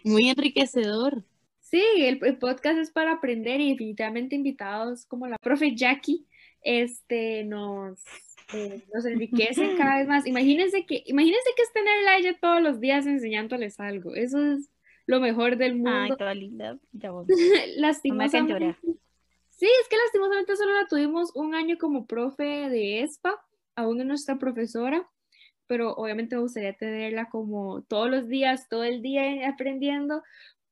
[0.04, 1.24] muy enriquecedor.
[1.60, 6.26] Sí, el, el podcast es para aprender y definitivamente invitados como la profe Jackie,
[6.60, 8.04] este, nos,
[8.52, 10.26] eh, nos enriquecen cada vez más.
[10.26, 14.14] Imagínense que, imagínense que es tenerla ella todos los días enseñándoles algo.
[14.14, 14.68] Eso es
[15.06, 16.16] lo mejor del Ay, mundo.
[16.16, 16.78] toda linda.
[16.92, 17.26] Ya voy.
[17.76, 18.76] Lastimosamente.
[19.62, 23.40] Sí, es que lastimosamente solo la tuvimos un año como profe de ESPA,
[23.76, 25.08] aún es nuestra profesora,
[25.68, 30.24] pero obviamente me gustaría tenerla como todos los días, todo el día aprendiendo,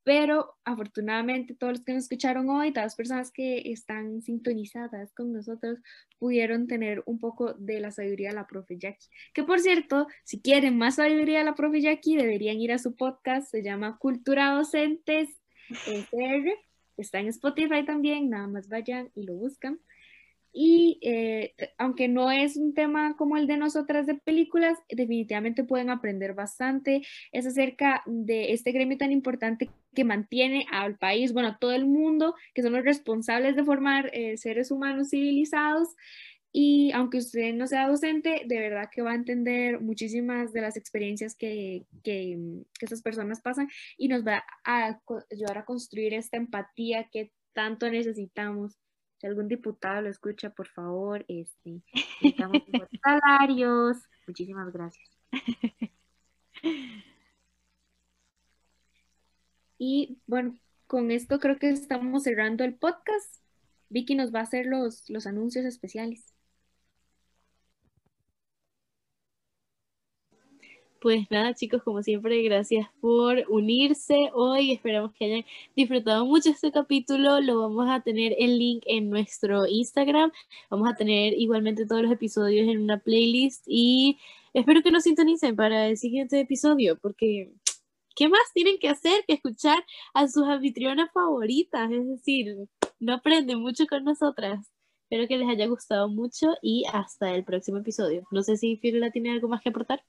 [0.02, 5.32] pero afortunadamente todos los que nos escucharon hoy, todas las personas que están sintonizadas con
[5.32, 5.78] nosotros,
[6.18, 9.06] pudieron tener un poco de la sabiduría de la profe Jackie.
[9.32, 12.96] Que por cierto, si quieren más sabiduría de la profe Jackie, deberían ir a su
[12.96, 15.28] podcast, se llama Cultura Docentes
[17.02, 19.80] está en Spotify también, nada más vayan y lo buscan.
[20.52, 25.90] Y eh, aunque no es un tema como el de nosotras de películas, definitivamente pueden
[25.90, 27.02] aprender bastante.
[27.30, 31.86] Es acerca de este gremio tan importante que mantiene al país, bueno, a todo el
[31.86, 35.88] mundo, que son los responsables de formar eh, seres humanos civilizados.
[36.52, 40.76] Y aunque usted no sea docente, de verdad que va a entender muchísimas de las
[40.76, 42.38] experiencias que, que,
[42.78, 45.00] que estas personas pasan y nos va a
[45.30, 48.78] ayudar a construir esta empatía que tanto necesitamos.
[49.18, 51.82] Si algún diputado lo escucha, por favor, este,
[52.22, 52.62] necesitamos
[53.04, 53.98] salarios.
[54.26, 55.08] Muchísimas gracias.
[59.82, 63.42] Y bueno, con esto creo que estamos cerrando el podcast.
[63.88, 66.34] Vicky nos va a hacer los, los anuncios especiales.
[71.00, 74.72] Pues nada, chicos, como siempre, gracias por unirse hoy.
[74.72, 75.44] Esperamos que hayan
[75.74, 77.40] disfrutado mucho este capítulo.
[77.40, 80.30] Lo vamos a tener el link en nuestro Instagram.
[80.68, 84.18] Vamos a tener igualmente todos los episodios en una playlist y
[84.52, 87.50] espero que nos sintonicen para el siguiente episodio porque
[88.14, 89.82] ¿qué más tienen que hacer que escuchar
[90.12, 91.90] a sus anfitrionas favoritas?
[91.90, 92.68] Es decir,
[92.98, 94.70] no aprenden mucho con nosotras.
[95.04, 98.26] Espero que les haya gustado mucho y hasta el próximo episodio.
[98.30, 100.02] No sé si Fiorella tiene algo más que aportar.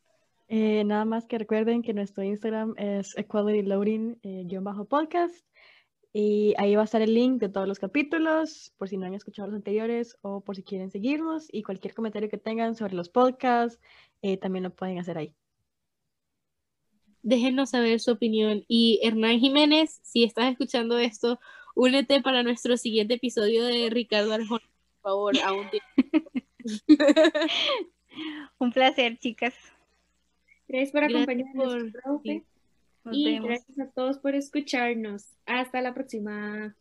[0.54, 5.46] Eh, nada más que recuerden que nuestro Instagram es equalityloading-podcast
[6.12, 9.14] y ahí va a estar el link de todos los capítulos por si no han
[9.14, 13.08] escuchado los anteriores o por si quieren seguirnos y cualquier comentario que tengan sobre los
[13.08, 13.80] podcasts
[14.22, 15.34] eh, también lo pueden hacer ahí.
[17.22, 21.40] Déjenos saber su opinión y Hernán Jiménez, si estás escuchando esto,
[21.76, 24.70] únete para nuestro siguiente episodio de Ricardo Arjona,
[25.00, 25.68] por favor, aún
[28.60, 29.56] Un placer, chicas.
[30.72, 32.44] Gracias por Gracias acompañarnos, por- profe.
[33.12, 35.26] Y gracias a todos por escucharnos.
[35.46, 36.76] Hasta la próxima.